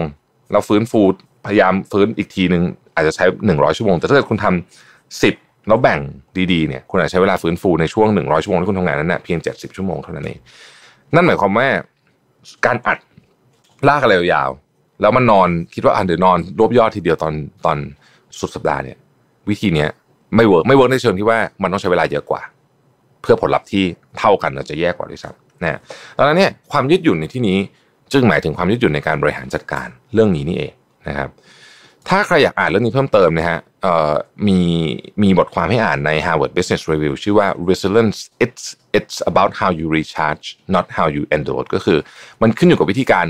[0.51, 1.01] แล้วฟื้นฟู
[1.47, 2.63] พยายามฟื้นอีกทีหนึ่ง
[2.95, 5.35] อาจจะใช้หนึ่งร้อยชั่วโมง แต่ถ้าเกิดคุณทำสิบ
[5.69, 6.01] แล้วแบ่ง
[6.53, 10.39] ดีๆเนี่ยคุณอาจจะใช้เวลาฟื้นฟูในช่วงหนึ่งร้อยชั่วโมงที่คุณทำงานนั้นเน่ยเพียงเจ็ดสิบชั่วโมงเท่านั้นเอง
[11.15, 11.69] นั่นหมายความว่า
[12.67, 12.99] การอัด
[13.89, 14.51] ลากอะไรยาว
[15.01, 17.35] แล้วมันนอนคิดว่าอ่าเดี๋ยวนอนรวบยอดทีเดียวตอน
[17.65, 17.79] ตอน
[18.39, 18.97] สุดสัปดาห์เนี่ย
[19.49, 19.91] วิธีเนี้ย
[20.37, 22.43] ไม่ work ไม่ work ในเชิงที่ว่ามันต้องใช้เวลาเยอะกว่า
[23.23, 23.85] เพื่อผลลัพธ์ที่
[24.19, 25.79] เท่ากันอาจจะแย่กว่าด้วยซ้ำนะ
[26.17, 27.59] ดังนั้นเนี่ยความยืดหยุ่นในที่นี้
[28.13, 30.73] จึงหมายถึงความยืดหยุ่นในการบริหารจัดการเรื่องนี้นี่เอง
[31.09, 31.31] นะครับ
[32.09, 33.59] ถ้าใครอยากอ่านเรื่องนี้เพิ่มเติมนะฮะ
[34.49, 34.61] มี
[35.23, 38.65] มีบทความให้อ่านใน Harvard Business Review ชื่อว่า resilience it's
[38.99, 41.99] it's about how you recharge not how you endure ก็คือ
[42.43, 43.27] มันขึ้นอยู่กับวิธีการ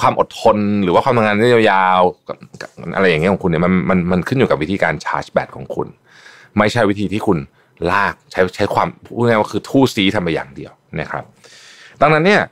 [0.00, 1.36] ความอดทน หรือว่าความทำงาน
[1.70, 5.88] ยาวๆอะไรอย่างเงี้ยของคุณเนี่ยมันมันมันขึ้นอยู่กับวิธีการชาร์จแบตของคุณ
[6.58, 7.38] ไม่ใช่วิธีที่คุณ
[7.92, 11.24] ลากใช้ใช้ความพูดง่ายว่าคือทู่ซีทำไปอย่างเดียวนะครับ
[12.00, 12.42] ดังนั้นเนี่ย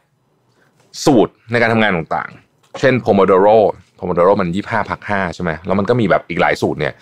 [1.05, 3.59] สูตรในการทำงานต่างๆ เช่น Pomodoro
[3.99, 6.93] Pomodoro มันยี่ห้าพักห้าใช่ไหมแล้วมันก็มีแบบอีกหลายสูตรเนี่ย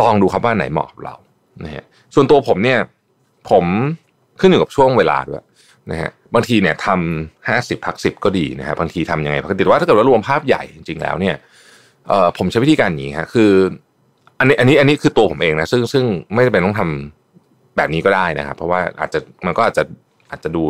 [0.00, 1.14] ลองดูครับว่าไหนเหมาะกับเรา
[1.64, 2.78] นะฮะส่วนตัวผมเนี่ย
[3.50, 3.64] ผม
[4.40, 5.42] ขึ้นอยู่กับช่วงเวลาด้วย
[5.90, 11.36] นะฮะบางทีเนี่ยทำห้าสิบพักสิบก็ดีนะฮะบางทีทำยังไงปกติว่าถ้าเกิดว่ารวมภาพใหญ่จริง ๆ แล้วเนี่ย
[12.08, 13.50] เอ่อผมใช้วิธีการอย่างนี้ฮะคือ
[14.38, 16.04] อันนี้อันนี้อันนี้คือตัวผมเองนะซึ่งซึ่ง
[16.34, 19.82] ไม่จำเป็นต้องทำแบบนี้ก็ได้นะครับเพราะว่าอาจจะมันก็อาจจะ
[20.30, 20.62] อาจจะดู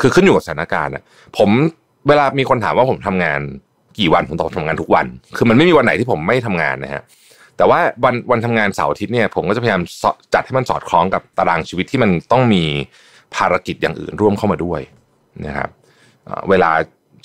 [0.00, 1.04] คือขึ้นอยู่กับสถานการณ์นะ
[1.38, 1.50] ผม
[2.08, 3.40] เวลามีคนถามว่าผมทำงาน
[3.98, 7.02] กี่วันผมตอบทำงานทุกวัน คือมันไม่มีวันไหนที่ผมไม่ทำงานนะฮะ
[7.56, 9.80] แต่ว่าวันวันทำงานเสาร์อาทิตย์เนี่ยผมก็จะพยายาม
[10.34, 12.64] จัดให้มันสอดคล้องกับตารางชีวิตที่มันต้องมี
[13.36, 14.80] ภารกิจอย่างอื่นร่วมเข้ามาด้วย
[15.46, 15.68] นะครับ
[16.50, 16.70] เวลา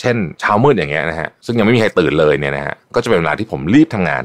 [0.01, 4.23] เช่นเช้ามืดอย่างเงี้ยนะฮะซึ่งยังไม่มีใครตื่นเลยเนี่ยนะฮะก็จะเป็นเวลาที่ผมรีบทำงาน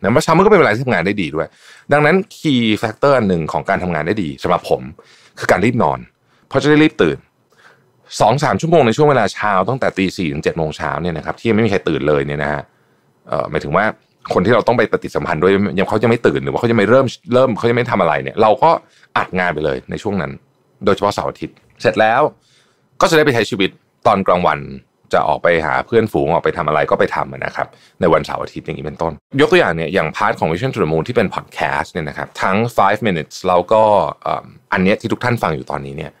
[0.00, 1.46] นะเช้ามืดก็เป็นเวลาที่ทำงานได้ดีด้วย
[1.92, 4.82] ดังนั้น key factor หนึ่งของการทำงานได้ดีสำหรับผม
[5.38, 5.98] คือการรีบนอน
[6.48, 7.18] เพราะจะได้รีบตื่น
[8.20, 12.62] สองสามชั่วโมงในช่วงเวลาเช้าตั้งแต่ตีสี่ถึงเจ็ดโมงเช้าเนี่ยนะครับที่ยังไม่มีใครตื่นเลยเนี่ยนะฮะ
[13.28, 13.84] เอ่อหมายถึงว่า
[14.32, 18.70] คนที่เราต้องไปปฏิสัมพันธ์ด้วยยังเขาจะไม่ตื่นหรือว่าเขาจะไม่เริ่มเริ่มเขาจะไม่ทำอะไรเนี่ย เราก็
[19.18, 20.32] อัดงานไปเลยในช่วงนั้น
[20.84, 22.22] โดยเฉพาะเสาร์อาทิตย์ เสร็จแล้ว
[23.00, 23.70] ก็จะได้ไปใช้ชีวิต
[24.06, 24.60] ตอนกลางวัน
[25.12, 27.66] จะออกไปหาเพื่อนฝูงออกไปทำอะไรก็ไปทำนะครับ
[28.00, 33.82] ในวันเสาร์อาทิตย์อย่างนี้เป็นต้น ยกตัวอย่างเนี่ยอย่างพาร์ทของ Vision to the Moon ที่เป็นพอดแคสต์เนี่ยนะครับทั้ง 5 minutes แล้วก็
[34.72, 36.12] อันเนี้ยที่ทุกท่านฟังอยู่ตอนนี้เนี่ย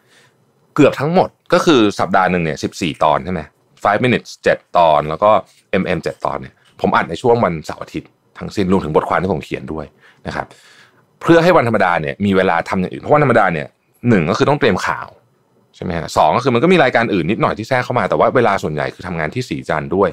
[0.74, 3.40] เกือบทั้งหมดก็คือสัปดาห์หนึ่งเนี่ย14 ตอนใช่ไหม
[3.74, 5.30] 5 minutes 7 ตอน แล้วก็
[5.80, 9.86] mm 7 ตอนเนี่ยผมอัดในช่วงวันเสาร์อาทิตย์ทั้งสิ้นรวมถึงบทความที่ผมเขียนด้วย
[10.26, 10.46] นะครับ
[11.22, 13.66] เพื่อให้วันธรรมดาเนี่ยมีเวลาทำอย่างอื่นเพราะวันธรรมดาเนี่ย
[14.08, 15.08] หนึ่งก็คือต้องเตรียมข่าว
[15.76, 20.10] ใช่ไหมฮะสองก็คือมันก็มีรายการอื่นนิดหน่อยที่แทรกเข้ามาแต่ว่าเวลาส่วนใหญ่คือทำงานที่สีจันด้วย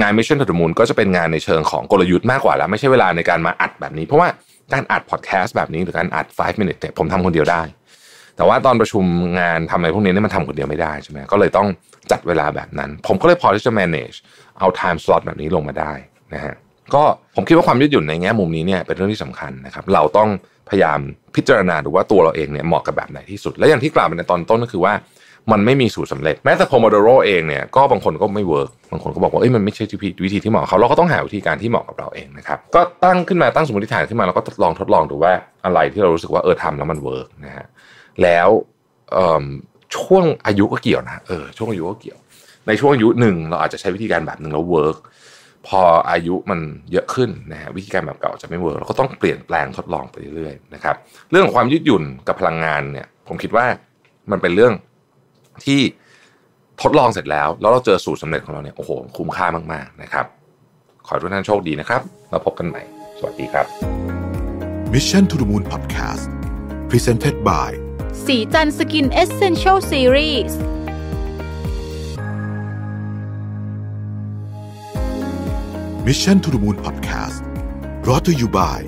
[0.00, 4.28] งาน Mission to the Moon ก็จะเป็นงานในเชิงของกลยุทธ์มากกว่าแล้ว ไม่ใช่เวลาในการมาอัดแบบนี้ เพราะว่า
[4.72, 7.62] การอัดพอดแคสต์แบบนี้หรือการอัด 5 minute เนี่ยผมทำคนเดียวได้
[8.36, 9.04] แต่ว่าตอนประชุม
[9.40, 11.68] งานทำอะไรพวกนี้เนี่ยมันทำคนเดียวไม่ได้ใช่ไหมก็เลยต้อง
[12.10, 14.16] จัดเวลาแบบนั้น ผมก็เลยพอที่จะ manage
[14.58, 15.92] เอา time slot แบบนี้ลงมาได้
[16.34, 16.54] นะฮะ
[16.94, 17.02] ก็
[17.34, 20.28] ผมคิดว่าความยืดหยุ่นในแง่มุมนี้เนี่ยเป็นเรื่องที่สำคัญนะครับเราต้อง
[20.68, 20.98] พยายาม
[21.34, 24.94] พิจารณาดูว่าตัวเราเองเนี่ยเหมาะกับแบบไหนที่สุด และอย่างที่กล่าวไปในตอนต้นก็คือว่า
[25.52, 29.84] มันไม่มีสูตรสำเร็จแม้แต่โ o โมโดโรเองเนี่ยก็บางคนก็ไม่ work บางคนก็บอกว่าเอ้ยมันไม่ใช่
[30.24, 35.32] วิธีที่เหมาะเขาเราก็ต้องหาวิธีการที่เหมาะกับเราเองนะครับก็ตั้งขึ้นมาตั้งสมมติฐานขึ้นมาเราก็ลองทดลองดูว่า
[35.64, 37.66] อะไรที่เรารู้สึกว่าเออทำแล้วมัน work นะฮะ
[38.22, 38.48] แล้ว
[39.96, 42.18] ช่วงอายุก็เกี่ยวนะเออช่วงอายุก็เกี่ยว
[42.66, 44.96] ในช่วงอายุหนึ่งเราอาจจะใช้วิธีการแบบหนึ่งแล้ว work
[45.66, 45.80] พอ
[46.10, 46.60] อายุมัน
[46.92, 50.96] เยอะขึ้นนะฮะวิธีการแบบเก่าจะไม่ work เราก็ต้องเปลี่ยนแปลงทดลองไปเรื่อยๆนะครับ
[51.30, 53.66] เรื่องของความยืดหยุ่นกับพลังงานเนี่ย ผมคิดว่า
[54.30, 54.72] มันเป็นเรื่อง
[55.64, 55.80] ที่
[56.82, 60.26] ทดลองเสร็จแล้ว แล้วเราเจอสูตรสำเร็จของเราเนี่ยโอ้โหคุ้มค่ามากๆนะครับ
[61.06, 62.82] ขอทุกท่านโชคดีนะครับเราพบกันใหม่
[63.18, 63.66] สวัสดีครับ
[64.92, 66.24] Mission to the Moon Podcast
[66.90, 67.70] Presented by
[68.26, 70.58] ศรีจันทร์ Skin Essential Series
[76.08, 77.44] Mission to the Moon Podcast
[78.02, 78.78] brought to you by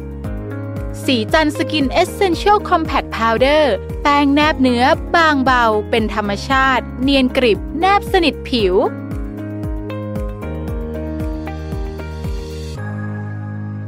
[1.04, 4.84] ศรีจันทร์ Skin Essential Compact Powder แป้งแนบเนื้อ
[5.16, 8.74] บางเบา เป็นธรรมชาติ เนียนกริบ แนบสนิทผิว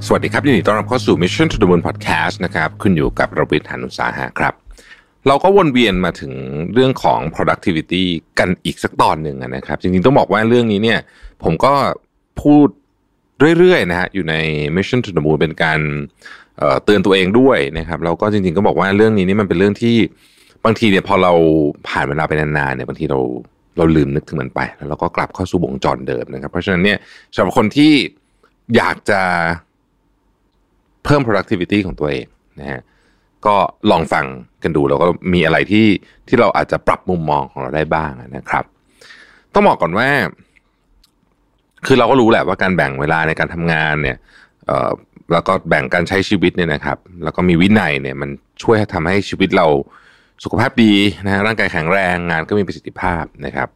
[0.06, 4.54] สวัสดีครับยินดีต้อนรับเข้าสู่ Mission to the Moon Podcast นะครับคุณอยู่กับรวิศ หาญอุตสาหะครับ
[5.26, 6.32] เราก็วนเวียนมาถึง
[6.72, 8.04] เรื่องของ productivity
[8.38, 11.00] กันอีกสักตอนหนึ่งนะครับ จริงๆ ต้องบอกว่าเรื่องนี้เนี่ย
[11.42, 11.74] ผมก็
[12.42, 12.68] พูด
[13.58, 14.34] เรื่อยๆนะฮะอยู่ใน
[14.76, 15.80] Mission to the Moon เป็นการ
[16.84, 19.96] เตือนตัวเองด้วยนะครับแล้วก็จริงๆก็บอกว่าเรื่องนี้นี่มันเป็นเรื่องที่
[20.64, 21.32] บางทีเนี่ยพอเรา
[21.88, 23.18] ผ่านเวลาไปนานๆเนี่ยบางทีเรา
[23.76, 26.98] เราลืมนึกถึงมันไป แล้วเราก็กลับเข้าสู่วงจรเดิมนะครับ เพราะฉะนั้นเนี่ย
[27.34, 27.92] สำหรับคนที่
[28.76, 29.20] อยากจะ
[31.04, 32.26] เพิ่ม productivity ของตัวเอง
[32.60, 32.80] นะฮะ
[33.46, 33.56] ก็
[33.90, 34.24] ลองฟัง
[34.62, 35.86] กันดูแล้วก็มีอะไรที่
[36.28, 38.64] ที่เราอาจจะปรับมุมมองของเราได้บ้างนะครับ
[39.54, 40.08] ต้องบอกก่อนว่า
[41.86, 44.16] คือเราก็รู้แหละว่าการแบ่งเวลาในการทำงานเนี่ย
[45.32, 48.30] แล้วก็แบ่งการใช้ชีวิตเนี่ยนะครับ แล้วก็มีวินัยเนี่ยมัน
[48.62, 49.66] ช่วยทำให้ชีวิตเรา
[50.44, 50.92] สุขภาพดี
[51.24, 53.68] นะฮะร่างกายแข็งแรงงานก็มีประสิทธิภาพนะครับ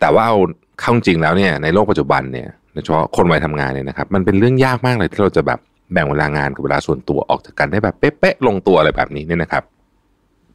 [0.00, 0.38] แต่ว่าเอา
[0.80, 5.60] เข้าจริงแล้วเนี่ยในโลกปัจจุบันเนี่ยโดยเฉพาะคนวัยทำงานเนี่ยนะครับ มันเป็นเรื่องยากมากเลยที่เราจะแบบ
[5.92, 9.62] แบ่งเวลางานกับเวลาส่วนตัวออกจากกันได้แบบเป๊ะๆลงตัวอะไรแบบนี้เนี่ยนะครับ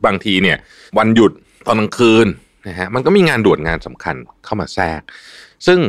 [0.05, 0.57] บางทีเนี่ย
[0.97, 1.31] วันหยุด
[1.67, 2.27] ตอนกลางคืน
[2.67, 5.01] นะฮะมันก็มีงานด่วนงานสำคัญเข้ามาแทรก
[5.67, 5.79] ซึ่ง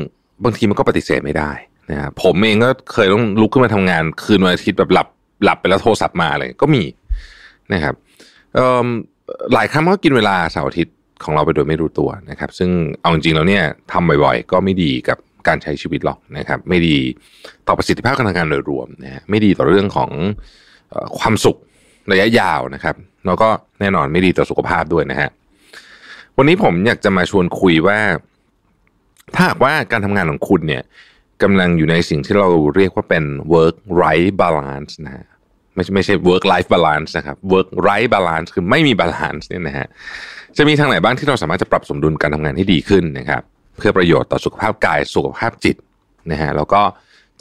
[0.45, 1.51] บางทีมันก็ปฏิเสธไม่ได้
[1.91, 5.09] นะผมเองก็เคยต้องลุกขึ้นมาทำงาน คืนวันอาทิตย์แบบหลับ
[5.45, 6.83] หลับไปแล้วโทรศัพท์มาเลยก็มี
[7.73, 7.95] นะครับ
[9.55, 12.71] หลายครั้งก็กินเวลาเสาร์อาทิตย์ของเราไปโดยไม่รู้ตัวนะครับ ซึ่ง
[13.01, 16.97] เอาจริงๆแล้วเนี่ยทำบ่อยๆ ก็ไม่ดีกับการใช้ชีวิตหรอกนะครับ ไม่ดี
[17.67, 20.11] ต่อประสิทธิภาพการทำงานโดยรวมนะฮะไม่ดีต่อเรื่องของ
[21.19, 21.59] ความสุข
[22.13, 22.97] ระยะยาวนะครับ
[23.27, 23.49] แล้วก็
[23.81, 25.29] แน่นอนไม่ดีต่อสุขภาพด้วยนะฮะ
[26.37, 27.99] วันนี้ผมอยากจะมาชวนคุยว่า
[29.35, 30.83] ถ้าหากว่าการทำงานของคุณเนี่ย
[31.43, 33.25] กำลังอยู่ในสิ่งที่เราเรียกว่าเป็น
[33.55, 35.27] work right balance นะฮะ
[35.75, 39.87] ไม่ใช่ไม่ใช่ work life balance นะครับ work right balance คือไม่มี balance เนี่ยนะฮะ
[40.57, 43.43] จะมีทางไหนบ้างที่เราสามารถจะปรับสมดุลการทำงานให้ดีขึ้นนะครับ
[43.77, 45.77] เพื่อประโยชน์ต่อสุขภาพกายสุขภาพจิต
[46.31, 46.81] นะฮะแล้วก็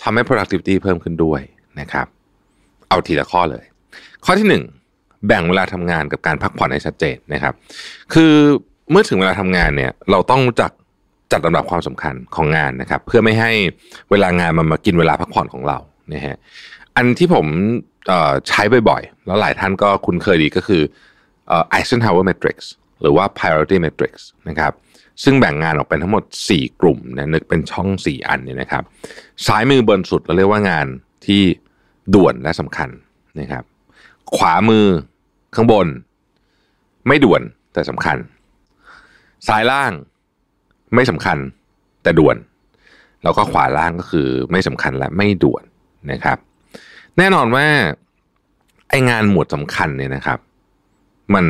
[0.01, 1.41] ทำให้ productivity เพิ่มขึ้นด้วย
[1.79, 2.07] นะครับ
[2.89, 3.65] เอาทีละข้อเลย
[4.25, 4.63] ข้อที่หนึ่ง
[5.27, 7.53] แบ่งเวลาทำงานกับการพักผ่อนให้ชัดเจนนะครับ
[8.13, 8.33] คือ
[8.91, 10.71] เมื่อถึงเวลาทำงานเนี่ย เราต้องรู้จัก
[11.31, 13.51] จัดลำดับความสำคัญของงานนะครับ เพื่อไม่ให้
[14.11, 15.77] เวลางานมันมากินเวลาพักผ่อนของเรา
[16.13, 16.37] นะฮะ
[16.95, 17.45] อันที่ผม
[18.47, 20.81] ใช้บ่อยๆ แล้วหลายท่านก็คุ้นเคยดีก็คือ
[21.77, 22.57] Eisenhower Matrix
[23.01, 24.13] หรือว่า Priority Matrix
[24.49, 24.73] นะครับ
[25.23, 28.83] ซึ่งแบ่งงานออกเป็นทั้งหมด 4 กลุ่มนะนึกเป็นช่อง 4 อันเนี่ยนะครับ
[29.45, 30.87] ซ้ายมือบนสุดเราเรียกว่างาน
[31.25, 31.41] ที่
[32.13, 32.89] ด่วนและสำคัญ
[33.39, 33.63] นะครับ
[34.35, 34.85] ขวามือ
[35.55, 35.87] ข้างบน
[37.07, 37.41] ไม่ด่วน
[37.73, 38.17] แต่สำคัญ
[39.47, 39.91] ซ้ายล่าง
[40.95, 41.37] ไม่สำคัญ
[42.03, 42.37] แต่ด่วน
[43.23, 45.63] แล้วก็ขวาล่างก็คือไม่สำคัญและไม่ด่วน
[46.11, 46.37] นะครับ
[47.17, 47.65] แน่นอนว่า
[48.89, 50.39] ไองานหมวดสำคัญเนี่ยนะครับ
[51.33, 51.45] มัน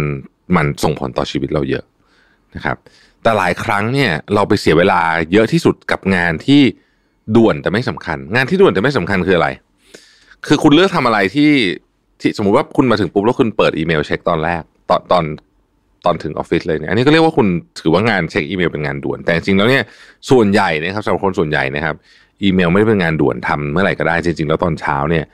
[0.56, 1.84] มันส่งผลต่อชีวิตเราเยอะ
[2.56, 2.78] นะครับ
[3.22, 5.02] แต่หลายครั้งเนี่ยเราไปเสียเวลา
[5.34, 6.62] เยอะที่สุดกับงานที่
[7.36, 9.50] ด่วนแต่ไม่สำคัญ งานที่ด่วนแต่ไม่สำคัญคืออะไร
[10.48, 11.52] คือคุณเลือกทำอะไรที่
[12.20, 15.24] ที่สมมุติว่าคุณมาถึงปุ๊บแล้วคุณเปิดอีเมลเช็คตอนแรก ตอนตอน
[16.06, 17.48] ตอนถึงออฟฟิศเลยเนี่ยอันนี้ก็เรียกว่าคุณ
[17.80, 19.84] ถือว่างานเช็คอีเมลเป็นงานด่วน แต่จริงแล้วเนี่ย
[20.30, 21.96] ส่วนใหญ่นะครับสำหรับคนส่วนใหญ่นะครับ
[22.44, 25.26] อีเมลไม่ได้เป็นงานด่วนทำเมื่อไหร่ก็ได้จริง ๆ แล้วตอนเช้าเนี่ย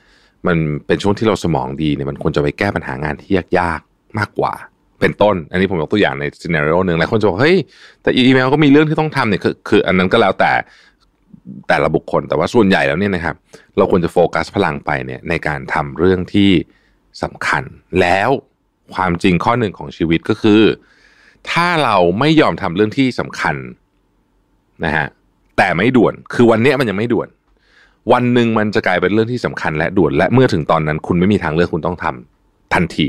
[0.47, 4.53] มันเป็นช่วงที่เราสมองดีเนี่ยมันควรจะไปแก้ปัญหางานที่ยากๆมากกว่า
[4.99, 7.57] เป็นต้น อันนี้ผมยกตัวอย่างในซีนารีโอหนึ่งหลายคนจะบอกเฮ้ย
[8.03, 10.51] แต่อีเมลก็มีเรื่องที่ต้องทำเนี่ยคือคืออันนั้นก็แล้วแต่
[11.69, 13.35] แต่ละบุคคลแต่ว่าส่วนใหญ่แล้วเนี่ยนะครับ
[13.77, 16.51] เราควรจะโฟกัสพลังไปเนี่ยในการทำเรื่องที่
[17.23, 17.63] สำคัญ
[18.01, 18.29] แล้ว
[18.95, 20.61] ความจริงข้อหนึ่งของชีวิตก็คือ
[21.51, 23.55] ถ้าเราไม่ยอมทำเรื่องที่สำคัญ
[24.85, 25.07] นะฮะ
[25.57, 27.27] แต่ไม่ด่วน คือวันนี้มันยังไม่ด่วน
[28.11, 33.07] วันหนึ่งมันจะกลายเป็นเรื่องที่สำคัญและด่วน และเมื่อถึงตอนนั้น คุณไม่มีทางเลือกคุณต้องทำทันที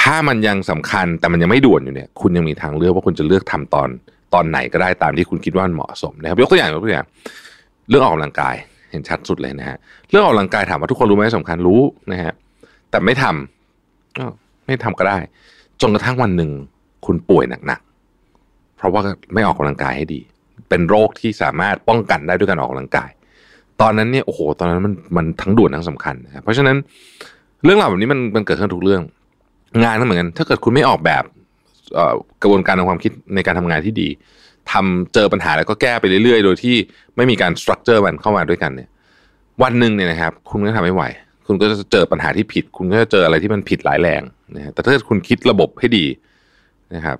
[0.00, 3.88] ถ้ามันยังสำคัญแต่มันยังไม่ด่วนอยู่เนี่ย คุณยังมีทางเลือกว่าคุณจะเลือกทำตอน
[4.34, 7.06] ตอนไหนก็ได้ตามที่คุณคิดว่าเหมาะสมนะครับยกตัวอย่างยกตัวอย่าง
[7.88, 8.54] เรื่องออกกำลังกาย
[8.90, 9.76] เห็นชัดสุดเลยนะฮะ
[10.10, 11.80] เรื่องออกกำลังกายถามว่าทุกคนรู้ไหมสำคัญรู้
[12.12, 12.32] นะฮะ
[12.90, 14.24] แต่ไม่ทำก็
[14.66, 15.18] ไม่ทำก็ได้
[15.80, 16.50] จนกระทั่งวันหนึ่ง
[17.06, 19.00] คุณป่วยหนักๆ เพราะว่า
[19.34, 20.20] ไม่ออกกำลังกายให้ดี
[20.68, 23.10] เป็นโรคที่สามารถป้องกันได้ด้วยการออกกำลังกาย
[23.80, 26.76] ตอนนั้นเนี่ยโอ้โห ตอนนั้นมันมันทั้งด่วนทั้งสำคัญนะครับเพราะฉะนั้น
[27.64, 29.02] เรื่องราวแบบนี้มันมันเกิดขึ้นทุกเรื่อง
[29.84, 31.24] งานก็เหมือนกัน ถ้าเกิดคุณไม่ออกแบบ
[32.42, 34.08] กระบวนการทางความคิดในการทำงานที่ดี
[34.72, 36.76] ทำเจอปัญหาแล้วก็แก้ไปเรื่อยๆ โดยที่
[37.16, 38.88] ไม่มีการสตรัคเจอร์มันเข้ามาด้วยกันเนี่ย
[39.62, 41.04] วันหนึ่งเนี่ยนะครับ คุณก็ทำไม่ไหว
[41.46, 44.22] คุณก็จะเจอปัญหาที่ผิด คุณก็จะเจออะไรที่มันผิดหลายแรง
[44.54, 46.04] นะฮะแต่ถ้าคุณคิดระบบให้ดี
[46.94, 47.18] นะครับ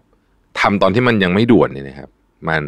[0.60, 2.08] ทำตอนที่มันยังไม่ด่วนเนี่ยนะครับ
[2.48, 2.62] มัน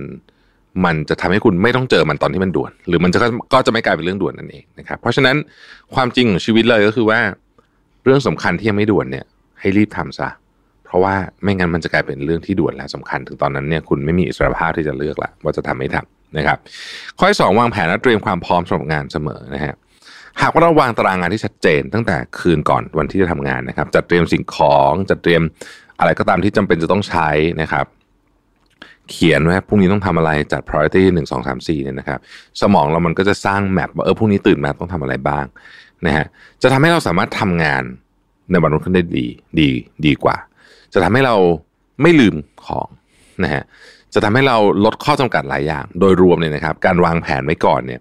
[0.84, 3.18] มันจะทำให้คุณไม่ต้องเจอมันตอนที่มันด่วน หรือมันจะ
[3.52, 5.36] ก็จะไม่กลายเป็นเรื่องด่วนนั่นเองนะครับ เพราะฉะนั้น
[5.94, 7.20] ความจริงของชีวิตเลยก็คือว่า
[8.04, 9.24] เรื่องสำคัญที่ยังไม่ด่วนเนี่ย
[9.60, 10.28] ให้รีบทำซะ
[10.86, 16.58] เพราะว่าไม่งั้นมันจะกลายเป็นเรื่องที่ด่วนและสำคัญ ถึงตอนนั้นเนี่ยคุณไม่มีอิสรภาพที่จะเลือกละว่าจะทำไม่ทำนะครับ
[17.18, 19.74] ข้อที่สองวางแผนและเตรียมความพร้อมสำหรับงานเสมอนะฮะ
[20.42, 25.42] หากว่าเราวางตารางงานที่ชัดเจน ตั้งแต่คืนก่อนวันที่จะทำงานนะครับ จัดเตรียมสิ่งของจัดเตรียม
[25.98, 27.28] อะไรก็ตามที่จำเป็นจะต้องใช้
[27.62, 27.86] นะครับ
[29.10, 32.18] เขียนว่าพรุ่งนี้ต้องทำอะไรจัด priority หนึ่งสองสามสี่เนี่ยนะครับ
[32.60, 35.44] สมองเรามันก็จะสร้างแมปว่าเออพรุ่งนี้ตื่นมาต้องทำอะไรบ้าง
[36.06, 36.26] นะฮะ
[36.62, 37.82] จะทำให้เราสามารถทำงาน
[38.50, 39.26] ในวันรุ่งขึ้นได้ดี
[39.60, 39.70] ดี
[40.06, 40.36] ดีกว่า
[40.94, 41.36] จะทำให้เรา
[42.02, 42.34] ไม่ลืม
[42.66, 42.88] ของ
[43.44, 43.62] นะฮะ
[44.14, 48.00] จะทำให้เราลดข้อจำกัดหลายอย่าง โดยรวมเนี่ยนะครับ การวางแผนไว้ก่อนเนี่ย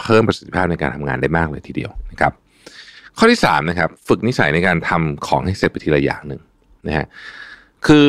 [0.00, 2.32] เพิ่มประสิทธิภาพในการทำงานได้มากเลยทีเดียวนะครับ
[3.18, 6.40] ข้อที่สามนะครับฝึกนิสัยในการทำของให้เสร็จไปทีละอย่างหนึ่ง
[6.86, 7.06] นะฮะ
[7.86, 8.08] คือ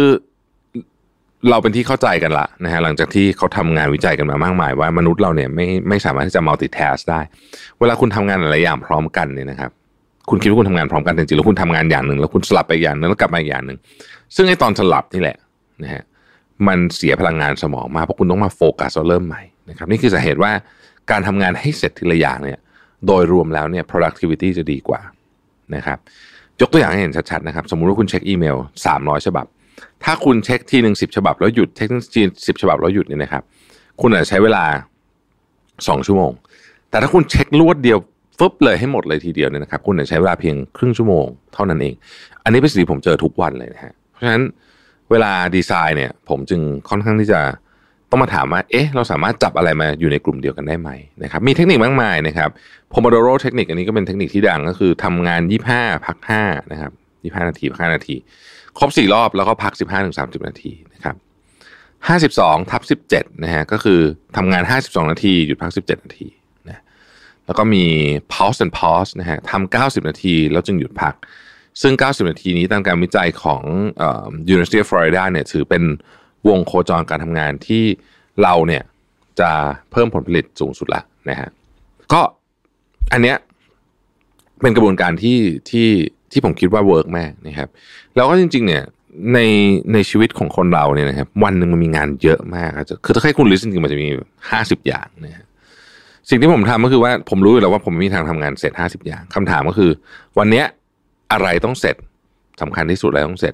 [1.49, 7.21] เราเป็นที่เข้าใจกันละนะฮะหลังจากที่เขาทำงานวิจัยกันมามากมาย ว่ามนุษย์เราเนี่ยไม่ไม่สามารถที่จะ multitask ได้
[7.79, 9.71] เวลาคุณทำงานหลายอย่างพร้อมกันเนี่ยนะครับ
[10.29, 13.77] คุณคิดว่าคุณทำงานพร้อมกันจริงๆแล้วคุณทำงานอย่างหนึ่งแล้วคุณสลับไปอย่างหนึ่งแล้วกลับมาอีกอย่างหนึ่ง
[14.35, 15.37] ซึ่งไอ้ตอนสลับนี่แหละ
[15.83, 16.03] นะฮะ
[16.67, 20.51] มันเสียพลังงานสมองมาเพราะคุณต้องมาโฟกัสแล้วเริ่มใหม่นะครับ นี่คือสาเหตุว่า
[21.11, 22.59] การทำงานให้เสร็จทีละอย่างเนี่ย
[23.07, 25.01] โดยรวมแล้วเนี่ย productivity จะดีกว่า
[25.75, 25.97] นะครับ
[26.61, 28.57] ยกตัวอย่างให้เห็นชัดๆนะครับ สมมุติว่าคุณเช็คอีเมล
[28.91, 29.45] 300 ฉบับ
[30.03, 33.43] ถ้าคุณเช็คทีหนึ่งสิบฉบับแล้วหยุดเช็คทีสิบฉบับแล้วหยุดเนี่ยนะครับ
[34.01, 34.63] คุณอาจจะใช้เวลา
[35.87, 36.31] สองชั่วโมง
[36.89, 37.97] แต่ถ้าคุณเช็ครวดเดียว
[38.37, 41.93] ฟึบเลยให้หมดเลยทีเดียวเนี่ยนะครับ คุณอาจจะใช้เวลาเพียงครึ่งชั่วโมงเท่านั้นเอง
[42.43, 44.43] อันนี้เป็นสิ่งที่ผมเจอทุกวันเลยนะฮะเพราะฉะนั้น
[45.11, 47.41] เวลาดีไซน์เนี่ย ผมจึงค่อนข้างที่จะ
[48.09, 50.89] ต้องมาถามว่า เอ๊ะ เราสามารถจับอะไรมาอยู่ในกลุ่มเดียวกันได้ไหม
[51.23, 52.49] นะครับ มีเทคนิคมากมายนะครับ
[52.91, 55.41] Pomodoro เทคนิคอันนี้ก็เป็นเทคนิคที่ดังก็คือทำงาน
[55.73, 56.91] 25 พัก 5 นะครับ
[57.41, 58.15] 25 นาทีพัก5นาที
[58.77, 61.15] ครบ 4 รอบแล้วก็พัก 15ถึง30 นาทีนะครับ
[62.07, 63.99] 52ทับ17นะฮะก็คือ
[64.37, 66.27] ทำงาน 52 นาที หยุดพัก 17 นาที
[66.67, 66.81] นะ
[67.45, 67.85] แล้วก็มี
[68.33, 71.13] pulse and pause นะฮะทำ90 นาที แล้วจึงหยุดพัก
[71.81, 73.61] ซึ่ง 90 นาทีนี้ตามการวิจัยของ
[74.53, 75.83] University of Florida เนี่ยถือเป็น
[76.49, 77.83] วงโคจรการทำงานที่
[78.43, 78.83] เราเนี่ย
[79.39, 79.51] จะ
[79.91, 81.49] เพิ่มผลผลิตสูงสุดละนะฮะ
[82.13, 82.21] ก็
[83.11, 83.37] อันเนี้ย
[84.61, 85.39] เป็นกระบวนการที่
[85.69, 85.87] ที่
[86.31, 87.69] ที่ผมคิดว่า work มากนะครับ
[88.15, 88.83] แล้วก็จริง ๆ เนี่ย
[89.33, 89.39] ใน
[89.93, 92.71] ในชีวิตของคนเราเนี่ยนะครับ วันหนึ่งมันมีงานเยอะมาก
[93.05, 94.07] คือถ้าให้คุณลิสต์จริงๆมันจะมี
[94.49, 95.45] ห้าสิบอย่างนะฮะ
[96.29, 99.91] สิ่งที่ผมทำก็คือว่าผมรู้อยู่แล้วว่าผมมีทางทำงานเสร็จห้าสิบอย่างคำถามก็คือ
[100.37, 100.65] วันเนี้ย
[101.31, 101.95] อะไรต้องเสร็จ
[102.61, 103.53] สำคัญที่สุดอะไรต้องเสร็จ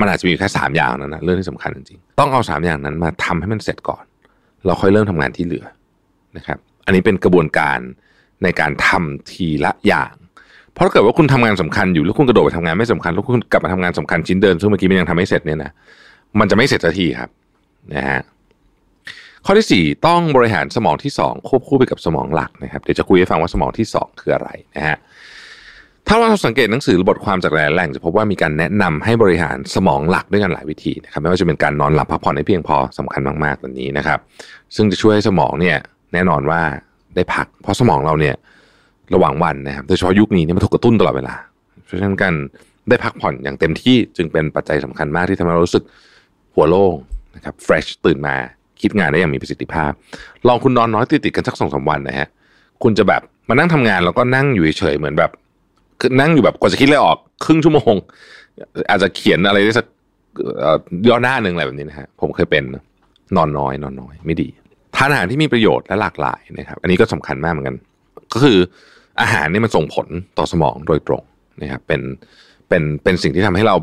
[0.00, 4.04] มันอาจจะมีแค่สามอย่างนั้นนะเรื่องที่สำคัญจริงๆต้องเอาสามอย่างนั้นมาทำให้มันเสร็จก่อน
[4.66, 5.66] เราค่อยเริ่มทำงานที่เหลือ
[6.36, 7.78] นะครับ อันนี้เป็นกระบวนการ
[8.42, 10.14] ในการทำทีละอย่าง
[10.72, 15.70] เพราะถ้าเกิดว่าคุณทำงานสำคัญอยู่แล้วคุณกระโดดไปทำงานไม่สำคัญแล้วคุณกลับมาทำงานสำคัญชิ้นเดิมซึ่งเมื่อกี้มันยังทำไม่เสร็จเนี่ยนะ
[16.38, 17.30] มันจะไม่เสร็จสักทีครับ
[17.94, 18.20] นะฮะ
[19.44, 24.98] ข้อที่สี่ต้องบริหารสมองที่สองควบคู่ไปกับสมองหลักนะครับเดี๋ยวจะคุยให้ฟังว่าสมองที่สองคืออะไรนะฮะ
[26.10, 34.18] ถ้าเราสังเกตหนังสือบทความจากหลายแหล่งจะพบว่ามีการแนะนำให้บริหารสมองหลักด้วยกันหลายวิธีนะครับไม่ว่าจะเป็นการนอนหลับพักผ่อนให้เพียงพอสำคัญมากๆตัวนี้นะครับ
[34.76, 35.76] ซึ่งจะช่วยให้สมองเนี่ย
[36.12, 36.60] แน่นอนว่า
[37.14, 38.34] ได้พัก เพราะสมองเราเนี่ย
[39.14, 41.34] ระหว่างวันนะครับโดยเฉพาะยุคนี้เนี่ยมันถูกกระตุ้นตลอดเวลา
[41.84, 42.34] เพราะฉะนั้นการ
[42.88, 45.84] ได้พักผ่อนอย่างเต็มที่จึงเป็นปัจจัยสำคัญมากที่ทำให้เรารู้สึก
[46.54, 46.94] หัวโล่ง
[47.36, 48.34] นะครับ fresh ตื่นมา
[48.80, 49.92] คิดงานได้อย่างมีประสิทธิภาพ
[50.46, 52.28] ลองคุณนอนน้อยติดๆกันสักสองสามวันนะฮะ
[52.82, 55.32] คุณจะแบบมานั่งทำงานแล้วก็นั่งอยู่เฉยเหมือนแบบ
[56.20, 57.94] นั่งอยู่แบบกว่าจะคิดเลยออกครึ่งชั่วโมง
[58.90, 59.86] อาจจะเขียนอะไรได้สัก
[60.58, 60.76] เอ่อ
[61.08, 62.62] ย่อหน้าหนึ่งอะไรแบบนี้นะฮะผมเคยเป็น
[63.36, 64.48] นอนน้อย นอนน้อย ไม่ดี
[64.96, 67.76] ทานอาหารที่มีประโยชน์และหลากหลายนะครับ อันนี้ก็สำคัญมากเหมือนกัน
[68.32, 68.58] ก็คือ
[69.20, 70.06] อาหารนี่มันส่งผล
[70.38, 71.22] ต่อสมองโดยตรง
[71.62, 72.00] นะครับเป็น
[72.68, 73.76] เป็นเป็นสิ่งที่ทำให้เรา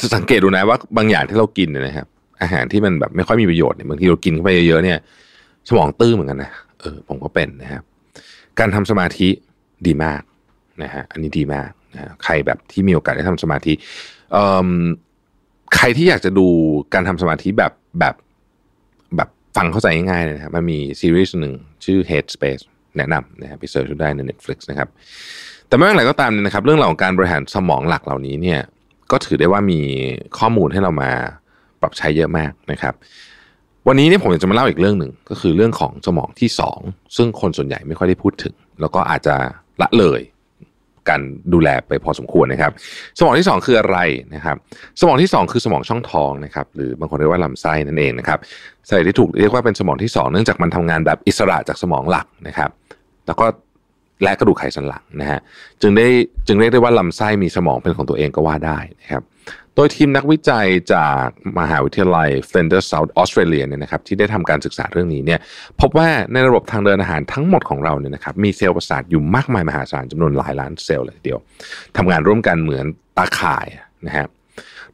[0.00, 2.06] จะสังเกตดูนะว่าบางอย่างที่เรากินเนี่ยนะครับ
[2.42, 4.98] อาหารที่มันแบบไม่ค่อยมีประโยชน์เนี่ยบางทีเรากินเข้าไปเยอะๆเนี่ย
[5.68, 6.50] สมองตื้อเหมือนกันนะ
[6.80, 7.82] เออผมก็เป็นนะครับ
[8.58, 9.28] การทำสมาธิ
[9.86, 10.20] ดีมาก
[10.84, 13.72] นะฮะอันนี้ดีมากนะใครแบบที่มีโอกาสได้ทำสมาธิ
[15.76, 16.46] ใครที่อยากจะดู
[16.94, 18.14] การทำสมาธิแบบแบบ
[19.16, 21.54] แบบฟังเข้าใจง่ายๆนะครับมันมีซีรีส์หนึ่ง
[21.84, 22.62] ชื่อ Headspace
[22.96, 24.88] แนะนำนะครับไปเสิร์ชดูได้ใน Netflix นะครับ
[25.68, 28.60] แต่ไม่ว่าอะไรก็ตามเนี่ยนะครับ เรื่องราวของการบริหารสมองหลักเหล่านี้เนี่ย
[29.10, 29.80] ก็ถือได้ว่ามี
[30.38, 31.10] ข้อมูลให้เรามา
[31.80, 32.94] ปรับใช้เยอะมากนะครับ
[33.88, 36.80] วันนี้เนี่ยผมจะมาเล่าอีกเรื่องหนึ่งก็คือเรื่องของสมองที่สอง
[37.16, 39.34] ซึ่งคนส่วนใหญ่ไม่ค่อยได้พูดถึง แล้วก็อาจจะ
[39.82, 40.20] ละเลย
[41.08, 41.20] การ
[41.52, 42.72] ดูแลไปพอสมควรนะครับ
[43.18, 43.98] สมองที่สองคืออะไร
[44.34, 44.56] นะครับ
[45.00, 48.38] สมองที่สองคือสมองช่องท้องนะครับ หรือบางคนเรียกว่าลำไส้นั่นเองนะครับ
[48.88, 52.70] สาเหตุที่ถูกเรียกว่าเป็นสมองที่สองเนื่องจากมันทำงานแบบอิสระจากสมองหลักนะครับ
[53.26, 53.46] แล้วก็
[54.22, 55.40] และกระดูกไขสันหลังนะฮะ
[55.80, 56.06] จึงได้
[56.46, 59.22] จึงเรียกได้ว่าลำไส้มีสมองเป็นของตัวเองก็ว่าได้นะครับ
[59.80, 61.26] ดยทีมนักวิจัยจาก
[61.58, 65.40] มหาวิทยาลัย Flinders South Australia เนี่ยนะครับที่ได้ทำการศึกษาเรื่องนี้เนี่ย
[65.80, 71.40] พบว่าในระบบทางเดินอาหารทั้งหมดของเราเนี่ยนะครับมีเซลล์ประสาทอยู่มากมายมหาศาลจำนวนหลายล้านเซลล์เลยทีเดียว
[71.96, 72.86] ทำงานร่วมกันเหมือน
[73.16, 73.66] ตาข่าย
[74.06, 74.26] นะฮะ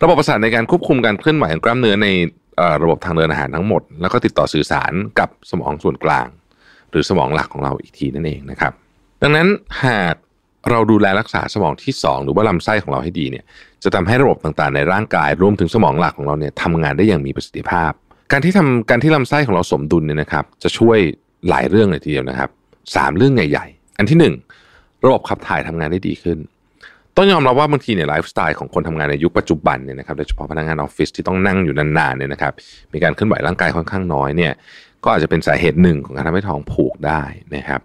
[0.03, 2.09] ระบบประสาทในการควบคุมการเคลื่อนไหวของกล้ามเนื้อใน
[2.83, 6.29] ระบบทางเดินอาหารทั้งหมด แล้วก็ติดต่อสื่อสารกับสมองส่วนกลาง
[6.91, 8.73] หรือสมองหลักของเราอีกทีนั่นเองนะครับ
[9.23, 9.47] ดังนั้น
[9.85, 10.15] หาก
[10.71, 13.45] เราดูแลรักษาสมองที่ 2 หรือว่าลำไส้ของเราให้ดีเนี่ย
[13.85, 17.93] จะทำให้ระบบต่างๆ ในร่างกายรวมถึงสมองหลักของเราเนี่ยทำงานได้อย่างมีประสิทธิภาพ
[18.32, 20.98] การที่ทำการที่ลำไส้ของเราสมดุลเนี่ยนะครับ จะช่วย
[21.48, 22.51] หลายเรื่องเลยทีเดียวนะครับ
[22.97, 24.35] สามเรื่องใหญ่ๆ อันที่หนึ่ง
[25.05, 26.39] ระบบขับถ่ายทำงานได้ดีขึ้น
[27.16, 32.53] ต้องยอมรับว่าบางทีเนี่ยไลฟ์สไตล์ของคนทำงานในยุคปัจจุบันเนี่ยนะครับโดยเฉพาะพนักงานออฟฟิศที่ต้องนั่งอยู่นานๆเนี่ยนะครับ
[32.93, 34.53] มีการเคลื่อนไหวร่างกายค่อนข้างน้อยเนี่ย
[35.05, 37.23] ก็อาจจะเป็นสาเหตุหนึ่งของการทำให้ท้องผูกได้
[37.55, 37.81] นะครับ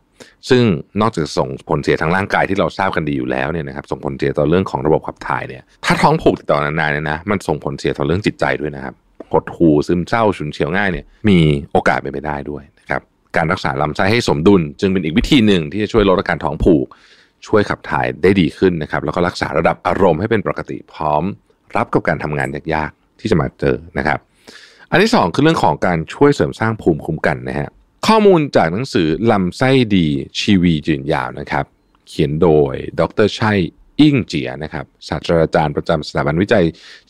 [0.49, 0.63] ซึ่ง
[1.01, 8.93] นอกจากส่งผลเสียทางร่างกายที่เราทราบกันดีอยู่แล้วเนี่ยนะครับส่งผลเสียต่อเรื่องของระบบขับถ่ายเนี่ยถ้าท้องผูกติดต่อนานๆเนี่ยนะมันส่งผลเสียต่อเรื่องจิตใจด้วยนะครับ
[9.31, 11.39] หดหูซึมเศร้าฉุนเฉียวง่ายเนี่ยมี
[11.73, 13.01] โอกาสเป็นไปได้ด้วยนะครับ
[13.35, 16.85] การรักษาลำไส้ให้สมดุล จึงเป็นอีกวิธีหนึ่งที่จะช่วยลดอาการท้องผูก
[17.47, 21.23] ช่วยขับถ่ายได้ดีขึ้นนะครับแล้วก็รักษาระดับอารมณ์ให้เป็นปกติพร้อม
[21.75, 24.19] รับกับการทำงานยากๆที่จะมาเจอนะครับ
[24.91, 27.69] อันที่สองคือเรื่องของการช่วยเสริมสร้างภูมิคุ้มกันนะฮะ
[28.07, 30.07] ข้อมูลจากหนังสือลำไส้ดี
[30.39, 31.65] ชีวียืนยาวนะครับ
[32.07, 33.59] เขียนโดยดรชัย
[33.99, 36.65] อิ่งเจียนะครับศาสตราจารย์ประจำสถาบันวิจัย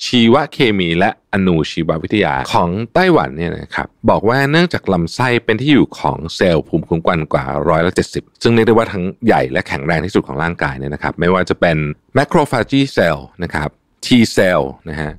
[0.06, 11.78] ชีวเคมีและอนุชีววิทยาของไต้หวันเนี่ยนะครับบอกว่าเนื่องจากลำไส้เป็นที่อยู่ของเซลล์ภูมิคุ้มกันกว่าร้อยละเจ็ดสิบซึ่งเรียกได้ว่าทั้งใหญ่และแข็งแรงที่สุดของร่างกายเนี่ยนะครับ ไม่ว่าจะเป็น
[12.18, 13.70] macrophagy cell นะครับ
[14.06, 15.12] T cell นะฮะ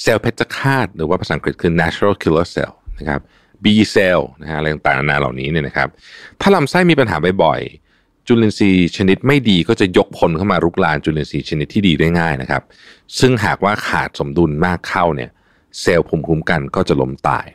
[0.00, 3.20] เซลล์เพชฌฆาตหรือว่าภาษาอังกฤษคือ natural killer cell นะครับ
[3.64, 5.88] B cell นะฮะอะไรต่างๆนานาเหล่านี้เนี่ยนะครับ
[6.40, 12.62] ถ้าลำไส้มีปัญหาบ่อยๆ จุลินทรีย์ชนิดไม่ดีก็จะยกพลเข้ามารุกรานจุลินทรีย์ชนิดที่ดีได้ง่ายนะครับ
[13.20, 15.30] ซึ่งหากว่าขาดสมดุลมากเข้าเนี่ย
[15.80, 17.46] เซลล์ภูมิคุ้มกันก็จะล้มตาย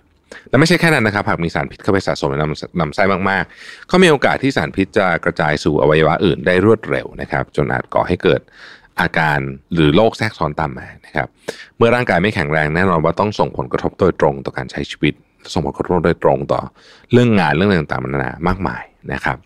[0.50, 8.42] และไม่ใช่แค่นั้นนะครับ หากมีสารพิษเข้าไปสะสมในลำลำไส้มากๆ ก็มีโอกาสที่สารพิษจะกระจายสู่อวัยวะอื่นได้รวดเร็วนะครับ จนอาจก่อให้เกิด
[9.02, 9.40] อาการ
[9.74, 11.28] หรือโรคแทรกซ้อนตามมานะครับ
[11.78, 15.14] เมื่อร่างกายไม่แข็งแรงแน่นอนว่าต้องส่งผลกระทบโดยตรงต่อการใช้ชีวิต
[15.54, 16.62] ส่งผลกระทบโดยตรงต่อ
[17.12, 18.84] เรื่องงานเรื่องต่างๆนานามากมาย
[19.14, 19.38] นะครับ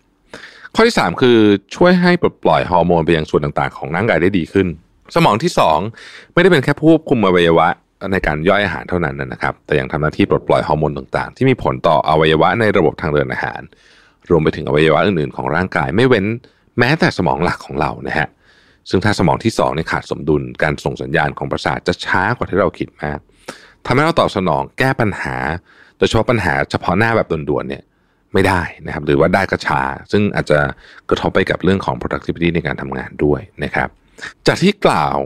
[0.74, 1.38] ข้อที่ 3 คือ
[1.76, 4.66] ช่วยให้ปลดปล่อยฮอร์โมนไปยังส่วนต่างๆ ของร่างกายได้ดีขึ้น
[5.14, 5.52] สมองที่
[5.92, 7.68] 2 ไม่ได้เป็นแค่ผู้ควบคุมอวัยวะ
[8.12, 13.60] ในการย่อยอาหารเท่านั้นนะครับ แต่ยังทำหน้าที่ปลดปล่อยฮอร์โมนต่างๆ ที่มีผลต่ออวัยวะในระบบทางเดินอาหาร
[14.30, 16.26] รวมไปถึงอวัยวะอื่นๆ ของร่างกายไม่เว้น
[16.78, 18.28] แม้แต่สมองหลักของเรานะฮะ
[18.90, 23.18] ซึ่งถ้าสมองที่2เนี่ยขาดสมดุลการส่งสัญญาณของประสาทจะช้ากว่าที่เราคิดมาก
[23.86, 25.36] ทำให้เราตอบสนองแก้ปัญหา
[26.04, 27.82] ยเฉพาะปัญหาเฉพาะหน้าแบบด่วนๆเนี่ย
[28.34, 29.82] ไม่ได้นะครับหรือว่าได้ก็ช้า
[30.12, 30.58] ซึ่งอาจจะ
[31.08, 33.88] กระทบไปกับเรื่องของ productivity ในการทำงานด้วยนะครับ
[34.46, 35.16] จากที่กล่าว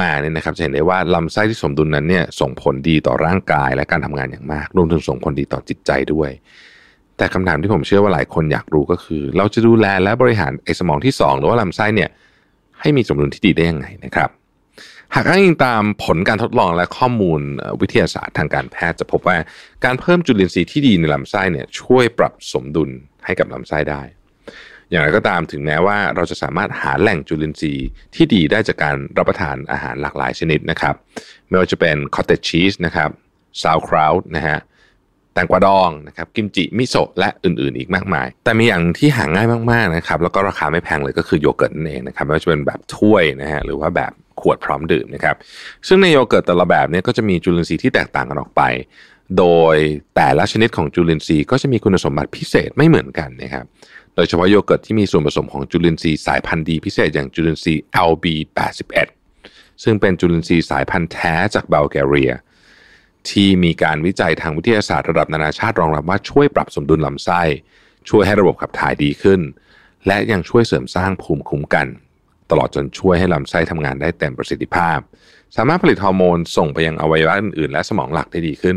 [0.00, 6.30] มาเนี่ยนะครับจะเห็นได้ว่าลำไส้ที่สมดุลนั้นเนี่ยส่งผลดีต่อร่างกายและการทำงานอย่างมาก รวมถึงส่งผลดีต่อจิตใจด้วย
[7.16, 12.10] แต่คำถามที่ผมเชื่อว่าหลายคนอยากรู้ก็คือ เราจะดูแลและบริหารไอ้สมองที่ 2 หรือว่าลำไส้เนี่ย
[12.80, 14.30] ให้มีสมดุลที่ดีได้ยังไงนะครับ
[15.14, 17.40] หากอ้างอิงตามผลการทดลองและข้อมูล
[17.80, 19.36] วิทยาศาสตร์ทางการแพทย์จะพบว่า
[19.84, 22.90] การเพิ่มจุลินทรีย์ที่ดีในลำไส้เนี่ยช่วยปรับสมดุล
[23.24, 24.02] ให้กับลำไส้ได้
[24.90, 30.94] อย่างไรก็ตามถึงแม้ว่าเราจะสามารถหาแหล่งจุลินทรีย์ที่ดีได้จากการรับประทานอาหารหลากหลายชนิดนะครับ
[31.48, 33.10] ไม่ว่าจะเป็น cottage cheese นะครับ
[33.62, 34.58] sauerkraut นะฮะ
[35.34, 45.36] แตงกวาดองนะครับกิมจิมิโซะและอื่นๆ อีกมากมาย แต่มีอย่างที่หาง่ายมากๆนะครับแล้วก็ราคาไม่แพงเลยก็คือโยเกิร์ตนั่นเองนะครับไม่ว่าจะเป็นแบบถ้วยนะฮะหรือว่าแบบ ขวดพร้อมดื่มนะครับ
[45.88, 48.62] ซึ่งในโยเกิร์ตแต่ละแบบเนี้ยก็จะมีจุลินทรีย์ที่แตกต่างกันออกไป
[49.38, 49.44] โด
[49.74, 49.76] ย
[50.16, 53.64] แต่ละชนิดของจุลินทรีย์ก็จะมีคุณสมบัติพิเศษไม่เหมือนกันนะครับ
[54.14, 59.08] โดยเฉพาะโยเกิร์ตที่มีส่วนผสมของจุลินทรีย์สายพันธุ์ดีพิเศษอย่างจุลินทรีย์ LB81
[59.82, 62.32] ซึ่งเป็นจุลินทรีย์สายพันธุ์แท้จากบัลแกเรีย
[63.30, 67.42] ที่มีการวิจัยทางวิทยาศาสตร์ระดับนานาชาติรองรับว่าช่วยปรับสมดุลลำไส้
[68.08, 69.40] ช่วยให้ระบบขับถ่ายดีขึ้น
[70.06, 71.86] และยังช่วยเสริมสร้างภูมิคุ้มกัน
[72.50, 74.98] ตลอดจนช่วยให้ลำไส้ทำงานได้เต็มประสิทธิภาพ
[75.56, 78.76] สามารถผลิตฮอร์โมนส่งไปยังอวัยวะอื่นๆ และสมองหลักได้ดีขึ้น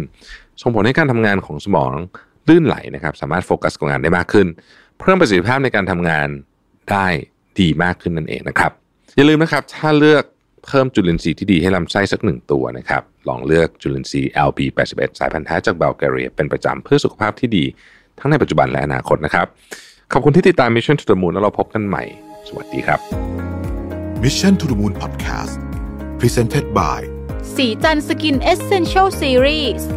[0.61, 1.91] ส่งผลให้การทำงานของสมอง
[2.49, 4.47] ลื่นไหลนะครับ สามารถโฟกัสกับงานได้มากขึ้น
[4.99, 6.27] เพิ่มประสิทธิภาพในการทำงาน
[6.91, 7.07] ได้
[7.59, 8.71] ดีมากขึ้นนั่นเองนะครับ
[9.15, 10.23] อย่าลืมนะครับ ถ้าเลือก
[10.65, 17.65] เพิ่มจุลินทรีย์ที่ดีให้ลำไส้สักหนึ่งตัวนะครับ ลองเลือกจุลินทรีย์ LB81 สายพันธุ์แท้จากบัลแกเรียเป็นประจำเพื่อสุขภาพที่ดี
[18.19, 19.47] ทั้งในปัจจุบันและอนาคตนะครับ
[20.13, 22.03] ขอบคุณที่ติดตาม Mission to the Moon แล้วเราพบกันใหม่
[22.47, 22.99] สวัสดีครับ
[24.24, 25.54] Mission to the Moon Podcast
[26.20, 27.00] Presented by
[27.54, 29.88] สีจันสกินเอเซนเชลซีรีส์